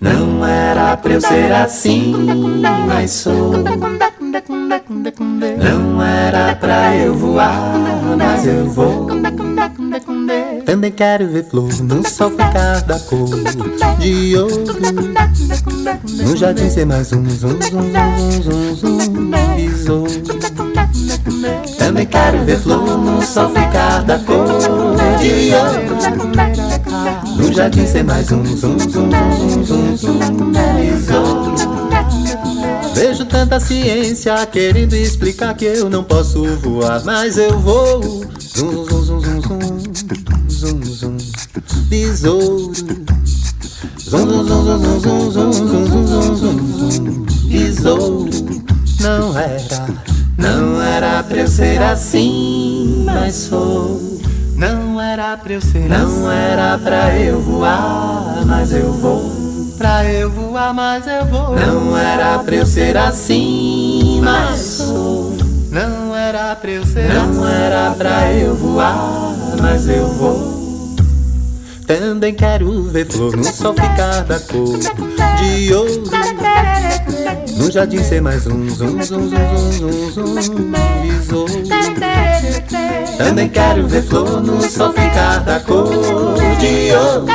Não 0.00 0.46
era 0.46 0.96
pra 0.96 1.12
eu 1.12 1.20
ser 1.20 1.52
assim, 1.52 2.14
mas 2.86 3.10
sou. 3.10 3.52
Não 5.58 6.02
era 6.02 6.56
pra 6.56 6.96
eu 6.96 7.14
voar, 7.14 7.74
mas 8.16 8.46
eu 8.46 8.64
vou. 8.66 9.06
Também 10.64 10.90
quero 10.90 11.28
ver 11.28 11.44
flor 11.44 11.70
no 11.82 12.08
sol 12.08 12.30
ficar 12.30 12.80
da 12.82 12.98
cor 13.00 13.28
de 13.98 14.36
ouro. 14.36 14.64
No 16.24 16.36
jardim 16.36 16.70
ser 16.70 16.86
mais 16.86 17.12
um 17.12 17.28
zum 17.28 17.60
zum 17.60 17.92
zum 18.42 18.74
zum 18.74 19.00
zum 19.00 19.30
besouro. 19.56 20.10
Também 21.78 22.06
quero 22.06 22.38
ver 22.44 22.58
flor 22.58 22.96
no 22.96 23.20
sol 23.20 23.50
ficar 23.50 24.02
da 24.04 24.18
cor 24.20 24.46
de 25.20 25.52
ouro. 25.54 26.69
No 27.36 27.52
jardim 27.52 27.86
ser 27.86 28.04
mais 28.04 28.30
um 28.32 28.44
zum 28.44 28.78
zum 28.78 29.10
zum 29.10 29.64
zum 29.64 29.96
zum. 29.96 30.20
Vejo 32.94 33.24
tanta 33.24 33.58
ciência 33.58 34.46
querendo 34.46 34.94
explicar 34.94 35.54
que 35.54 35.64
eu 35.64 35.88
não 35.88 36.04
posso 36.04 36.44
voar, 36.58 37.02
mas 37.04 37.38
eu 37.38 37.58
vou. 37.58 38.24
Zum, 38.38 38.86
zum, 38.86 39.04
zum, 39.04 39.20
zum, 39.22 39.42
zum, 40.48 40.82
zum, 40.82 40.82
zum, 40.82 41.16
besouro. 41.88 42.72
Zum, 42.74 44.28
zum, 44.28 44.46
zum, 44.46 45.00
zum, 45.00 45.32
zum, 45.32 45.52
zum, 45.52 45.86
zum, 45.86 46.36
zum, 46.36 46.90
zum, 46.90 47.26
besouro. 47.48 48.28
Não 49.00 49.38
era, 49.38 49.86
não 50.36 50.82
era 50.82 51.22
pra 51.22 51.38
eu 51.38 51.48
ser 51.48 51.80
assim, 51.82 53.02
mas 53.06 53.34
sou. 53.34 54.09
Não 54.60 55.00
era 55.00 55.38
pra 55.38 55.54
eu 55.54 55.60
ser 55.62 55.88
não 55.88 56.28
assim, 56.28 56.36
era 56.36 56.76
pra 56.76 57.18
eu 57.18 57.40
voar, 57.40 58.44
mas 58.44 58.74
eu 58.74 58.92
vou 58.92 59.74
pra 59.78 60.04
eu 60.04 60.30
voar, 60.30 60.74
mas 60.74 61.06
eu 61.06 61.24
vou. 61.24 61.56
Não 61.56 61.96
era 61.96 62.38
pra 62.40 62.56
eu 62.56 62.66
ser 62.66 62.94
assim, 62.94 64.20
mas 64.22 64.60
sou. 64.60 65.34
Não 65.70 66.14
era 66.14 66.54
pra 66.56 66.70
eu 66.70 66.84
ser 66.84 67.08
Não 67.08 67.30
assim, 67.42 67.54
era 67.54 67.90
pra 67.92 68.30
eu 68.34 68.54
voar, 68.54 69.34
mas 69.58 69.88
eu 69.88 70.06
vou. 70.08 70.94
Também 71.86 72.34
quero 72.34 72.82
ver 72.82 73.10
flor 73.10 73.34
no 73.34 73.44
sol 73.44 73.72
ficar 73.72 74.24
da 74.24 74.38
cor 74.40 74.76
de 75.40 75.72
ouro. 75.72 76.04
No 77.60 77.68
jardim 77.68 78.02
ser 78.02 78.22
mais 78.22 78.46
um 78.46 78.66
zum 78.70 79.02
zum 79.02 79.30
zum 79.30 79.30
zum 79.30 80.12
zum 80.14 80.40
zum 80.40 80.72
besouro. 80.72 81.46
Também 83.18 83.50
quero 83.50 83.86
ver 83.86 84.02
flor 84.02 84.40
no 84.40 84.62
sol 84.62 84.94
ficar 84.94 85.44
da 85.44 85.60
cor 85.60 85.90
de 86.58 86.96
ouro. 86.96 87.26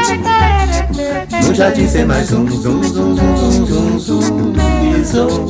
No 1.44 1.54
jardim 1.54 1.88
ser 1.88 2.08
mais 2.08 2.32
um 2.32 2.50
zum 2.50 2.84
zum 2.84 3.16
zum 3.16 3.68
zum 3.68 4.00
zum 4.00 4.00
zum 4.00 4.54
besouro. 4.82 5.50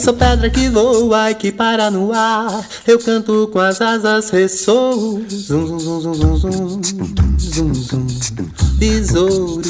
Sou 0.00 0.14
pedra 0.14 0.48
que 0.48 0.66
voa 0.70 1.30
e 1.30 1.34
que 1.34 1.52
para 1.52 1.90
no 1.90 2.10
ar. 2.10 2.66
Eu 2.86 2.98
canto 2.98 3.50
com 3.52 3.58
as 3.58 3.82
asas, 3.82 4.30
ressoo. 4.30 5.22
Zum 5.28 5.78
zum 5.78 5.78
zum 5.78 6.14
zum 6.14 6.40
zum 6.40 6.82
zum 6.82 6.82
zum 7.38 7.74
zum 7.74 8.50
besouro. 8.78 9.60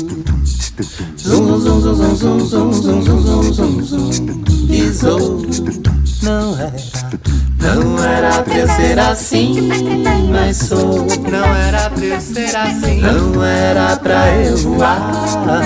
Zum 1.16 1.60
zum 1.60 1.82
zum 1.82 2.16
zum 2.16 2.46
zum 2.46 2.72
zum 2.72 3.02
zum 3.02 3.52
zum 3.52 3.82
zum 3.82 4.12
zum 4.12 4.44
besouro. 4.68 5.39
Ser 9.00 9.10
assim, 9.10 9.68
mas 10.30 10.56
sou. 10.56 11.06
Não 11.30 11.54
era 11.54 11.90
pra 11.90 12.04
eu 12.04 12.20
ser 12.20 12.56
assim. 12.56 13.00
Não 13.00 13.44
era 13.44 13.96
pra 13.96 14.28
eu 14.36 14.56
voar, 14.58 15.00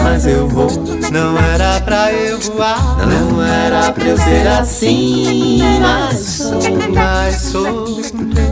mas 0.02 0.26
eu 0.26 0.48
vou. 0.48 0.68
Não 1.10 1.36
era 1.38 1.80
pra 1.80 2.12
eu 2.12 2.40
voar, 2.40 2.98
não 3.06 3.42
era 3.42 3.92
pra 3.92 4.04
eu 4.04 4.18
ser 4.18 4.46
assim, 4.46 5.60
mas 5.80 6.18
sou, 6.20 6.60
mas 6.94 7.36
sou. 7.36 8.00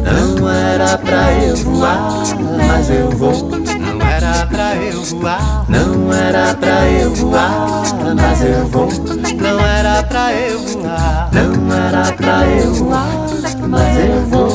Não 0.03 0.49
era 0.51 0.99
pra 0.99 1.33
eu 1.33 1.57
voar, 1.57 2.25
mas 2.67 2.91
eu 2.91 3.11
vou. 3.11 3.51
Não 3.79 4.01
era 4.07 4.47
pra 4.47 4.77
eu 4.77 5.03
voar, 5.05 5.65
não 5.69 6.13
era 6.13 6.55
pra 6.55 6.87
eu 6.91 7.15
voar, 7.15 7.83
mas 8.17 8.43
eu 8.43 8.67
vou. 8.67 8.89
Não 9.41 9.61
era 9.61 10.03
pra 10.03 10.33
eu 10.33 10.59
voar, 10.61 11.31
não 11.33 11.73
era 11.73 12.13
pra 12.13 12.47
eu 12.47 12.75
voar, 12.75 13.07
mas 13.69 13.99
eu 13.99 14.27
vou. 14.27 14.52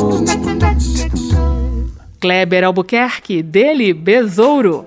Kleber 2.27 2.65
Albuquerque, 2.65 3.41
dele 3.41 3.93
Besouro. 3.93 4.85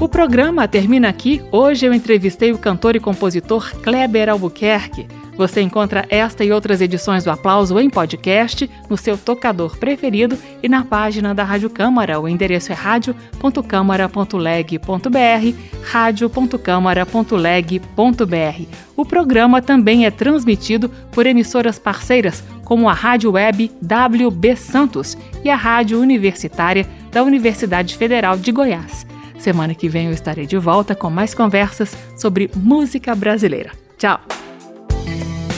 O 0.00 0.08
programa 0.08 0.66
termina 0.66 1.08
aqui. 1.08 1.40
Hoje 1.52 1.86
eu 1.86 1.94
entrevistei 1.94 2.50
o 2.50 2.58
cantor 2.58 2.96
e 2.96 3.00
compositor 3.00 3.72
Kleber 3.82 4.28
Albuquerque. 4.28 5.06
Você 5.38 5.62
encontra 5.62 6.04
esta 6.10 6.44
e 6.44 6.50
outras 6.50 6.80
edições 6.80 7.22
do 7.22 7.30
Aplauso 7.30 7.78
em 7.78 7.88
podcast, 7.88 8.68
no 8.90 8.96
seu 8.96 9.16
tocador 9.16 9.78
preferido 9.78 10.36
e 10.60 10.68
na 10.68 10.84
página 10.84 11.32
da 11.32 11.44
Rádio 11.44 11.70
Câmara. 11.70 12.18
O 12.18 12.28
endereço 12.28 12.72
é 12.72 12.74
radio.câmara.leg.br, 12.74 15.56
radio.câmara.leg.br. 15.84 18.76
O 18.96 19.04
programa 19.04 19.62
também 19.62 20.06
é 20.06 20.10
transmitido 20.10 20.88
por 21.12 21.24
emissoras 21.24 21.78
parceiras, 21.78 22.42
como 22.64 22.88
a 22.88 22.92
Rádio 22.92 23.30
Web 23.30 23.70
WB 23.80 24.56
Santos 24.56 25.16
e 25.44 25.50
a 25.50 25.54
Rádio 25.54 26.00
Universitária 26.00 26.84
da 27.12 27.22
Universidade 27.22 27.96
Federal 27.96 28.36
de 28.36 28.50
Goiás. 28.50 29.06
Semana 29.38 29.72
que 29.72 29.88
vem 29.88 30.06
eu 30.06 30.12
estarei 30.12 30.46
de 30.46 30.58
volta 30.58 30.96
com 30.96 31.08
mais 31.08 31.32
conversas 31.32 31.96
sobre 32.16 32.50
música 32.56 33.14
brasileira. 33.14 33.70
Tchau! 33.96 34.47